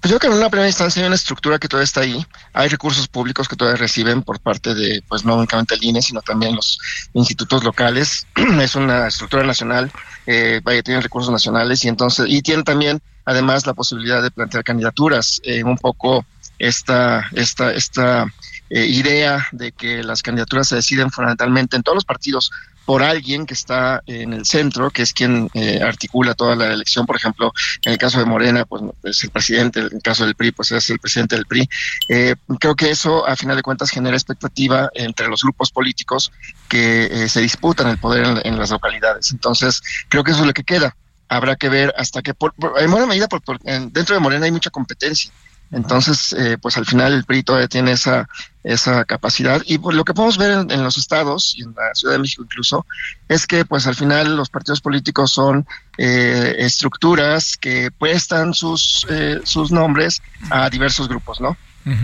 pues 0.00 0.12
yo 0.12 0.18
creo 0.18 0.30
que 0.30 0.36
en 0.36 0.40
una 0.40 0.50
primera 0.50 0.68
instancia 0.68 1.02
hay 1.02 1.06
una 1.06 1.16
estructura 1.16 1.58
que 1.58 1.66
todavía 1.66 1.84
está 1.84 2.02
ahí. 2.02 2.24
Hay 2.52 2.68
recursos 2.68 3.08
públicos 3.08 3.48
que 3.48 3.56
todavía 3.56 3.80
reciben 3.80 4.22
por 4.22 4.38
parte 4.38 4.74
de, 4.74 5.02
pues 5.08 5.24
no 5.24 5.34
únicamente 5.36 5.74
el 5.74 5.82
INE, 5.82 6.02
sino 6.02 6.20
también 6.22 6.54
los 6.54 6.78
institutos 7.14 7.64
locales. 7.64 8.26
es 8.60 8.76
una 8.76 9.08
estructura 9.08 9.42
nacional, 9.44 9.90
eh, 10.26 10.60
vaya, 10.62 10.82
tienen 10.82 11.02
recursos 11.02 11.32
nacionales 11.32 11.84
y 11.84 11.88
entonces, 11.88 12.26
y 12.28 12.42
tienen 12.42 12.64
también 12.64 13.02
además 13.24 13.66
la 13.66 13.74
posibilidad 13.74 14.22
de 14.22 14.30
plantear 14.30 14.62
candidaturas. 14.62 15.40
Eh, 15.42 15.64
un 15.64 15.78
poco 15.78 16.24
esta, 16.60 17.28
esta, 17.32 17.72
esta 17.72 18.32
eh, 18.70 18.86
idea 18.86 19.48
de 19.50 19.72
que 19.72 20.04
las 20.04 20.22
candidaturas 20.22 20.68
se 20.68 20.76
deciden 20.76 21.10
fundamentalmente 21.10 21.76
en 21.76 21.82
todos 21.82 21.96
los 21.96 22.04
partidos 22.04 22.52
por 22.88 23.02
alguien 23.02 23.44
que 23.44 23.52
está 23.52 24.02
en 24.06 24.32
el 24.32 24.46
centro, 24.46 24.90
que 24.90 25.02
es 25.02 25.12
quien 25.12 25.50
eh, 25.52 25.78
articula 25.82 26.32
toda 26.32 26.56
la 26.56 26.72
elección. 26.72 27.04
Por 27.04 27.16
ejemplo, 27.16 27.52
en 27.84 27.92
el 27.92 27.98
caso 27.98 28.18
de 28.18 28.24
Morena, 28.24 28.64
pues 28.64 28.82
es 29.02 29.24
el 29.24 29.28
presidente, 29.28 29.80
en 29.80 29.90
el 29.92 30.00
caso 30.00 30.24
del 30.24 30.34
PRI, 30.34 30.52
pues 30.52 30.72
es 30.72 30.88
el 30.88 30.98
presidente 30.98 31.36
del 31.36 31.44
PRI. 31.44 31.68
Eh, 32.08 32.34
creo 32.58 32.74
que 32.74 32.88
eso, 32.88 33.28
a 33.28 33.36
final 33.36 33.56
de 33.56 33.62
cuentas, 33.62 33.90
genera 33.90 34.16
expectativa 34.16 34.88
entre 34.94 35.28
los 35.28 35.42
grupos 35.42 35.70
políticos 35.70 36.32
que 36.66 37.04
eh, 37.24 37.28
se 37.28 37.42
disputan 37.42 37.88
el 37.88 37.98
poder 37.98 38.24
en, 38.24 38.40
en, 38.42 38.58
las 38.58 38.70
localidades. 38.70 39.32
Entonces, 39.32 39.82
creo 40.08 40.24
que 40.24 40.30
eso 40.30 40.40
es 40.40 40.46
lo 40.46 40.54
que 40.54 40.64
queda. 40.64 40.96
Habrá 41.28 41.56
que 41.56 41.68
ver 41.68 41.92
hasta 41.94 42.22
qué, 42.22 42.32
por, 42.32 42.54
en 42.78 42.90
buena 42.90 43.04
medida, 43.04 43.28
por, 43.28 43.42
por, 43.42 43.58
en, 43.64 43.92
dentro 43.92 44.14
de 44.14 44.20
Morena 44.22 44.46
hay 44.46 44.50
mucha 44.50 44.70
competencia. 44.70 45.30
Entonces, 45.70 46.32
eh, 46.32 46.56
pues 46.60 46.76
al 46.78 46.86
final 46.86 47.12
el 47.12 47.24
PRI 47.24 47.42
todavía 47.42 47.68
tiene 47.68 47.92
esa, 47.92 48.28
esa 48.64 49.04
capacidad. 49.04 49.62
Y 49.66 49.78
pues, 49.78 49.96
lo 49.96 50.04
que 50.04 50.14
podemos 50.14 50.38
ver 50.38 50.52
en, 50.52 50.70
en, 50.70 50.82
los 50.82 50.96
estados 50.96 51.54
y 51.56 51.62
en 51.62 51.74
la 51.74 51.94
Ciudad 51.94 52.14
de 52.14 52.20
México 52.20 52.42
incluso, 52.42 52.86
es 53.28 53.46
que 53.46 53.64
pues 53.64 53.86
al 53.86 53.94
final 53.94 54.36
los 54.36 54.48
partidos 54.48 54.80
políticos 54.80 55.32
son 55.32 55.66
eh, 55.98 56.56
estructuras 56.58 57.56
que 57.56 57.90
prestan 57.90 58.54
sus, 58.54 59.06
eh, 59.10 59.40
sus 59.44 59.70
nombres 59.70 60.22
a 60.50 60.70
diversos 60.70 61.08
grupos, 61.08 61.40
¿no? 61.40 61.56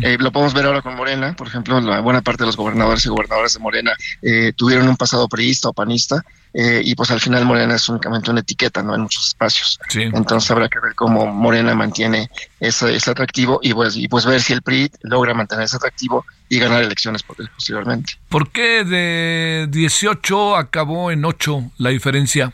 Eh, 0.03 0.17
lo 0.19 0.33
podemos 0.33 0.55
ver 0.55 0.65
ahora 0.65 0.81
con 0.81 0.97
Morena, 0.97 1.35
por 1.37 1.47
ejemplo, 1.47 1.79
la 1.81 2.01
buena 2.01 2.23
parte 2.23 2.43
de 2.43 2.47
los 2.47 2.57
gobernadores 2.57 3.05
y 3.05 3.09
gobernadoras 3.09 3.55
de 3.55 3.61
Morena 3.61 3.93
eh, 4.23 4.53
tuvieron 4.57 4.89
un 4.89 4.97
pasado 4.97 5.29
priista 5.29 5.69
o 5.69 5.73
panista, 5.73 6.25
eh, 6.55 6.81
y 6.85 6.95
pues 6.95 7.11
al 7.11 7.21
final 7.21 7.45
Morena 7.45 7.75
es 7.75 7.89
únicamente 7.89 8.31
una 8.31 8.41
etiqueta, 8.41 8.83
¿no? 8.83 8.95
En 8.95 9.03
muchos 9.03 9.27
espacios. 9.29 9.79
Sí. 9.89 10.03
Entonces 10.03 10.51
habrá 10.51 10.69
que 10.69 10.79
ver 10.81 10.95
cómo 10.95 11.27
Morena 11.27 11.75
mantiene 11.75 12.31
ese, 12.61 12.95
ese 12.95 13.11
atractivo 13.11 13.59
y 13.63 13.75
pues, 13.75 13.97
y 13.97 14.07
pues 14.09 14.25
ver 14.25 14.41
si 14.41 14.53
el 14.53 14.63
PRI 14.63 14.91
logra 15.03 15.35
mantener 15.35 15.65
ese 15.65 15.77
atractivo 15.77 16.25
y 16.49 16.59
ganar 16.61 16.83
elecciones 16.83 17.23
po- 17.23 17.35
posteriormente. 17.55 18.15
¿Por 18.29 18.51
qué 18.53 18.85
de 18.85 19.67
18 19.71 20.57
acabó 20.57 21.11
en 21.11 21.25
8 21.25 21.71
la 21.79 21.91
diferencia? 21.91 22.53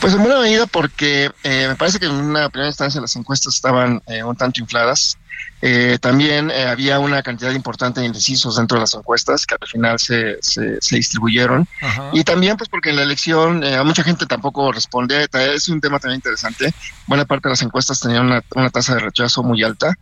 Pues 0.00 0.14
en 0.14 0.20
buena 0.20 0.40
medida 0.40 0.66
porque 0.66 1.30
eh, 1.44 1.66
me 1.68 1.76
parece 1.76 1.98
que 2.00 2.06
en 2.06 2.12
una 2.12 2.48
primera 2.50 2.68
instancia 2.68 3.00
las 3.00 3.14
encuestas 3.16 3.54
estaban 3.54 4.02
eh, 4.08 4.22
un 4.24 4.36
tanto 4.36 4.60
infladas. 4.60 5.16
Eh, 5.64 5.98
también 6.00 6.50
eh, 6.50 6.64
había 6.64 6.98
una 6.98 7.22
cantidad 7.22 7.52
importante 7.52 8.00
de 8.00 8.06
indecisos 8.06 8.56
dentro 8.56 8.78
de 8.78 8.80
las 8.80 8.94
encuestas 8.94 9.46
que 9.46 9.54
al 9.60 9.68
final 9.68 9.98
se, 10.00 10.38
se, 10.42 10.80
se 10.80 10.96
distribuyeron. 10.96 11.68
Ajá. 11.80 12.10
Y 12.12 12.24
también 12.24 12.56
pues 12.56 12.68
porque 12.68 12.90
en 12.90 12.96
la 12.96 13.04
elección 13.04 13.62
eh, 13.62 13.76
a 13.76 13.84
mucha 13.84 14.02
gente 14.02 14.26
tampoco 14.26 14.72
responde. 14.72 15.28
Es 15.32 15.68
un 15.68 15.80
tema 15.80 16.00
también 16.00 16.16
interesante. 16.16 16.74
Buena 17.06 17.24
parte 17.24 17.48
de 17.48 17.52
las 17.52 17.62
encuestas 17.62 18.00
tenían 18.00 18.26
una, 18.26 18.42
una 18.56 18.70
tasa 18.70 18.96
de 18.96 19.02
rechazo 19.02 19.44
muy 19.44 19.62
alta. 19.62 19.96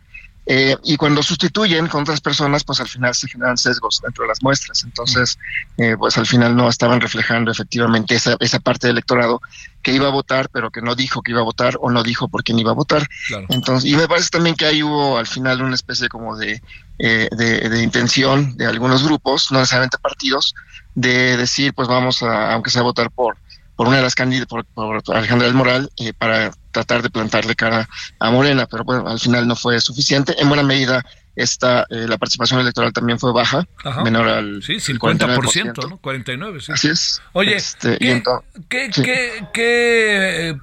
Eh, 0.47 0.75
y 0.83 0.97
cuando 0.97 1.21
sustituyen 1.21 1.87
con 1.87 2.01
otras 2.01 2.19
personas, 2.19 2.63
pues 2.63 2.79
al 2.79 2.87
final 2.87 3.13
se 3.13 3.27
generan 3.27 3.57
sesgos 3.57 4.01
dentro 4.03 4.23
de 4.23 4.29
las 4.29 4.41
muestras. 4.41 4.83
Entonces, 4.83 5.37
eh, 5.77 5.95
pues 5.97 6.17
al 6.17 6.25
final 6.25 6.55
no 6.55 6.67
estaban 6.67 6.99
reflejando 6.99 7.51
efectivamente 7.51 8.15
esa, 8.15 8.35
esa 8.39 8.59
parte 8.59 8.87
del 8.87 8.95
electorado 8.95 9.39
que 9.83 9.93
iba 9.93 10.07
a 10.07 10.11
votar, 10.11 10.49
pero 10.49 10.71
que 10.71 10.81
no 10.81 10.95
dijo 10.95 11.21
que 11.21 11.31
iba 11.31 11.41
a 11.41 11.43
votar 11.43 11.77
o 11.79 11.91
no 11.91 12.03
dijo 12.03 12.27
por 12.27 12.43
quién 12.43 12.57
iba 12.59 12.71
a 12.71 12.75
votar. 12.75 13.07
Claro. 13.27 13.45
Entonces, 13.49 13.89
y 13.89 13.95
me 13.95 14.07
parece 14.07 14.29
también 14.29 14.55
que 14.55 14.65
ahí 14.65 14.83
hubo 14.83 15.17
al 15.17 15.27
final 15.27 15.61
una 15.61 15.75
especie 15.75 16.09
como 16.09 16.35
de, 16.35 16.61
eh, 16.99 17.29
de, 17.31 17.69
de 17.69 17.83
intención 17.83 18.57
de 18.57 18.65
algunos 18.65 19.03
grupos, 19.03 19.51
no 19.51 19.59
necesariamente 19.59 19.97
partidos, 19.99 20.55
de 20.95 21.37
decir, 21.37 21.73
pues 21.73 21.87
vamos 21.87 22.23
a, 22.23 22.53
aunque 22.53 22.71
sea 22.71 22.81
a 22.81 22.85
votar 22.85 23.11
por, 23.11 23.37
por 23.75 23.87
una 23.87 23.97
de 23.97 24.03
las 24.03 24.15
candidatas, 24.15 24.47
por, 24.47 24.65
por 24.65 25.15
Alejandra 25.15 25.47
del 25.47 25.55
Moral, 25.55 25.89
eh, 25.97 26.13
para 26.13 26.51
tratar 26.71 27.01
de 27.01 27.09
plantarle 27.09 27.55
cara 27.55 27.87
a 28.19 28.31
Morena, 28.31 28.65
pero 28.65 28.83
bueno, 28.83 29.07
al 29.07 29.19
final 29.19 29.47
no 29.47 29.55
fue 29.55 29.79
suficiente. 29.81 30.35
En 30.41 30.47
buena 30.47 30.63
medida, 30.63 31.05
esta, 31.35 31.85
eh, 31.89 32.07
la 32.07 32.17
participación 32.17 32.59
electoral 32.59 32.91
también 32.93 33.19
fue 33.19 33.31
baja, 33.33 33.65
Ajá. 33.83 34.03
menor 34.03 34.27
al 34.27 34.63
Sí, 34.63 34.73
al 34.73 34.81
50%, 34.81 35.87
¿no? 35.89 35.97
49, 35.97 36.59
sí. 36.61 36.71
Así 36.71 36.87
es. 36.89 37.21
Oye, 37.33 37.55
Este, 37.55 37.97
¿qué, 37.97 38.23
qué, 38.69 38.89
sí. 38.93 39.01
qué- 39.03 39.45
qué, 39.53 40.57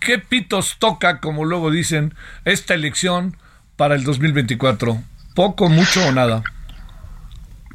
qué 0.00 0.18
pitos 0.18 0.76
toca, 0.78 1.20
como 1.20 1.44
luego 1.44 1.70
dicen, 1.70 2.14
esta 2.44 2.74
elección 2.74 3.36
para 3.76 3.94
el 3.94 4.04
2024? 4.04 5.02
¿Poco, 5.34 5.68
mucho 5.68 6.06
o 6.06 6.12
nada? 6.12 6.42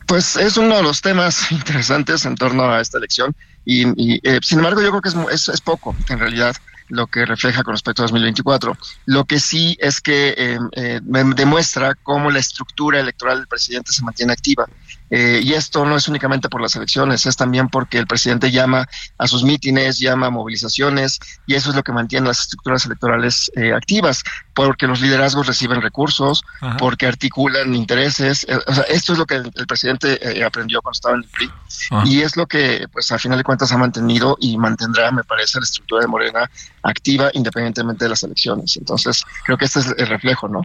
Pues 0.08 0.36
es 0.38 0.58
uno 0.58 0.78
de 0.78 0.84
los 0.84 1.02
temas 1.02 1.52
interesantes 1.52 2.26
en 2.26 2.36
torno 2.36 2.72
a 2.72 2.82
esta 2.82 2.98
elección 2.98 3.36
y, 3.66 3.86
y, 4.02 4.20
eh, 4.24 4.40
sin 4.42 4.60
embargo 4.60 4.82
yo 4.82 4.90
creo 4.90 5.02
que 5.02 5.10
es, 5.10 5.16
es, 5.32 5.50
es 5.50 5.62
poco 5.62 5.96
en 6.10 6.18
realidad 6.20 6.56
lo 6.90 7.08
que 7.08 7.26
refleja 7.26 7.64
con 7.64 7.74
respecto 7.74 8.02
a 8.02 8.06
2024. 8.06 8.78
Lo 9.06 9.26
que 9.26 9.40
sí 9.40 9.78
es 9.80 10.02
que 10.02 10.36
eh, 10.38 10.60
eh, 10.74 11.00
demuestra 11.04 11.96
cómo 11.96 12.30
la 12.30 12.40
estructura 12.40 13.00
electoral 13.00 13.38
del 13.38 13.48
presidente 13.48 13.92
se 13.92 14.04
mantiene 14.04 14.34
activa. 14.34 14.68
Eh, 15.10 15.42
y 15.44 15.54
esto 15.54 15.86
no 15.86 15.96
es 15.96 16.08
únicamente 16.08 16.50
por 16.50 16.62
las 16.62 16.76
elecciones, 16.76 17.26
es 17.26 17.36
también 17.36 17.70
porque 17.70 17.98
el 17.98 18.08
presidente 18.08 18.52
llama 18.52 18.88
a 19.18 19.28
sus 19.28 19.44
mítines, 19.44 20.00
llama 20.00 20.28
a 20.28 20.30
movilizaciones, 20.30 21.20
y 21.48 21.56
eso 21.56 21.70
es 21.72 21.76
lo 21.76 21.84
que 21.84 21.92
mantiene 21.92 22.28
las 22.28 22.40
estructuras 22.42 22.86
electorales 22.86 23.52
eh, 23.56 23.74
activas, 23.74 24.24
porque 24.54 24.88
los 24.88 25.02
liderazgos 25.02 25.48
reciben 25.48 25.82
recursos, 25.82 26.44
Ajá. 26.62 26.78
porque 26.78 27.08
articulan 27.08 27.74
intereses. 27.74 28.46
eh, 28.48 28.60
o 28.68 28.74
sea, 28.74 28.84
esto 28.84 29.14
es 29.14 29.20
lo 29.20 29.26
que 29.26 29.36
el, 29.36 29.52
el 29.56 29.68
presidente 29.68 30.20
eh, 30.22 30.44
aprendió 30.44 30.82
cuando 30.82 30.96
estaba 30.96 31.16
en 31.16 31.24
el 31.24 31.30
PRI, 31.30 31.50
Ajá. 31.92 32.04
y 32.08 32.22
es 32.22 32.36
lo 32.38 32.46
que, 32.48 32.88
pues, 32.92 33.12
a 33.12 33.18
final 33.18 33.38
de 33.38 33.44
cuentas 33.44 33.72
ha 33.72 33.78
mantenido 33.78 34.38
y 34.40 34.58
mantendrá, 34.58 35.12
me 35.12 35.24
parece, 35.24 35.60
la 35.60 35.64
estructura 35.64 36.02
de 36.02 36.08
Morena 36.08 36.50
activa 36.84 37.30
independientemente 37.34 38.06
de 38.06 38.10
las 38.10 38.24
elecciones. 38.24 38.78
Entonces, 38.78 39.24
creo 39.46 39.58
que 39.58 39.66
este 39.66 39.80
es 39.80 39.94
el 39.98 40.08
reflejo, 40.08 40.48
¿no? 40.48 40.62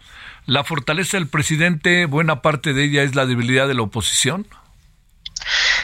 La 0.47 0.63
fortaleza 0.65 1.17
del 1.17 1.29
presidente, 1.29 2.07
buena 2.07 2.43
parte 2.43 2.73
de 2.75 2.85
ella 2.85 3.03
es 3.03 3.15
la 3.15 3.27
debilidad 3.27 3.67
de 3.67 3.75
la 3.75 3.83
oposición. 3.83 4.47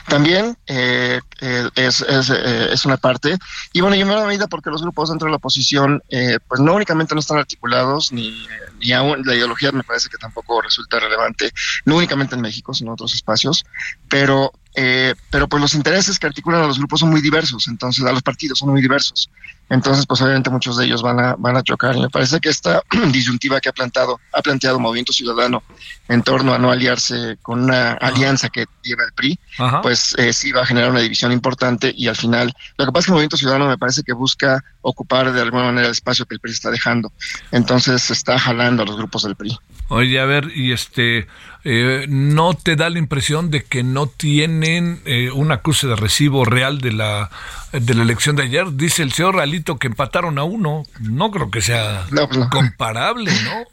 También 0.07 0.57
eh, 0.67 1.21
eh, 1.41 1.69
es, 1.77 2.03
eh, 2.03 2.69
es 2.73 2.85
una 2.85 2.97
parte, 2.97 3.37
y 3.73 3.81
bueno, 3.81 3.95
y 3.97 4.01
en 4.01 4.09
una 4.09 4.27
medida 4.27 4.49
porque 4.49 4.71
los 4.71 4.83
grupos 4.83 5.11
dentro 5.11 5.27
de 5.27 5.31
la 5.31 5.37
oposición, 5.37 6.03
eh, 6.09 6.39
pues 6.49 6.61
no 6.61 6.75
únicamente 6.75 7.15
no 7.15 7.21
están 7.21 7.39
articulados, 7.39 8.11
ni, 8.11 8.47
ni 8.81 8.93
aún 8.93 9.23
la 9.25 9.35
ideología 9.35 9.71
me 9.73 9.85
parece 9.85 10.09
que 10.09 10.17
tampoco 10.17 10.61
resulta 10.63 10.99
relevante, 10.99 11.53
no 11.85 11.97
únicamente 11.97 12.35
en 12.35 12.41
México, 12.41 12.75
sino 12.75 12.91
en 12.91 12.95
otros 12.95 13.15
espacios, 13.15 13.65
pero, 14.09 14.53
eh, 14.75 15.15
pero 15.31 15.49
pues 15.49 15.61
los 15.61 15.75
intereses 15.75 16.19
que 16.19 16.27
articulan 16.27 16.63
a 16.63 16.67
los 16.67 16.79
grupos 16.79 17.01
son 17.01 17.11
muy 17.11 17.21
diversos, 17.21 17.69
entonces 17.69 18.05
a 18.05 18.13
los 18.13 18.23
partidos 18.23 18.59
son 18.59 18.71
muy 18.71 18.83
diversos. 18.83 19.31
Entonces, 19.71 20.05
pues 20.05 20.21
obviamente 20.21 20.51
muchos 20.51 20.77
de 20.77 20.85
ellos 20.85 21.01
van 21.01 21.21
a, 21.21 21.37
van 21.39 21.57
a 21.57 21.63
chocar. 21.63 21.97
Y 21.97 22.01
me 22.01 22.11
parece 22.11 22.41
que 22.41 22.49
esta 22.49 22.83
disyuntiva 23.13 23.61
que 23.61 23.69
ha 23.69 23.73
plantado, 23.73 24.21
ha 24.33 24.43
planteado 24.43 24.81
Movimiento 24.81 25.13
Ciudadano 25.13 25.63
en 26.09 26.23
torno 26.23 26.53
a 26.53 26.59
no 26.59 26.73
aliarse 26.73 27.39
con 27.41 27.63
una 27.63 27.93
alianza 27.93 28.49
que 28.49 28.67
lleva 28.83 29.05
el 29.05 29.13
PRI, 29.13 29.39
Ajá. 29.59 29.81
pues 29.81 30.15
eh, 30.19 30.33
sí 30.33 30.51
va 30.51 30.63
a 30.63 30.67
generar 30.67 30.91
una 30.91 31.01
división 31.01 31.31
importante 31.31 31.95
y 31.97 32.09
al 32.09 32.17
final, 32.17 32.53
lo 32.77 32.85
que 32.85 32.93
pasa 32.93 32.99
es 32.99 33.07
que 33.07 33.11
el 33.11 33.15
Movimiento 33.15 33.37
Ciudadano 33.37 33.69
me 33.69 33.79
parece 33.79 34.03
que 34.03 34.13
busca 34.13 34.63
ocupar 34.83 35.33
de 35.33 35.41
alguna 35.41 35.65
manera 35.65 35.87
el 35.87 35.93
espacio 35.93 36.27
que 36.27 36.35
el 36.35 36.41
PRI 36.41 36.53
está 36.53 36.71
dejando. 36.71 37.13
Entonces 37.53 38.11
está 38.11 38.39
jalando 38.39 38.83
a 38.83 38.87
los 38.87 38.97
grupos 38.97 39.23
del 39.23 39.37
PRI. 39.37 39.57
Oye, 39.89 40.21
a 40.21 40.25
ver, 40.25 40.51
y 40.55 40.73
este, 40.73 41.27
eh, 41.65 42.07
¿no 42.09 42.55
te 42.55 42.77
da 42.77 42.89
la 42.91 42.99
impresión 42.99 43.51
de 43.51 43.65
que 43.65 43.83
no 43.83 44.07
tienen 44.07 45.03
eh, 45.05 45.31
un 45.31 45.53
acuse 45.53 45.87
de 45.87 45.97
recibo 45.97 46.45
real 46.45 46.81
de 46.81 46.93
la, 46.93 47.31
de 47.73 47.95
la 47.95 48.03
elección 48.03 48.37
de 48.37 48.45
ayer? 48.45 48.73
Dice 48.73 49.03
el 49.03 49.13
señor 49.13 49.37
Ralito 49.37 49.79
que 49.79 49.89
empataron 49.89 50.39
a 50.39 50.45
uno. 50.45 50.85
No 51.01 51.31
creo 51.31 51.51
que 51.51 51.61
sea 51.61 52.07
No, 52.11 52.27
pues 52.29 52.39
no. 52.41 52.51
comparable, 52.51 53.31
¿no? 53.45 53.65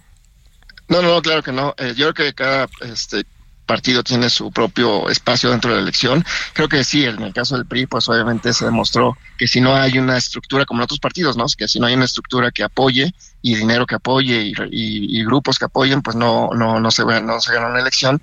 No, 0.89 1.01
no, 1.01 1.15
no, 1.15 1.21
claro 1.21 1.43
que 1.43 1.51
no. 1.51 1.73
Eh, 1.77 1.93
yo 1.97 2.13
creo 2.13 2.27
que 2.27 2.33
cada 2.33 2.67
este, 2.81 3.25
partido 3.67 4.01
tiene 4.01 4.31
su 4.31 4.49
propio 4.51 5.07
espacio 5.09 5.51
dentro 5.51 5.69
de 5.69 5.75
la 5.77 5.83
elección. 5.83 6.25
Creo 6.53 6.67
que 6.67 6.83
sí, 6.83 7.05
en 7.05 7.21
el 7.21 7.33
caso 7.33 7.55
del 7.55 7.67
PRI, 7.67 7.85
pues 7.85 8.09
obviamente 8.09 8.51
se 8.53 8.65
demostró 8.65 9.15
que 9.37 9.47
si 9.47 9.61
no 9.61 9.75
hay 9.75 9.99
una 9.99 10.17
estructura 10.17 10.65
como 10.65 10.79
en 10.79 10.85
otros 10.85 10.99
partidos, 10.99 11.37
¿no? 11.37 11.45
Que 11.55 11.67
si 11.67 11.79
no 11.79 11.85
hay 11.85 11.93
una 11.93 12.05
estructura 12.05 12.49
que 12.49 12.63
apoye 12.63 13.13
y 13.43 13.55
dinero 13.55 13.85
que 13.85 13.93
apoye 13.95 14.41
y, 14.41 14.53
y- 14.71 15.23
grupos 15.23 15.59
que 15.59 15.65
apoyen, 15.65 16.01
pues 16.01 16.15
no, 16.15 16.49
no, 16.55 16.79
no 16.79 16.89
se 16.89 17.03
gana 17.05 17.37
una 17.67 17.79
elección. 17.79 18.19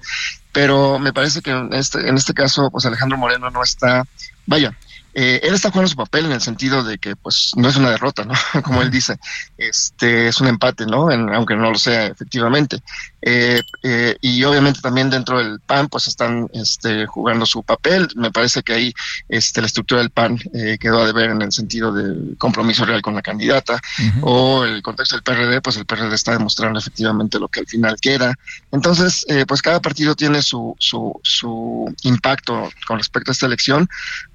Pero 0.50 0.98
me 0.98 1.12
parece 1.12 1.40
que 1.42 1.50
en 1.50 1.72
este, 1.72 2.08
en 2.08 2.16
este 2.16 2.34
caso, 2.34 2.70
pues 2.70 2.84
Alejandro 2.86 3.16
Moreno 3.18 3.50
no 3.50 3.62
está, 3.62 4.04
vaya, 4.46 4.76
eh, 5.16 5.40
él 5.44 5.54
está 5.54 5.70
jugando 5.70 5.88
su 5.88 5.96
papel 5.96 6.26
en 6.26 6.32
el 6.32 6.40
sentido 6.40 6.82
de 6.82 6.98
que 6.98 7.14
pues 7.14 7.52
no 7.56 7.68
es 7.68 7.76
una 7.76 7.90
derrota, 7.90 8.24
¿no? 8.24 8.34
Como 8.64 8.82
él 8.82 8.90
dice, 8.90 9.16
este 9.56 10.26
es 10.28 10.40
un 10.40 10.48
empate, 10.48 10.86
¿no? 10.86 11.08
Aunque 11.34 11.54
no 11.54 11.70
lo 11.70 11.78
sea 11.78 12.06
efectivamente. 12.06 12.80
Eh, 13.26 13.62
eh, 13.82 14.16
y 14.20 14.44
obviamente 14.44 14.82
también 14.82 15.08
dentro 15.08 15.38
del 15.38 15.58
PAN 15.58 15.88
pues 15.88 16.08
están 16.08 16.48
este, 16.52 17.06
jugando 17.06 17.46
su 17.46 17.62
papel. 17.62 18.06
Me 18.16 18.30
parece 18.30 18.62
que 18.62 18.74
ahí 18.74 18.94
este, 19.30 19.62
la 19.62 19.66
estructura 19.66 20.02
del 20.02 20.10
PAN 20.10 20.38
eh, 20.52 20.76
quedó 20.78 21.00
a 21.00 21.06
deber 21.06 21.30
en 21.30 21.40
el 21.40 21.50
sentido 21.50 21.90
del 21.90 22.36
compromiso 22.36 22.84
real 22.84 23.00
con 23.00 23.14
la 23.14 23.22
candidata 23.22 23.80
o 24.20 24.64
el 24.64 24.82
contexto 24.82 25.16
del 25.16 25.22
PRD, 25.22 25.62
pues 25.62 25.76
el 25.78 25.86
PRD 25.86 26.14
está 26.14 26.32
demostrando 26.32 26.78
efectivamente 26.78 27.38
lo 27.38 27.48
que 27.48 27.60
al 27.60 27.66
final 27.66 27.96
queda. 27.98 28.34
Entonces, 28.72 29.24
eh, 29.28 29.46
pues 29.46 29.62
cada 29.62 29.80
partido 29.80 30.14
tiene 30.14 30.42
su, 30.42 30.76
su, 30.78 31.18
su 31.22 31.94
impacto 32.02 32.70
con 32.86 32.98
respecto 32.98 33.30
a 33.30 33.32
esta 33.32 33.46
elección, 33.46 33.88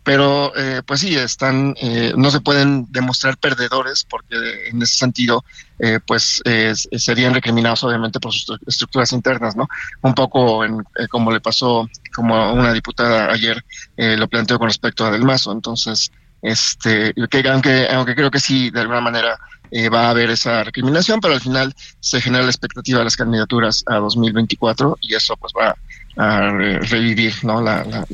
pero 0.03 0.51
eh, 0.55 0.81
pues 0.85 1.01
sí, 1.01 1.15
están, 1.15 1.75
eh, 1.79 2.13
no 2.17 2.31
se 2.31 2.41
pueden 2.41 2.87
demostrar 2.91 3.37
perdedores 3.37 4.05
porque 4.09 4.35
en 4.69 4.81
ese 4.81 4.97
sentido, 4.97 5.45
eh, 5.80 5.99
pues 6.05 6.41
eh, 6.45 6.73
serían 6.75 7.34
recriminados 7.34 7.84
obviamente 7.84 8.19
por 8.19 8.32
sus 8.34 8.45
estru- 8.47 8.59
estructuras 8.67 9.11
internas, 9.13 9.55
¿no? 9.55 9.67
Un 10.01 10.13
poco 10.13 10.63
en, 10.65 10.80
eh, 10.99 11.07
como 11.09 11.32
le 11.32 11.39
pasó, 11.41 11.89
como 12.13 12.53
una 12.53 12.73
diputada 12.73 13.32
ayer 13.32 13.63
eh, 13.97 14.15
lo 14.17 14.27
planteó 14.27 14.59
con 14.59 14.67
respecto 14.67 15.05
a 15.05 15.11
Del 15.11 15.23
Mazo. 15.23 15.51
Entonces, 15.51 16.11
este, 16.41 17.13
que 17.30 17.49
aunque, 17.49 17.88
aunque 17.91 18.15
creo 18.15 18.32
que 18.32 18.39
sí, 18.39 18.69
de 18.69 18.82
alguna 18.82 19.01
manera 19.01 19.38
eh, 19.71 19.89
va 19.89 20.07
a 20.07 20.09
haber 20.11 20.30
esa 20.32 20.63
recriminación, 20.63 21.19
pero 21.21 21.34
al 21.36 21.41
final 21.41 21.73
se 21.99 22.19
genera 22.21 22.43
la 22.43 22.49
expectativa 22.49 22.99
de 22.99 23.05
las 23.05 23.15
candidaturas 23.15 23.84
a 23.88 23.95
2024 23.95 24.97
y 25.01 25.15
eso 25.15 25.36
pues 25.38 25.53
va 25.57 25.75
a 26.17 26.49
re- 26.49 26.80
revivir, 26.80 27.34
¿no? 27.43 27.61
La, 27.61 27.84
la, 27.86 28.05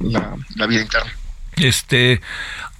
la, 0.00 0.36
la 0.56 0.66
vida 0.66 0.80
interna. 0.82 1.12
Este, 1.56 2.20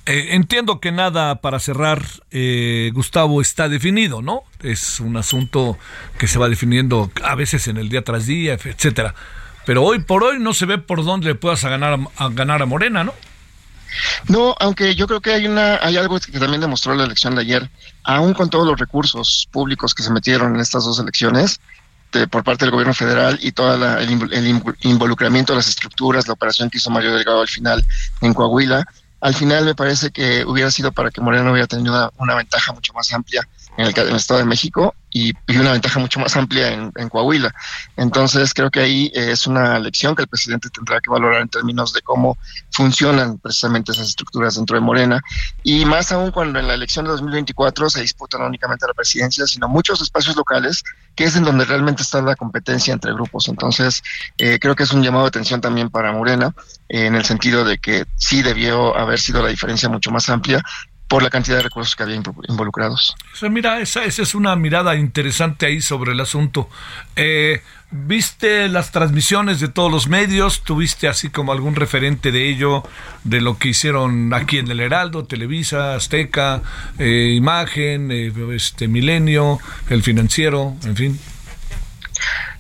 eh, 0.07 0.28
entiendo 0.30 0.80
que 0.80 0.92
nada 0.92 1.36
para 1.36 1.61
cerrar, 1.61 2.03
eh, 2.30 2.90
Gustavo, 2.94 3.40
está 3.40 3.68
definido, 3.68 4.22
¿no? 4.22 4.42
Es 4.62 5.00
un 5.00 5.16
asunto 5.16 5.78
que 6.18 6.26
se 6.26 6.38
va 6.38 6.48
definiendo 6.48 7.11
a 7.22 7.34
veces 7.34 7.68
en 7.68 7.76
el 7.76 7.88
día 7.88 8.03
tras 8.03 8.26
día, 8.26 8.55
etcétera. 8.55 9.14
Pero 9.64 9.84
hoy 9.84 10.00
por 10.00 10.24
hoy 10.24 10.40
no 10.40 10.55
se 10.55 10.66
ve 10.66 10.78
por 10.78 11.05
dónde 11.05 11.28
le 11.28 11.34
puedas 11.34 11.64
a 11.64 11.68
ganar 11.68 12.00
a, 12.16 12.28
ganar 12.30 12.62
a 12.62 12.66
Morena, 12.66 13.05
¿no? 13.05 13.14
No, 14.26 14.57
aunque 14.59 14.94
yo 14.94 15.07
creo 15.07 15.20
que 15.20 15.32
hay 15.32 15.46
una, 15.46 15.76
hay 15.76 15.96
algo 15.98 16.18
que 16.18 16.38
también 16.38 16.62
demostró 16.62 16.94
la 16.94 17.05
elección 17.05 17.34
de 17.34 17.42
ayer, 17.42 17.70
aún 18.05 18.32
con 18.32 18.48
todos 18.48 18.66
los 18.66 18.80
recursos 18.80 19.46
públicos 19.53 19.94
que 19.94 20.03
se 20.03 20.11
metieron 20.11 20.55
en 20.55 20.61
estas 20.61 20.84
dos 20.84 20.98
elecciones, 20.98 21.61
este, 22.12 22.28
por 22.28 22.44
parte 22.44 22.66
del 22.66 22.72
gobierno 22.72 22.92
federal 22.92 23.38
y 23.40 23.53
todo 23.53 23.98
el, 23.98 24.62
involucramiento 24.82 25.55
de 25.55 25.57
las 25.57 25.68
estructuras, 25.68 26.26
la 26.28 26.34
operación 26.34 26.68
que 26.68 26.76
hizo 26.76 26.90
Mario 26.90 27.14
Delgado 27.14 27.40
al 27.40 27.48
final 27.48 27.82
en 28.20 28.34
Coahuila, 28.34 28.84
al 29.23 29.35
final 29.35 29.64
me 29.64 29.77
parece 29.77 30.11
que 30.11 30.45
hubiera 30.45 30.70
sido 30.73 30.91
para 30.91 31.12
que 31.12 31.20
Moreno 31.20 31.53
hubiera 31.53 31.68
tenido 31.68 32.12
una 32.18 32.35
ventaja 32.35 32.73
mucho 32.73 32.93
más 32.93 33.12
amplia 33.12 33.49
en 33.77 33.87
el, 33.87 34.16
Estado 34.16 34.41
de 34.41 34.47
México 34.47 34.95
y, 35.11 35.33
una 35.59 35.73
ventaja 35.73 35.99
mucho 35.99 36.18
más 36.20 36.37
amplia 36.37 36.73
en, 36.73 37.09
Coahuila. 37.09 37.55
Entonces 37.97 38.53
creo 38.55 38.70
que 38.70 38.81
ahí 38.81 39.12
eh, 39.14 39.33
es 39.33 39.47
una 39.47 39.79
lección 39.79 40.14
que 40.14 40.23
el 40.23 40.29
presidente 40.29 40.70
tendrá 40.70 41.01
que 41.01 41.11
valorar 41.11 41.43
en 41.43 41.49
términos 41.49 41.93
de 41.93 42.01
cómo 42.03 42.37
funcionan 42.70 43.39
precisamente 43.39 43.93
esas 43.93 44.09
estructuras 44.09 44.57
dentro 44.57 44.77
de 44.77 44.81
Morena 44.81 45.20
y 45.62 45.85
más 45.85 46.12
aún 46.12 46.31
cuando 46.31 46.59
en 46.59 46.66
la 46.66 46.75
elección 46.75 47.05
de 47.05 47.12
2024 47.12 47.91
se 47.91 48.01
disputa 48.01 48.39
no 48.39 48.47
únicamente 48.47 48.87
la 48.87 48.95
presidencia, 48.95 49.47
sino 49.47 49.68
muchos 49.68 50.01
espacios 50.01 50.37
locales, 50.37 50.83
que 51.14 51.25
es 51.25 51.37
en 51.37 51.45
donde 51.45 51.64
realmente 51.64 52.03
está 52.03 52.23
la 52.23 52.37
competencia 52.37 52.93
entre 52.93 53.12
grupos. 53.12 53.49
Entonces 53.49 54.03
eh, 54.39 54.59
creo 54.61 54.75
que 54.75 54.85
es 54.85 54.93
un 54.93 55.03
llamado 55.03 55.25
de 55.25 55.29
atención 55.29 55.61
también 55.61 55.91
para 55.91 56.12
Morena, 56.12 56.55
eh, 56.89 57.07
en 57.07 57.14
el 57.14 57.25
sentido 57.25 57.64
de 57.64 57.79
que 57.79 58.07
sí 58.16 58.43
debió 58.43 58.97
haber 58.97 59.20
sido 59.20 59.43
la 59.43 59.49
diferencia 59.49 59.89
mucho 59.89 60.11
más 60.11 60.29
amplia 60.29 60.62
por 61.09 61.22
la 61.22 61.30
cantidad 61.30 61.57
de 61.57 61.64
recursos 61.64 61.94
que 61.94 62.03
había 62.05 62.16
involucrados. 62.48 63.14
mira, 63.50 63.80
esa, 63.80 64.05
esa, 64.05 64.22
es 64.22 64.34
una 64.34 64.57
mirada 64.57 64.96
interesante 64.96 65.66
ahí 65.66 65.82
sobre 65.82 66.12
el 66.12 66.20
asunto. 66.20 66.68
Eh, 67.16 67.62
¿Viste 67.90 68.70
las 68.70 68.90
transmisiones 68.90 69.61
de 69.61 69.68
todos 69.68 69.92
los 69.92 70.09
medios? 70.09 70.62
¿Tuviste 70.62 71.09
así 71.09 71.28
como 71.28 71.53
algún 71.53 71.74
referente 71.74 72.32
de 72.32 72.48
ello, 72.48 72.82
de 73.24 73.42
lo 73.42 73.59
que 73.59 73.68
hicieron 73.68 74.32
aquí 74.32 74.57
en 74.57 74.70
el 74.70 74.80
Heraldo, 74.80 75.26
Televisa, 75.26 75.94
Azteca, 75.94 76.62
eh, 76.98 77.34
Imagen, 77.36 78.11
eh, 78.11 78.32
este 78.55 78.88
Milenio, 78.88 79.59
El 79.90 80.03
Financiero, 80.03 80.74
en 80.84 80.96
fin? 80.96 81.20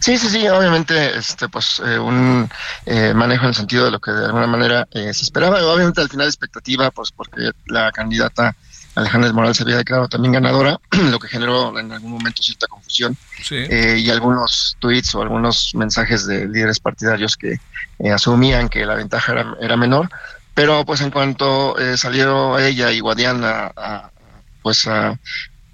Sí, 0.02 0.18
sí, 0.18 0.28
sí, 0.30 0.48
obviamente, 0.48 1.16
este, 1.16 1.48
pues 1.48 1.80
eh, 1.86 1.96
un 1.96 2.50
eh, 2.86 3.14
manejo 3.14 3.44
en 3.44 3.50
el 3.50 3.54
sentido 3.54 3.84
de 3.84 3.92
lo 3.92 4.00
que 4.00 4.10
de 4.10 4.24
alguna 4.24 4.48
manera 4.48 4.88
eh, 4.90 5.14
se 5.14 5.22
esperaba. 5.22 5.64
Obviamente, 5.64 6.00
al 6.00 6.08
final, 6.08 6.26
expectativa, 6.26 6.90
pues 6.90 7.12
porque 7.12 7.52
la 7.66 7.92
candidata 7.92 8.56
Alejandra 8.96 9.32
Morales 9.32 9.58
se 9.58 9.62
había 9.62 9.76
declarado 9.76 10.08
también 10.08 10.32
ganadora, 10.32 10.76
lo 10.90 11.20
que 11.20 11.28
generó 11.28 11.78
en 11.78 11.92
algún 11.92 12.10
momento 12.10 12.42
cierta 12.42 12.66
confusión 12.66 13.16
y 13.48 14.10
algunos 14.10 14.76
tweets 14.80 15.14
o 15.14 15.22
algunos 15.22 15.70
mensajes 15.74 16.26
de 16.26 16.48
líderes 16.48 16.80
partidarios 16.80 17.36
que 17.36 17.60
asumían 18.12 18.68
que 18.68 18.84
la 18.84 18.96
ventaja 18.96 19.30
era, 19.30 19.56
era, 19.60 19.76
menor. 19.76 20.08
Pero, 20.52 20.84
pues, 20.84 21.00
en 21.00 21.12
cuanto 21.12 21.76
salió 21.96 22.58
ella 22.58 22.90
y 22.90 22.98
Guadiana 22.98 23.70
a, 23.76 24.10
pues 24.62 24.84
a 24.88 25.16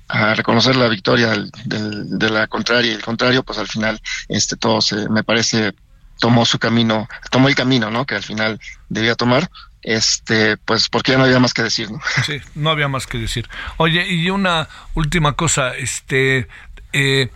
a 0.08 0.34
reconocer 0.34 0.76
la 0.76 0.88
victoria 0.88 1.34
de 1.64 2.30
la 2.30 2.46
contraria 2.46 2.92
y 2.92 2.94
el 2.94 3.02
contrario, 3.02 3.42
pues 3.42 3.58
al 3.58 3.68
final 3.68 4.00
este 4.28 4.56
todo 4.56 4.80
se, 4.80 5.08
me 5.08 5.22
parece 5.22 5.74
tomó 6.18 6.44
su 6.44 6.58
camino, 6.58 7.08
tomó 7.30 7.48
el 7.48 7.54
camino, 7.54 7.90
¿no? 7.90 8.04
Que 8.04 8.16
al 8.16 8.22
final 8.22 8.60
debía 8.88 9.14
tomar, 9.14 9.50
este, 9.82 10.56
pues 10.56 10.88
porque 10.88 11.12
ya 11.12 11.18
no 11.18 11.24
había 11.24 11.38
más 11.38 11.54
que 11.54 11.62
decir, 11.62 11.90
¿no? 11.90 12.00
Sí, 12.24 12.40
no 12.54 12.70
había 12.70 12.88
más 12.88 13.06
que 13.06 13.18
decir. 13.18 13.48
Oye, 13.76 14.06
y 14.08 14.30
una 14.30 14.68
última 14.94 15.34
cosa, 15.34 15.74
este, 15.76 16.48
eh, 16.92 17.30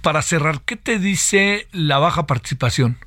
para 0.00 0.22
cerrar, 0.22 0.60
¿qué 0.62 0.76
te 0.76 0.98
dice 0.98 1.66
la 1.72 1.98
baja 1.98 2.26
participación? 2.26 2.98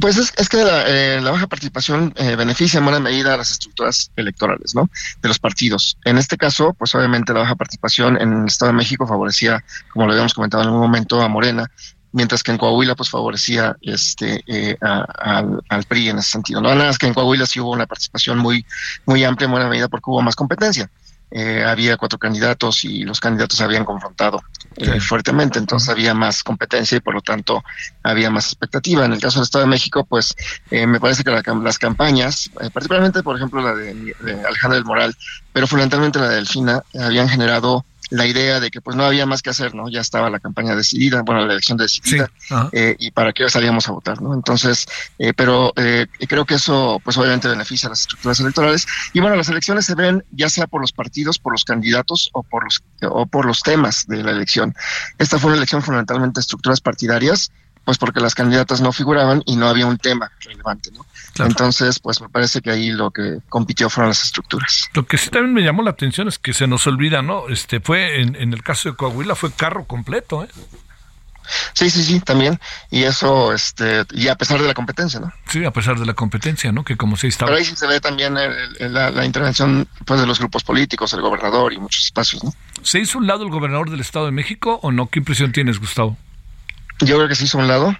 Pues 0.00 0.18
es, 0.18 0.32
es 0.36 0.48
que 0.48 0.58
la, 0.58 0.84
eh, 0.86 1.20
la, 1.22 1.30
baja 1.30 1.46
participación 1.46 2.12
eh, 2.16 2.36
beneficia 2.36 2.78
en 2.78 2.84
buena 2.84 3.00
medida 3.00 3.32
a 3.32 3.36
las 3.38 3.50
estructuras 3.50 4.10
electorales, 4.16 4.74
¿no? 4.74 4.90
De 5.22 5.28
los 5.28 5.38
partidos. 5.38 5.96
En 6.04 6.18
este 6.18 6.36
caso, 6.36 6.74
pues 6.74 6.94
obviamente 6.94 7.32
la 7.32 7.40
baja 7.40 7.54
participación 7.54 8.20
en 8.20 8.40
el 8.42 8.46
Estado 8.46 8.72
de 8.72 8.76
México 8.76 9.06
favorecía, 9.06 9.64
como 9.92 10.06
lo 10.06 10.12
habíamos 10.12 10.34
comentado 10.34 10.62
en 10.62 10.68
algún 10.68 10.82
momento, 10.82 11.22
a 11.22 11.28
Morena, 11.28 11.70
mientras 12.12 12.42
que 12.42 12.50
en 12.50 12.58
Coahuila 12.58 12.94
pues 12.94 13.08
favorecía 13.08 13.76
este 13.80 14.42
eh, 14.46 14.76
al, 14.80 15.62
al, 15.68 15.84
PRI 15.84 16.10
en 16.10 16.18
ese 16.18 16.30
sentido. 16.30 16.60
No 16.60 16.74
nada 16.74 16.86
más 16.86 16.98
que 16.98 17.06
en 17.06 17.14
Coahuila 17.14 17.46
sí 17.46 17.60
hubo 17.60 17.72
una 17.72 17.86
participación 17.86 18.38
muy 18.38 18.64
muy 19.06 19.24
amplia 19.24 19.46
en 19.46 19.52
buena 19.52 19.68
medida 19.68 19.88
porque 19.88 20.10
hubo 20.10 20.22
más 20.22 20.36
competencia. 20.36 20.90
Eh, 21.30 21.64
había 21.64 21.96
cuatro 21.96 22.18
candidatos 22.18 22.84
y 22.84 23.02
los 23.02 23.18
candidatos 23.18 23.60
habían 23.60 23.84
confrontado 23.84 24.42
eh, 24.76 25.00
fuertemente, 25.00 25.58
entonces 25.58 25.88
había 25.88 26.14
más 26.14 26.44
competencia 26.44 26.98
y 26.98 27.00
por 27.00 27.14
lo 27.14 27.20
tanto 27.20 27.64
había 28.02 28.30
más 28.30 28.46
expectativa. 28.46 29.04
En 29.04 29.12
el 29.12 29.20
caso 29.20 29.40
del 29.40 29.44
Estado 29.44 29.64
de 29.64 29.70
México, 29.70 30.04
pues 30.04 30.36
eh, 30.70 30.86
me 30.86 31.00
parece 31.00 31.24
que 31.24 31.30
las 31.30 31.78
campañas, 31.78 32.50
particularmente 32.72 33.22
por 33.22 33.36
ejemplo 33.36 33.60
la 33.60 33.74
de, 33.74 34.14
de 34.20 34.32
Alejandra 34.46 34.76
del 34.76 34.84
Moral, 34.84 35.16
pero 35.52 35.66
fundamentalmente 35.66 36.18
la 36.18 36.28
de 36.28 36.36
Delfina, 36.36 36.82
habían 37.00 37.28
generado 37.28 37.84
la 38.10 38.26
idea 38.26 38.60
de 38.60 38.70
que 38.70 38.80
pues 38.80 38.96
no 38.96 39.04
había 39.04 39.26
más 39.26 39.42
que 39.42 39.50
hacer, 39.50 39.74
¿no? 39.74 39.88
Ya 39.88 40.00
estaba 40.00 40.30
la 40.30 40.40
campaña 40.40 40.76
decidida, 40.76 41.22
bueno, 41.22 41.44
la 41.44 41.52
elección 41.52 41.78
decidida, 41.78 42.30
eh, 42.72 42.96
y 42.98 43.10
para 43.10 43.32
qué 43.32 43.48
salíamos 43.48 43.88
a 43.88 43.92
votar, 43.92 44.22
¿no? 44.22 44.34
Entonces, 44.34 44.86
eh, 45.18 45.32
pero 45.34 45.72
eh, 45.76 46.06
creo 46.28 46.44
que 46.44 46.54
eso 46.54 47.00
pues 47.02 47.16
obviamente 47.16 47.48
beneficia 47.48 47.88
a 47.88 47.90
las 47.90 48.00
estructuras 48.00 48.40
electorales. 48.40 48.86
Y 49.12 49.20
bueno, 49.20 49.36
las 49.36 49.48
elecciones 49.48 49.86
se 49.86 49.94
ven 49.94 50.24
ya 50.32 50.48
sea 50.48 50.66
por 50.66 50.80
los 50.80 50.92
partidos, 50.92 51.38
por 51.38 51.52
los 51.52 51.64
candidatos 51.64 52.30
o 52.32 52.42
por 52.42 52.64
los, 52.64 52.82
o 53.02 53.26
por 53.26 53.46
los 53.46 53.62
temas 53.62 54.06
de 54.06 54.22
la 54.22 54.30
elección. 54.30 54.74
Esta 55.18 55.38
fue 55.38 55.48
una 55.48 55.58
elección 55.58 55.82
fundamentalmente 55.82 56.38
de 56.38 56.42
estructuras 56.42 56.80
partidarias, 56.80 57.50
pues 57.84 57.98
porque 57.98 58.20
las 58.20 58.34
candidatas 58.34 58.80
no 58.80 58.92
figuraban 58.92 59.42
y 59.46 59.56
no 59.56 59.68
había 59.68 59.86
un 59.86 59.98
tema 59.98 60.30
relevante, 60.40 60.90
¿no? 60.92 61.06
Entonces, 61.38 61.98
pues 61.98 62.20
me 62.20 62.28
parece 62.28 62.60
que 62.60 62.70
ahí 62.70 62.90
lo 62.90 63.10
que 63.10 63.38
compitió 63.48 63.90
fueron 63.90 64.10
las 64.10 64.24
estructuras. 64.24 64.88
Lo 64.94 65.06
que 65.06 65.18
sí 65.18 65.30
también 65.30 65.54
me 65.54 65.62
llamó 65.62 65.82
la 65.82 65.90
atención 65.90 66.28
es 66.28 66.38
que 66.38 66.52
se 66.52 66.66
nos 66.66 66.86
olvida, 66.86 67.22
¿no? 67.22 67.48
Este 67.48 67.80
fue 67.80 68.20
en, 68.22 68.36
en 68.36 68.52
el 68.52 68.62
caso 68.62 68.90
de 68.90 68.96
Coahuila 68.96 69.34
fue 69.34 69.52
carro 69.52 69.84
completo, 69.84 70.44
¿eh? 70.44 70.48
Sí, 71.72 71.90
sí, 71.90 72.02
sí, 72.02 72.20
también. 72.20 72.58
Y 72.90 73.04
eso, 73.04 73.52
este, 73.52 74.04
y 74.12 74.28
a 74.28 74.36
pesar 74.36 74.60
de 74.60 74.66
la 74.66 74.74
competencia, 74.74 75.20
¿no? 75.20 75.32
Sí, 75.46 75.64
a 75.64 75.70
pesar 75.70 75.98
de 75.98 76.06
la 76.06 76.14
competencia, 76.14 76.72
¿no? 76.72 76.84
Que 76.84 76.96
como 76.96 77.16
se 77.16 77.28
estaba. 77.28 77.48
Pero 77.48 77.58
ahí 77.58 77.64
sí 77.64 77.76
se 77.76 77.86
ve 77.86 78.00
también 78.00 78.34
la, 78.34 79.10
la, 79.10 79.24
intervención 79.24 79.88
pues, 80.04 80.20
de 80.20 80.26
los 80.26 80.38
grupos 80.38 80.64
políticos, 80.64 81.12
el 81.12 81.20
gobernador 81.20 81.72
y 81.72 81.78
muchos 81.78 82.04
espacios, 82.04 82.44
¿no? 82.44 82.52
¿Se 82.82 82.98
hizo 82.98 83.18
un 83.18 83.26
lado 83.26 83.44
el 83.44 83.50
gobernador 83.50 83.90
del 83.90 84.00
Estado 84.00 84.26
de 84.26 84.32
México 84.32 84.80
o 84.82 84.92
no? 84.92 85.08
¿Qué 85.08 85.18
impresión 85.18 85.52
tienes, 85.52 85.78
Gustavo? 85.78 86.16
Yo 87.00 87.16
creo 87.16 87.28
que 87.28 87.34
se 87.34 87.44
hizo 87.44 87.58
un 87.58 87.68
lado. 87.68 87.96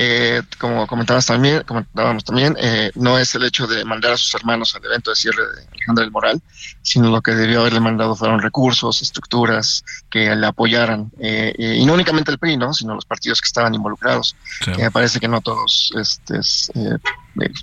Eh, 0.00 0.42
como 0.58 0.86
comentabas 0.86 1.26
también, 1.26 1.64
comentábamos 1.64 2.22
también, 2.22 2.56
eh, 2.60 2.92
no 2.94 3.18
es 3.18 3.34
el 3.34 3.42
hecho 3.42 3.66
de 3.66 3.84
mandar 3.84 4.12
a 4.12 4.16
sus 4.16 4.32
hermanos 4.32 4.72
al 4.76 4.84
evento 4.84 5.10
de 5.10 5.16
cierre 5.16 5.42
de 5.42 5.66
Alejandro 5.72 6.04
del 6.04 6.12
Moral, 6.12 6.40
sino 6.82 7.10
lo 7.10 7.20
que 7.20 7.32
debió 7.32 7.60
haberle 7.60 7.80
mandado 7.80 8.14
fueron 8.14 8.40
recursos, 8.40 9.02
estructuras 9.02 9.84
que 10.08 10.36
le 10.36 10.46
apoyaran, 10.46 11.10
eh, 11.18 11.52
y 11.58 11.84
no 11.84 11.94
únicamente 11.94 12.30
el 12.30 12.38
PRI, 12.38 12.56
¿no? 12.56 12.72
sino 12.74 12.94
los 12.94 13.06
partidos 13.06 13.40
que 13.40 13.46
estaban 13.46 13.74
involucrados. 13.74 14.36
me 14.78 14.88
parece 14.92 15.18
que 15.18 15.26
no 15.26 15.40
todos 15.40 15.92
este, 15.96 16.38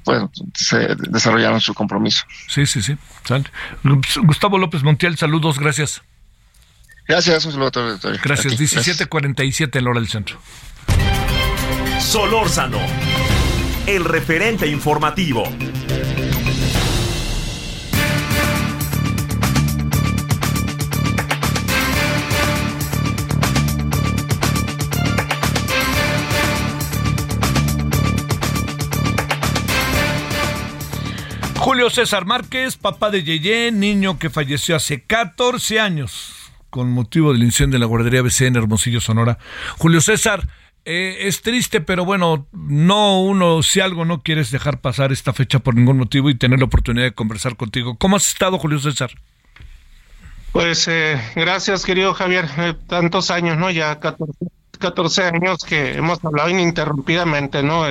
pues, 0.04 0.24
se 0.56 0.94
desarrollaron 1.08 1.62
su 1.62 1.74
compromiso. 1.74 2.26
Sí, 2.50 2.66
sí, 2.66 2.82
sí. 2.82 2.98
Gustavo 4.24 4.58
López 4.58 4.84
Montiel, 4.84 5.18
saludos, 5.18 5.58
gracias. 5.58 6.02
Gracias, 7.08 7.45
un 7.45 7.51
saludo 7.51 7.68
a 7.68 7.72
todo 7.72 8.10
el 8.10 8.18
Gracias, 8.18 8.60
1747 8.60 9.78
en 9.78 9.88
hora 9.88 9.99
del 9.99 10.10
centro. 10.10 10.39
Solórzano, 11.99 12.80
el 13.86 14.03
referente 14.03 14.68
informativo. 14.68 15.43
Julio 31.58 31.89
César 31.91 32.26
Márquez, 32.26 32.78
papá 32.78 33.12
de 33.12 33.24
Yeye, 33.24 33.72
niño 33.72 34.18
que 34.18 34.32
falleció 34.32 34.76
hace 34.76 35.03
14 35.03 35.80
años 35.80 36.35
con 36.76 36.92
motivo 36.92 37.32
del 37.32 37.42
incendio 37.42 37.76
de 37.76 37.80
la 37.80 37.86
guardería 37.86 38.22
BC 38.22 38.48
en 38.48 38.58
Hermosillo, 38.58 39.00
Sonora. 39.00 39.38
Julio 39.78 40.02
César, 40.02 40.46
eh, 40.84 41.20
es 41.22 41.42
triste, 41.42 41.80
pero 41.80 42.04
bueno, 42.04 42.48
no 42.52 43.22
uno, 43.22 43.64
si 43.64 43.80
algo 43.80 44.04
no 44.04 44.24
quieres 44.24 44.52
dejar 44.52 44.82
pasar 44.82 45.14
esta 45.14 45.32
fecha 45.32 45.60
por 45.60 45.74
ningún 45.74 45.96
motivo 45.98 46.30
y 46.30 46.36
tener 46.36 46.60
la 46.60 46.66
oportunidad 46.66 47.06
de 47.06 47.14
conversar 47.14 47.56
contigo. 47.56 47.96
¿Cómo 47.98 48.18
has 48.18 48.28
estado, 48.28 48.58
Julio 48.58 48.80
César? 48.80 49.12
Pues 50.52 50.90
eh, 50.90 51.18
gracias, 51.34 51.86
querido 51.86 52.14
Javier. 52.14 52.46
Eh, 52.58 52.74
tantos 52.88 53.32
años, 53.32 53.58
¿no? 53.58 53.72
Ya 53.72 53.98
14, 53.98 55.24
años 55.24 55.60
que 55.66 55.94
hemos 55.94 56.26
hablado 56.26 56.50
ininterrumpidamente, 56.50 57.64
¿no? 57.64 57.86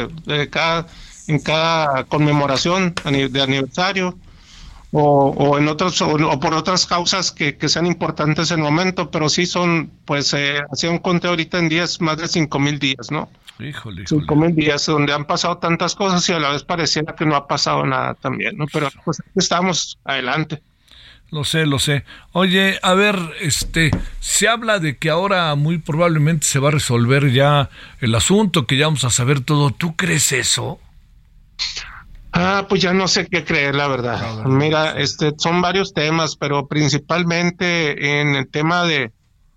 Cada, 0.50 0.86
en 1.26 1.38
cada 1.38 2.04
conmemoración 2.04 2.94
de 3.02 3.42
aniversario 3.42 4.18
o, 4.96 5.58
en 5.58 5.66
otros 5.66 6.00
o, 6.02 6.40
por 6.40 6.54
otras 6.54 6.86
causas 6.86 7.32
que, 7.32 7.56
sean 7.68 7.86
importantes 7.86 8.52
en 8.52 8.60
el 8.60 8.64
momento, 8.64 9.10
pero 9.10 9.28
sí 9.28 9.44
son, 9.44 9.90
pues, 10.04 10.32
eh, 10.34 10.60
hacía 10.72 10.90
un 10.90 10.98
conteo 10.98 11.30
ahorita 11.30 11.58
en 11.58 11.68
días, 11.68 12.00
más 12.00 12.16
de 12.18 12.28
cinco 12.28 12.60
mil 12.60 12.78
días, 12.78 13.10
¿no? 13.10 13.28
Híjole, 13.58 14.04
Cinco 14.06 14.36
mil 14.36 14.54
días 14.54 14.86
donde 14.86 15.12
han 15.12 15.24
pasado 15.24 15.58
tantas 15.58 15.96
cosas 15.96 16.28
y 16.28 16.32
a 16.32 16.38
la 16.38 16.50
vez 16.50 16.62
pareciera 16.62 17.14
que 17.14 17.26
no 17.26 17.34
ha 17.34 17.48
pasado 17.48 17.84
nada 17.84 18.14
también, 18.14 18.56
¿no? 18.56 18.66
Pero 18.72 18.88
pues 19.04 19.20
estamos 19.34 19.98
adelante. 20.04 20.62
Lo 21.30 21.42
sé, 21.42 21.66
lo 21.66 21.80
sé. 21.80 22.04
Oye, 22.30 22.78
a 22.82 22.94
ver, 22.94 23.18
este, 23.40 23.90
se 24.20 24.46
habla 24.46 24.78
de 24.78 24.96
que 24.96 25.10
ahora 25.10 25.52
muy 25.56 25.78
probablemente 25.78 26.46
se 26.46 26.60
va 26.60 26.68
a 26.68 26.72
resolver 26.72 27.32
ya 27.32 27.70
el 28.00 28.14
asunto, 28.14 28.66
que 28.66 28.76
ya 28.76 28.86
vamos 28.86 29.04
a 29.04 29.10
saber 29.10 29.40
todo. 29.40 29.70
¿Tú 29.70 29.96
crees 29.96 30.30
eso? 30.30 30.78
Ah, 32.46 32.66
pues 32.68 32.82
ya 32.82 32.92
no 32.92 33.08
sé 33.08 33.26
qué 33.26 33.42
creer, 33.42 33.74
la 33.74 33.88
verdad. 33.88 34.44
Mira, 34.44 34.98
este, 34.98 35.32
son 35.38 35.62
varios 35.62 35.94
temas, 35.94 36.36
pero 36.36 36.66
principalmente 36.66 38.20
en 38.20 38.34
el 38.34 38.48
tema 38.48 38.84
de, 38.84 39.12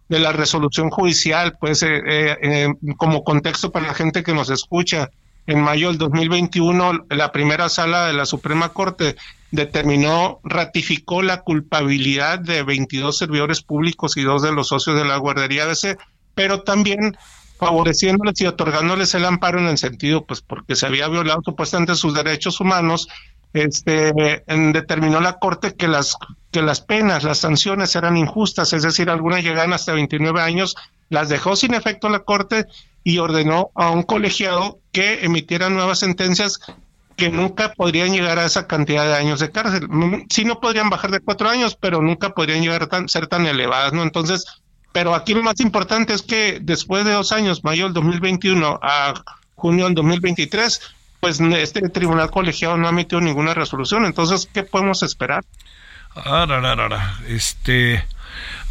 de 0.08 0.20
la 0.20 0.32
resolución 0.32 0.90
judicial, 0.90 1.58
pues 1.60 1.84
eh, 1.84 2.02
eh, 2.08 2.38
eh, 2.42 2.68
como 2.96 3.26
contexto 3.26 3.72
para 3.72 3.88
la 3.88 3.94
gente 3.94 4.24
que 4.24 4.34
nos 4.34 4.50
escucha, 4.50 5.10
en 5.48 5.62
mayo 5.62 5.88
del 5.88 5.98
2021 5.98 7.06
la 7.10 7.32
primera 7.32 7.70
sala 7.70 8.08
de 8.08 8.14
la 8.14 8.26
Suprema 8.26 8.70
Corte 8.70 9.16
determinó, 9.52 10.40
ratificó 10.44 11.22
la 11.22 11.42
culpabilidad 11.42 12.40
de 12.40 12.64
22 12.64 13.18
servidores 13.18 13.62
públicos 13.62 14.18
y 14.18 14.24
dos 14.24 14.42
de 14.42 14.52
los 14.52 14.68
socios 14.68 14.98
de 14.98 15.06
la 15.06 15.18
guardería 15.18 15.64
ABC, 15.64 15.98
pero 16.36 16.64
también 16.64 17.18
favoreciéndoles 17.58 18.40
y 18.42 18.46
otorgándoles 18.46 19.14
el 19.16 19.26
amparo 19.26 19.60
en 19.60 19.68
el 19.68 19.78
sentido, 19.78 20.26
pues 20.26 20.42
porque 20.42 20.76
se 20.76 20.86
había 20.86 21.08
violado 21.08 21.42
supuestamente 21.44 21.96
sus 21.96 22.14
derechos 22.14 22.60
humanos, 22.60 23.08
este 23.54 24.44
determinó 24.48 25.20
la 25.20 25.40
corte 25.40 25.76
que 25.76 25.88
las 25.88 26.16
que 26.52 26.62
las 26.62 26.82
penas, 26.82 27.24
las 27.24 27.40
sanciones 27.40 27.96
eran 27.96 28.18
injustas, 28.18 28.74
es 28.74 28.84
decir, 28.84 29.10
algunas 29.10 29.44
llegan 29.44 29.74
hasta 29.74 29.94
29 29.94 30.42
años, 30.42 30.76
las 31.10 31.30
dejó 31.30 31.56
sin 31.56 31.74
efecto 31.74 32.10
la 32.10 32.20
corte 32.20 32.66
y 33.04 33.18
ordenó 33.20 33.72
a 33.76 33.90
un 33.92 34.04
colegiado 34.04 34.80
que 34.92 35.26
emitiera 35.26 35.70
nuevas 35.70 36.00
sentencias 36.00 36.60
que 37.16 37.30
nunca 37.30 37.74
podrían 37.74 38.14
llegar 38.14 38.38
a 38.38 38.46
esa 38.46 38.68
cantidad 38.68 39.06
de 39.06 39.16
años 39.16 39.40
de 39.40 39.50
cárcel. 39.50 39.88
Mm, 39.90 40.28
Sí 40.30 40.46
no 40.46 40.60
podrían 40.60 40.90
bajar 40.90 41.12
de 41.12 41.20
cuatro 41.20 41.50
años, 41.50 41.76
pero 41.76 42.02
nunca 42.02 42.30
podrían 42.30 42.62
llegar 42.62 42.88
a 42.90 43.08
ser 43.08 43.28
tan 43.28 43.46
elevadas, 43.48 43.92
¿no? 43.92 44.04
Entonces, 44.04 44.46
pero 44.98 45.14
aquí 45.14 45.36
lo 45.36 45.44
más 45.44 45.60
importante 45.60 46.12
es 46.12 46.24
que 46.24 46.58
después 46.60 47.06
de 47.06 47.12
dos 47.12 47.32
años, 47.32 47.64
mayo 47.64 47.84
del 47.84 47.94
2021 47.94 48.80
a 48.82 49.14
junio 49.54 49.86
del 49.86 49.94
2023, 49.94 50.82
pues 51.20 51.40
este 51.40 51.88
tribunal 51.90 52.32
colegiado 52.32 52.78
no 52.78 52.88
ha 52.88 52.90
emitido 52.90 53.22
ninguna 53.22 53.54
resolución. 53.54 54.06
Entonces, 54.06 54.50
¿qué 54.52 54.64
podemos 54.64 55.04
esperar? 55.04 55.46
Arararara, 56.16 57.20
Este, 57.28 58.04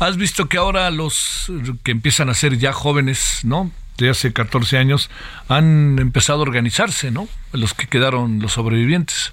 has 0.01 0.16
visto 0.16 0.47
que 0.47 0.57
ahora 0.57 0.91
los 0.91 1.47
que 1.85 1.93
empiezan 1.93 2.29
a 2.29 2.35
ser 2.35 2.59
ya 2.59 2.72
jóvenes, 2.72 3.43
¿no? 3.45 3.70
De 3.97 4.11
hace 4.11 4.33
14 4.33 4.79
años, 4.79 5.11
han 5.47 5.97
empezado 6.01 6.41
a 6.41 6.43
organizarse, 6.43 7.12
¿no? 7.12 7.29
Los 7.53 7.72
que 7.72 7.87
quedaron, 7.87 8.41
los 8.41 8.55
sobrevivientes. 8.55 9.33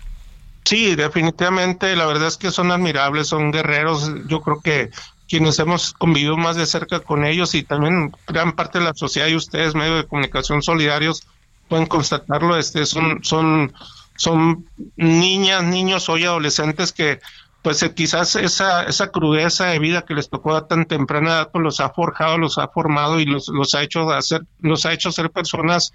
Sí, 0.64 0.96
definitivamente, 0.96 1.96
la 1.96 2.06
verdad 2.06 2.28
es 2.28 2.38
que 2.38 2.52
son 2.52 2.72
admirables, 2.72 3.30
son 3.30 3.52
guerreros. 3.52 4.12
Yo 4.28 4.42
creo 4.42 4.62
que 4.62 4.92
quienes 5.28 5.60
hemos 5.60 5.94
convivido 5.94 6.38
más 6.38 6.56
de 6.56 6.66
cerca 6.66 7.00
con 7.00 7.26
ellos 7.26 7.56
y 7.56 7.64
también 7.64 8.12
gran 8.28 8.54
parte 8.54 8.80
de 8.80 8.86
la 8.86 8.94
sociedad 8.94 9.28
y 9.28 9.36
ustedes, 9.36 9.76
medios 9.76 10.04
de 10.04 10.08
comunicación 10.08 10.62
solidarios, 10.62 11.24
pueden 11.68 11.86
constatarlo. 11.86 12.58
Este, 12.58 12.86
son, 12.86 13.24
son, 13.24 13.74
son 14.16 14.68
niñas, 14.96 15.64
niños, 15.64 16.10
hoy 16.10 16.26
adolescentes 16.26 16.92
que, 16.92 17.20
pues 17.62 17.82
eh, 17.82 17.94
quizás 17.94 18.36
esa, 18.36 18.84
esa 18.84 19.08
crudeza 19.08 19.68
de 19.68 19.80
vida 19.80 20.04
que 20.04 20.14
les 20.14 20.30
tocó 20.30 20.56
a 20.56 20.68
tan 20.68 20.86
temprana 20.86 21.32
edad, 21.32 21.50
pues 21.52 21.64
los 21.64 21.80
ha 21.80 21.90
forjado, 21.90 22.38
los 22.38 22.58
ha 22.58 22.68
formado 22.68 23.20
y 23.20 23.26
los, 23.26 23.48
los 23.48 23.74
ha 23.74 23.82
hecho 23.82 24.12
hacer, 24.12 24.42
los 24.60 24.86
ha 24.86 24.94
hecho 24.94 25.12
ser 25.12 25.32
personas 25.32 25.94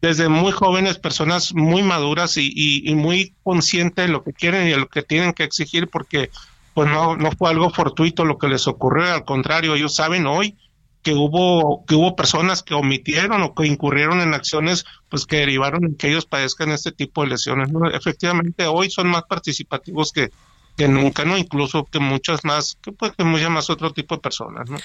desde 0.00 0.28
muy 0.28 0.52
jóvenes, 0.52 0.96
personas 0.98 1.52
muy 1.54 1.82
maduras 1.82 2.36
y, 2.36 2.52
y, 2.54 2.88
y 2.88 2.94
muy 2.94 3.34
conscientes 3.42 4.06
de 4.06 4.12
lo 4.12 4.22
que 4.22 4.32
quieren 4.32 4.68
y 4.68 4.70
de 4.70 4.76
lo 4.76 4.86
que 4.86 5.02
tienen 5.02 5.32
que 5.32 5.42
exigir, 5.42 5.88
porque 5.88 6.30
pues 6.74 6.88
no, 6.88 7.16
no 7.16 7.30
fue 7.32 7.50
algo 7.50 7.70
fortuito 7.70 8.24
lo 8.24 8.38
que 8.38 8.48
les 8.48 8.66
ocurrió, 8.66 9.12
al 9.12 9.24
contrario, 9.24 9.74
ellos 9.74 9.94
saben 9.94 10.26
hoy 10.26 10.56
que 11.02 11.14
hubo, 11.14 11.84
que 11.86 11.94
hubo 11.94 12.16
personas 12.16 12.62
que 12.62 12.74
omitieron 12.74 13.42
o 13.42 13.54
que 13.54 13.66
incurrieron 13.66 14.20
en 14.20 14.34
acciones 14.34 14.84
pues 15.08 15.26
que 15.26 15.36
derivaron 15.36 15.84
en 15.84 15.94
que 15.96 16.08
ellos 16.08 16.26
padezcan 16.26 16.70
este 16.72 16.92
tipo 16.92 17.22
de 17.22 17.28
lesiones. 17.30 17.70
¿no? 17.70 17.88
Efectivamente, 17.90 18.66
hoy 18.66 18.90
son 18.90 19.08
más 19.08 19.22
participativos 19.28 20.12
que, 20.12 20.30
que 20.76 20.88
nunca, 20.88 21.24
¿no? 21.24 21.38
Incluso 21.38 21.88
que 21.90 21.98
muchas 22.00 22.44
más, 22.44 22.76
que 22.82 22.92
pues 22.92 23.12
que 23.16 23.24
muchas 23.24 23.48
más 23.50 23.70
otro 23.70 23.92
tipo 23.92 24.16
de 24.16 24.20
personas, 24.20 24.68
¿no? 24.68 24.76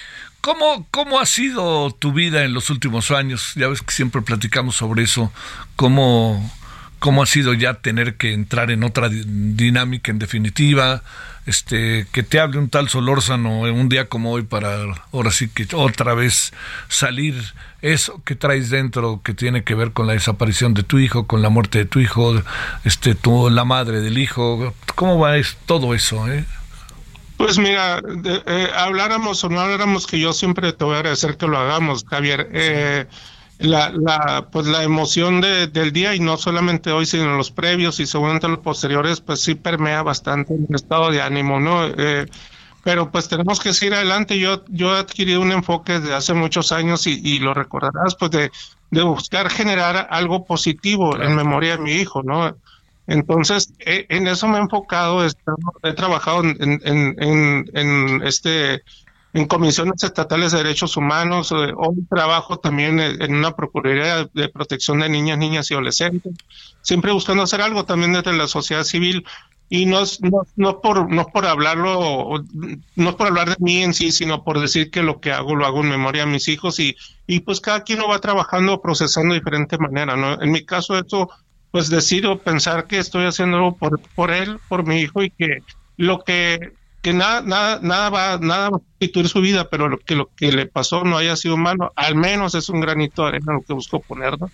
¿Cómo, 0.41 0.87
¿Cómo 0.91 1.19
ha 1.19 1.25
sido 1.25 1.91
tu 1.91 2.13
vida 2.13 2.43
en 2.43 2.53
los 2.53 2.69
últimos 2.69 3.11
años? 3.11 3.53
Ya 3.55 3.67
ves 3.67 3.81
que 3.81 3.91
siempre 3.91 4.21
platicamos 4.21 4.75
sobre 4.75 5.03
eso. 5.03 5.31
¿Cómo, 5.75 6.51
cómo 6.99 7.23
ha 7.23 7.25
sido 7.25 7.53
ya 7.53 7.73
tener 7.75 8.17
que 8.17 8.33
entrar 8.33 8.71
en 8.71 8.83
otra 8.83 9.09
di- 9.09 9.23
dinámica 9.25 10.11
en 10.11 10.19
definitiva? 10.19 11.03
Este, 11.45 12.07
que 12.13 12.23
te 12.23 12.39
hable 12.39 12.57
un 12.57 12.69
tal 12.69 12.87
Solórzano 12.87 13.67
en 13.67 13.75
un 13.75 13.89
día 13.89 14.07
como 14.07 14.31
hoy 14.31 14.43
para 14.43 14.77
ahora 15.11 15.29
sí 15.31 15.49
que 15.49 15.67
otra 15.75 16.13
vez 16.13 16.53
salir 16.87 17.35
eso 17.81 18.21
que 18.23 18.35
traes 18.35 18.69
dentro 18.69 19.19
que 19.23 19.33
tiene 19.33 19.63
que 19.65 19.75
ver 19.75 19.91
con 19.91 20.07
la 20.07 20.13
desaparición 20.13 20.73
de 20.73 20.83
tu 20.83 20.99
hijo, 20.99 21.27
con 21.27 21.41
la 21.41 21.49
muerte 21.49 21.79
de 21.79 21.85
tu 21.85 21.99
hijo, 21.99 22.41
este, 22.85 23.13
tu, 23.13 23.49
la 23.49 23.65
madre 23.65 23.99
del 23.99 24.17
hijo. 24.17 24.73
¿Cómo 24.95 25.19
va 25.19 25.35
es 25.37 25.57
todo 25.65 25.93
eso? 25.93 26.31
Eh? 26.31 26.45
Pues 27.35 27.57
mira, 27.57 27.99
de- 27.99 28.41
eh, 28.45 28.69
habláramos 28.73 29.43
o 29.43 29.49
no 29.49 29.59
habláramos, 29.59 30.07
que 30.07 30.19
yo 30.19 30.31
siempre 30.31 30.71
te 30.71 30.85
voy 30.85 30.95
a 30.95 30.99
agradecer 30.99 31.35
que 31.35 31.45
lo 31.47 31.57
hagamos, 31.57 32.05
Javier. 32.09 32.47
Eh, 32.53 33.05
la, 33.63 33.89
la, 33.91 34.49
pues 34.51 34.67
la 34.67 34.83
emoción 34.83 35.41
de- 35.41 35.67
del 35.67 35.91
día, 35.93 36.15
y 36.15 36.19
no 36.19 36.37
solamente 36.37 36.91
hoy, 36.91 37.05
sino 37.05 37.23
en 37.25 37.37
los 37.37 37.51
previos 37.51 37.99
y 37.99 38.05
seguramente 38.05 38.47
los 38.49 38.59
posteriores, 38.59 39.21
pues 39.21 39.41
sí 39.41 39.55
permea 39.55 40.03
bastante 40.03 40.53
el 40.53 40.67
estado 40.75 41.11
de 41.11 41.21
ánimo, 41.21 41.59
¿no? 41.59 41.85
Eh, 41.87 42.27
pero 42.83 43.11
pues 43.11 43.29
tenemos 43.29 43.59
que 43.61 43.73
seguir 43.73 43.93
adelante. 43.95 44.39
Yo, 44.39 44.63
yo 44.69 44.95
he 44.95 44.99
adquirido 44.99 45.41
un 45.41 45.51
enfoque 45.53 45.99
desde 45.99 46.13
hace 46.15 46.33
muchos 46.33 46.71
años 46.73 47.07
y, 47.07 47.19
y 47.23 47.39
lo 47.39 47.53
recordarás, 47.53 48.15
pues 48.19 48.31
de, 48.31 48.51
de 48.91 49.03
buscar 49.03 49.49
generar 49.49 50.07
algo 50.11 50.45
positivo 50.45 51.21
en 51.21 51.35
memoria 51.35 51.77
de 51.77 51.83
mi 51.83 51.91
hijo, 51.93 52.23
¿no? 52.23 52.57
Entonces, 53.07 53.73
eh, 53.79 54.05
en 54.09 54.27
eso 54.27 54.47
me 54.47 54.57
he 54.57 54.61
enfocado, 54.61 55.25
he, 55.25 55.93
trabajado 55.93 56.43
en, 56.43 56.57
en, 56.61 57.15
en- 57.21 57.65
en, 57.73 58.23
este 58.23 58.81
en 59.33 59.47
comisiones 59.47 60.03
estatales 60.03 60.51
de 60.51 60.59
derechos 60.59 60.95
humanos, 60.95 61.51
eh, 61.51 61.73
trabajo 62.09 62.57
también 62.59 62.99
en 62.99 63.21
en 63.21 63.35
una 63.35 63.55
procuraduría 63.55 64.29
de 64.31 64.49
protección 64.49 64.99
de 64.99 65.09
niñas, 65.09 65.39
niñas 65.39 65.69
y 65.71 65.73
adolescentes, 65.73 66.33
siempre 66.81 67.11
buscando 67.11 67.43
hacer 67.43 67.61
algo 67.61 67.83
también 67.83 68.13
desde 68.13 68.33
la 68.33 68.47
sociedad 68.47 68.83
civil. 68.83 69.25
Y 69.69 69.87
no 69.87 70.03
no, 70.19 70.45
no 70.55 70.81
por 70.81 71.11
no 71.11 71.25
por 71.25 71.47
hablarlo 71.47 72.43
no 72.95 73.17
por 73.17 73.27
hablar 73.27 73.49
de 73.49 73.55
mí 73.59 73.81
en 73.81 73.95
sí 73.95 74.11
sino 74.11 74.43
por 74.43 74.59
decir 74.59 74.91
que 74.91 75.01
lo 75.01 75.19
que 75.19 75.31
hago 75.31 75.55
lo 75.55 75.65
hago 75.65 75.81
en 75.81 75.89
memoria 75.89 76.23
a 76.23 76.27
mis 76.27 76.47
hijos 76.47 76.79
y 76.79 76.95
y 77.25 77.39
pues 77.39 77.59
cada 77.59 77.83
quien 77.83 77.99
lo 77.99 78.07
va 78.07 78.19
trabajando 78.19 78.81
procesando 78.81 79.33
de 79.33 79.39
diferente 79.39 79.79
manera 79.79 80.15
no 80.15 80.39
en 80.39 80.51
mi 80.51 80.63
caso 80.63 80.99
eso 80.99 81.29
pues 81.71 81.89
decido 81.89 82.37
pensar 82.39 82.85
que 82.85 82.99
estoy 82.99 83.25
haciéndolo 83.25 83.75
por 83.75 83.99
por 84.13 84.31
él 84.31 84.59
por 84.67 84.85
mi 84.85 84.99
hijo 84.99 85.23
y 85.23 85.31
que 85.31 85.59
lo 85.97 86.23
que 86.23 86.73
que 87.03 87.13
nada 87.13 87.41
nada 87.41 87.79
nada 87.81 88.09
va 88.09 88.37
nada 88.39 88.69
va 88.71 88.77
a 88.77 88.79
sustituir 88.79 89.27
su 89.27 89.41
vida 89.41 89.69
pero 89.69 89.89
lo 89.89 89.99
que 89.99 90.15
lo 90.15 90.31
que 90.35 90.51
le 90.51 90.65
pasó 90.65 91.03
no 91.03 91.17
haya 91.17 91.35
sido 91.35 91.57
malo 91.57 91.91
al 91.95 92.15
menos 92.15 92.55
es 92.55 92.69
un 92.69 92.79
granito 92.79 93.21
de 93.23 93.27
arena 93.27 93.53
lo 93.53 93.61
que 93.61 93.73
busco 93.73 93.99
poner 93.99 94.39
¿no? 94.39 94.49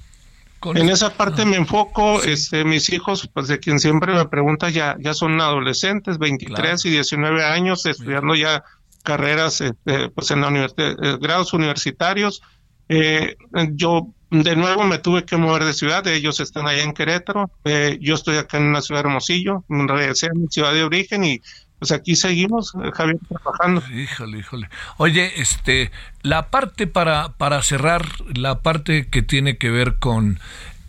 Con 0.60 0.76
En 0.76 0.90
esa 0.90 1.12
parte 1.12 1.46
me 1.46 1.56
enfoco, 1.56 2.22
este, 2.22 2.66
mis 2.66 2.90
hijos, 2.90 3.30
pues 3.34 3.48
de 3.48 3.60
quien 3.60 3.80
siempre 3.80 4.14
me 4.14 4.26
pregunta, 4.26 4.70
ya, 4.70 4.98
ya 5.00 5.14
son 5.14 5.40
adolescentes, 5.40 6.18
23 6.18 6.60
Claro. 6.60 6.78
y 6.84 6.90
19 6.90 7.46
años, 7.46 7.86
estudiando 7.86 8.36
ya 8.36 8.66
carreras, 9.04 9.62
este, 9.62 10.10
pues 10.10 10.32
en 10.32 10.42
la 10.42 10.50
universidad, 10.50 10.98
grados 11.22 11.54
universitarios. 11.54 12.42
Eh, 12.90 13.38
yo 13.72 14.10
de 14.32 14.56
nuevo 14.58 14.84
me 14.84 15.00
tuve 15.00 15.24
que 15.24 15.38
mover 15.38 15.64
de 15.64 15.74
ciudad, 15.74 16.06
ellos 16.08 16.40
están 16.42 16.68
allá 16.68 16.84
en 16.84 16.94
Querétaro, 16.94 17.50
eh, 17.64 17.98
yo 18.02 18.16
estoy 18.16 18.38
acá 18.38 18.58
en 18.58 18.64
una 18.64 18.82
ciudad 18.82 19.02
de 19.02 19.08
Hermosillo, 19.08 19.64
regresé 19.70 20.28
a 20.28 20.34
mi 20.36 20.48
ciudad 20.48 20.74
de 20.74 20.84
origen 20.84 21.24
y 21.24 21.42
pues 21.80 21.92
aquí 21.92 22.16
seguimos, 22.16 22.74
eh, 22.76 22.92
Javier, 22.94 23.18
trabajando. 23.28 23.82
Híjole, 23.94 24.40
híjole. 24.40 24.70
Oye, 24.98 25.42
este, 25.42 25.92
la 26.22 26.50
parte 26.50 26.88
para, 26.88 27.30
para 27.30 27.62
cerrar, 27.64 28.06
la 28.36 28.60
parte 28.60 29.08
que 29.08 29.22
tiene 29.22 29.58
que 29.58 29.70
ver 29.70 29.96
con 29.96 30.40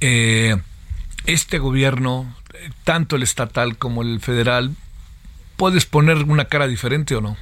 eh, 0.01 0.57
este 1.27 1.59
gobierno, 1.59 2.35
tanto 2.85 3.17
el 3.17 3.23
estatal 3.23 3.77
como 3.79 4.03
el 4.03 4.21
federal, 4.21 4.75
¿puedes 5.57 5.87
poner 5.87 6.17
una 6.25 6.47
cara 6.47 6.67
diferente 6.67 7.15
o 7.15 7.21
no? 7.21 7.37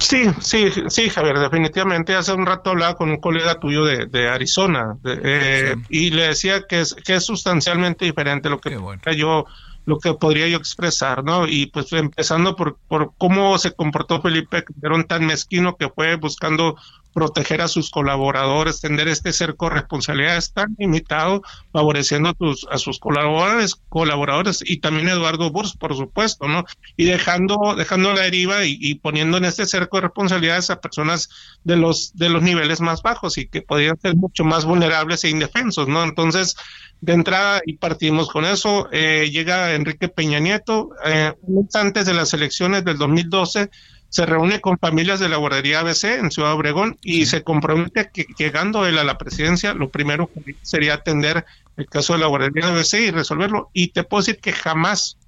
Sí, 0.00 0.24
sí, 0.40 0.70
sí, 0.88 1.08
Javier, 1.08 1.38
definitivamente. 1.38 2.14
Hace 2.14 2.32
un 2.32 2.46
rato 2.46 2.70
hablaba 2.70 2.96
con 2.96 3.10
un 3.10 3.20
colega 3.20 3.58
tuyo 3.58 3.84
de, 3.84 4.06
de 4.06 4.28
Arizona 4.28 4.96
de- 5.02 5.20
eh, 5.22 5.76
y 5.88 6.10
le 6.10 6.28
decía 6.28 6.64
que 6.68 6.80
es, 6.80 6.94
que 6.94 7.14
es 7.16 7.24
sustancialmente 7.24 8.04
diferente 8.04 8.50
lo 8.50 8.60
que 8.60 8.76
bueno. 8.76 9.00
yo 9.16 9.46
lo 9.88 9.98
que 9.98 10.12
podría 10.12 10.46
yo 10.48 10.58
expresar, 10.58 11.24
¿no? 11.24 11.48
Y 11.48 11.66
pues 11.66 11.90
empezando 11.94 12.54
por, 12.54 12.76
por 12.88 13.14
cómo 13.16 13.56
se 13.56 13.72
comportó 13.72 14.20
Felipe 14.20 14.62
Calderón 14.62 15.04
tan 15.04 15.24
mezquino 15.24 15.76
que 15.76 15.88
fue 15.88 16.16
buscando 16.16 16.76
proteger 17.12 17.60
a 17.60 17.68
sus 17.68 17.90
colaboradores, 17.90 18.80
tener 18.80 19.08
este 19.08 19.32
cerco 19.32 19.68
de 19.68 19.76
responsabilidades 19.76 20.52
tan 20.52 20.74
limitado, 20.78 21.42
favoreciendo 21.72 22.30
a, 22.30 22.34
tus, 22.34 22.66
a 22.70 22.78
sus 22.78 22.98
colaboradores, 22.98 23.76
colaboradores 23.88 24.62
y 24.64 24.78
también 24.78 25.08
Eduardo 25.08 25.50
Burs, 25.50 25.76
por 25.76 25.96
supuesto, 25.96 26.48
¿no? 26.48 26.64
Y 26.96 27.04
dejando, 27.04 27.74
dejando 27.76 28.12
la 28.12 28.22
deriva 28.22 28.64
y, 28.64 28.78
y, 28.80 28.96
poniendo 28.96 29.38
en 29.38 29.44
este 29.44 29.66
cerco 29.66 29.96
de 29.96 30.02
responsabilidades 30.02 30.70
a 30.70 30.80
personas 30.80 31.28
de 31.64 31.76
los, 31.76 32.16
de 32.16 32.28
los 32.28 32.42
niveles 32.42 32.80
más 32.80 33.02
bajos 33.02 33.38
y 33.38 33.48
que 33.48 33.62
podrían 33.62 33.98
ser 34.00 34.14
mucho 34.14 34.44
más 34.44 34.64
vulnerables 34.64 35.24
e 35.24 35.30
indefensos, 35.30 35.88
¿no? 35.88 36.02
Entonces, 36.04 36.56
de 37.00 37.12
entrada, 37.12 37.62
y 37.64 37.74
partimos 37.74 38.28
con 38.28 38.44
eso, 38.44 38.88
eh, 38.90 39.30
llega 39.30 39.74
Enrique 39.74 40.08
Peña 40.08 40.40
Nieto, 40.40 40.90
eh, 41.04 41.32
antes 41.74 42.06
de 42.06 42.14
las 42.14 42.34
elecciones 42.34 42.84
del 42.84 42.98
2012, 42.98 43.70
se 44.08 44.24
reúne 44.24 44.60
con 44.60 44.78
familias 44.78 45.20
de 45.20 45.28
la 45.28 45.36
guardería 45.36 45.80
ABC 45.80 46.04
en 46.04 46.30
Ciudad 46.30 46.54
Obregón 46.54 46.98
y 47.02 47.26
se 47.26 47.42
compromete 47.42 48.10
que 48.12 48.26
llegando 48.38 48.86
él 48.86 48.98
a 48.98 49.04
la 49.04 49.18
presidencia, 49.18 49.74
lo 49.74 49.90
primero 49.90 50.30
que 50.32 50.56
sería 50.62 50.94
atender 50.94 51.44
el 51.76 51.86
caso 51.86 52.14
de 52.14 52.20
la 52.20 52.26
guardería 52.26 52.68
ABC 52.68 52.94
y 52.94 53.10
resolverlo. 53.10 53.70
Y 53.72 53.88
te 53.88 54.04
puedo 54.04 54.22
decir 54.22 54.40
que 54.40 54.52
jamás, 54.52 55.18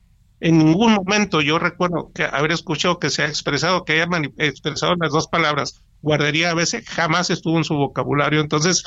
en 0.41 0.59
ningún 0.59 0.95
momento, 0.95 1.43
yo 1.43 1.59
recuerdo 1.59 2.11
que 2.15 2.25
haber 2.25 2.53
escuchado 2.53 2.99
que 2.99 3.11
se 3.11 3.23
ha 3.23 3.27
expresado, 3.27 3.85
que 3.85 4.01
haya 4.01 4.09
expresado 4.39 4.95
las 4.97 5.13
dos 5.13 5.29
palabras 5.29 5.83
guardería 6.03 6.51
ABC, 6.51 6.83
jamás 6.87 7.29
estuvo 7.29 7.59
en 7.59 7.65
su 7.65 7.75
vocabulario. 7.75 8.41
Entonces, 8.41 8.85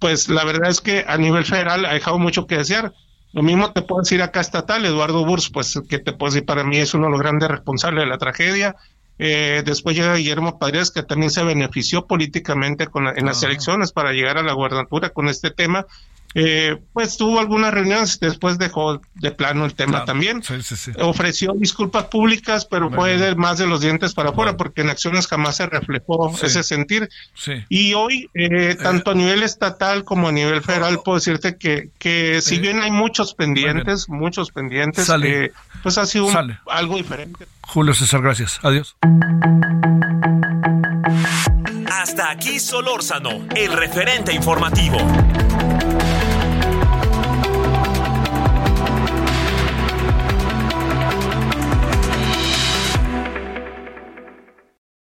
pues 0.00 0.28
la 0.28 0.44
verdad 0.44 0.70
es 0.70 0.80
que 0.80 1.04
a 1.06 1.16
nivel 1.16 1.44
federal 1.44 1.84
ha 1.84 1.94
dejado 1.94 2.18
mucho 2.18 2.46
que 2.46 2.56
desear. 2.56 2.92
Lo 3.32 3.42
mismo 3.42 3.72
te 3.72 3.82
puedo 3.82 4.02
decir 4.02 4.22
acá 4.22 4.40
estatal, 4.40 4.84
Eduardo 4.84 5.24
Burs, 5.24 5.50
pues 5.50 5.78
que 5.88 5.98
te 5.98 6.12
puedo 6.12 6.32
decir, 6.32 6.46
para 6.46 6.64
mí 6.64 6.78
es 6.78 6.94
uno 6.94 7.06
de 7.06 7.12
los 7.12 7.20
grandes 7.20 7.48
responsables 7.48 8.04
de 8.04 8.10
la 8.10 8.18
tragedia. 8.18 8.74
Eh, 9.18 9.62
después 9.66 9.96
llega 9.96 10.14
Guillermo 10.14 10.58
Padres, 10.58 10.90
que 10.90 11.02
también 11.02 11.30
se 11.30 11.42
benefició 11.42 12.06
políticamente 12.06 12.86
con 12.86 13.04
la, 13.04 13.12
en 13.16 13.26
las 13.26 13.42
elecciones 13.42 13.92
para 13.92 14.12
llegar 14.12 14.38
a 14.38 14.42
la 14.42 14.52
gubernatura 14.52 15.10
con 15.10 15.28
este 15.28 15.50
tema. 15.50 15.86
Eh, 16.34 16.76
pues 16.92 17.16
tuvo 17.16 17.40
algunas 17.40 17.72
reuniones, 17.72 18.20
después 18.20 18.58
dejó 18.58 19.00
de 19.14 19.30
plano 19.30 19.64
el 19.64 19.72
tema 19.74 19.92
Claro, 19.92 20.04
también. 20.04 20.42
sí, 20.42 20.60
sí, 20.62 20.76
sí. 20.76 20.92
Ofreció 21.00 21.54
disculpas 21.54 22.04
públicas, 22.04 22.66
pero 22.66 22.90
fue 22.90 23.16
de 23.16 23.34
más 23.34 23.56
de 23.56 23.66
los 23.66 23.80
dientes 23.80 24.12
para 24.12 24.28
afuera, 24.28 24.50
Bueno. 24.52 24.58
porque 24.58 24.82
en 24.82 24.90
acciones 24.90 25.26
jamás 25.26 25.56
se 25.56 25.64
reflejó 25.66 26.30
ese 26.42 26.62
sentir. 26.62 27.08
Y 27.70 27.94
hoy, 27.94 28.28
eh, 28.34 28.76
tanto 28.80 29.12
a 29.12 29.14
nivel 29.14 29.42
estatal 29.42 30.04
como 30.04 30.28
a 30.28 30.32
nivel 30.32 30.60
federal, 30.62 31.00
puedo 31.02 31.16
decirte 31.16 31.56
que, 31.56 31.88
que 31.98 32.42
si 32.42 32.56
Sí. 32.56 32.60
bien 32.60 32.80
hay 32.82 32.90
muchos 32.90 33.32
pendientes, 33.34 34.10
muchos 34.10 34.50
pendientes, 34.52 35.08
eh, 35.24 35.50
pues 35.82 35.96
ha 35.96 36.04
sido 36.04 36.26
un- 36.26 36.56
algo 36.70 36.98
diferente. 36.98 37.46
Julio 37.68 37.92
César, 37.92 38.22
gracias. 38.22 38.58
Adiós. 38.62 38.96
Hasta 41.92 42.30
aquí 42.30 42.58
Solórzano, 42.58 43.46
el 43.54 43.72
referente 43.74 44.32
informativo. 44.32 44.96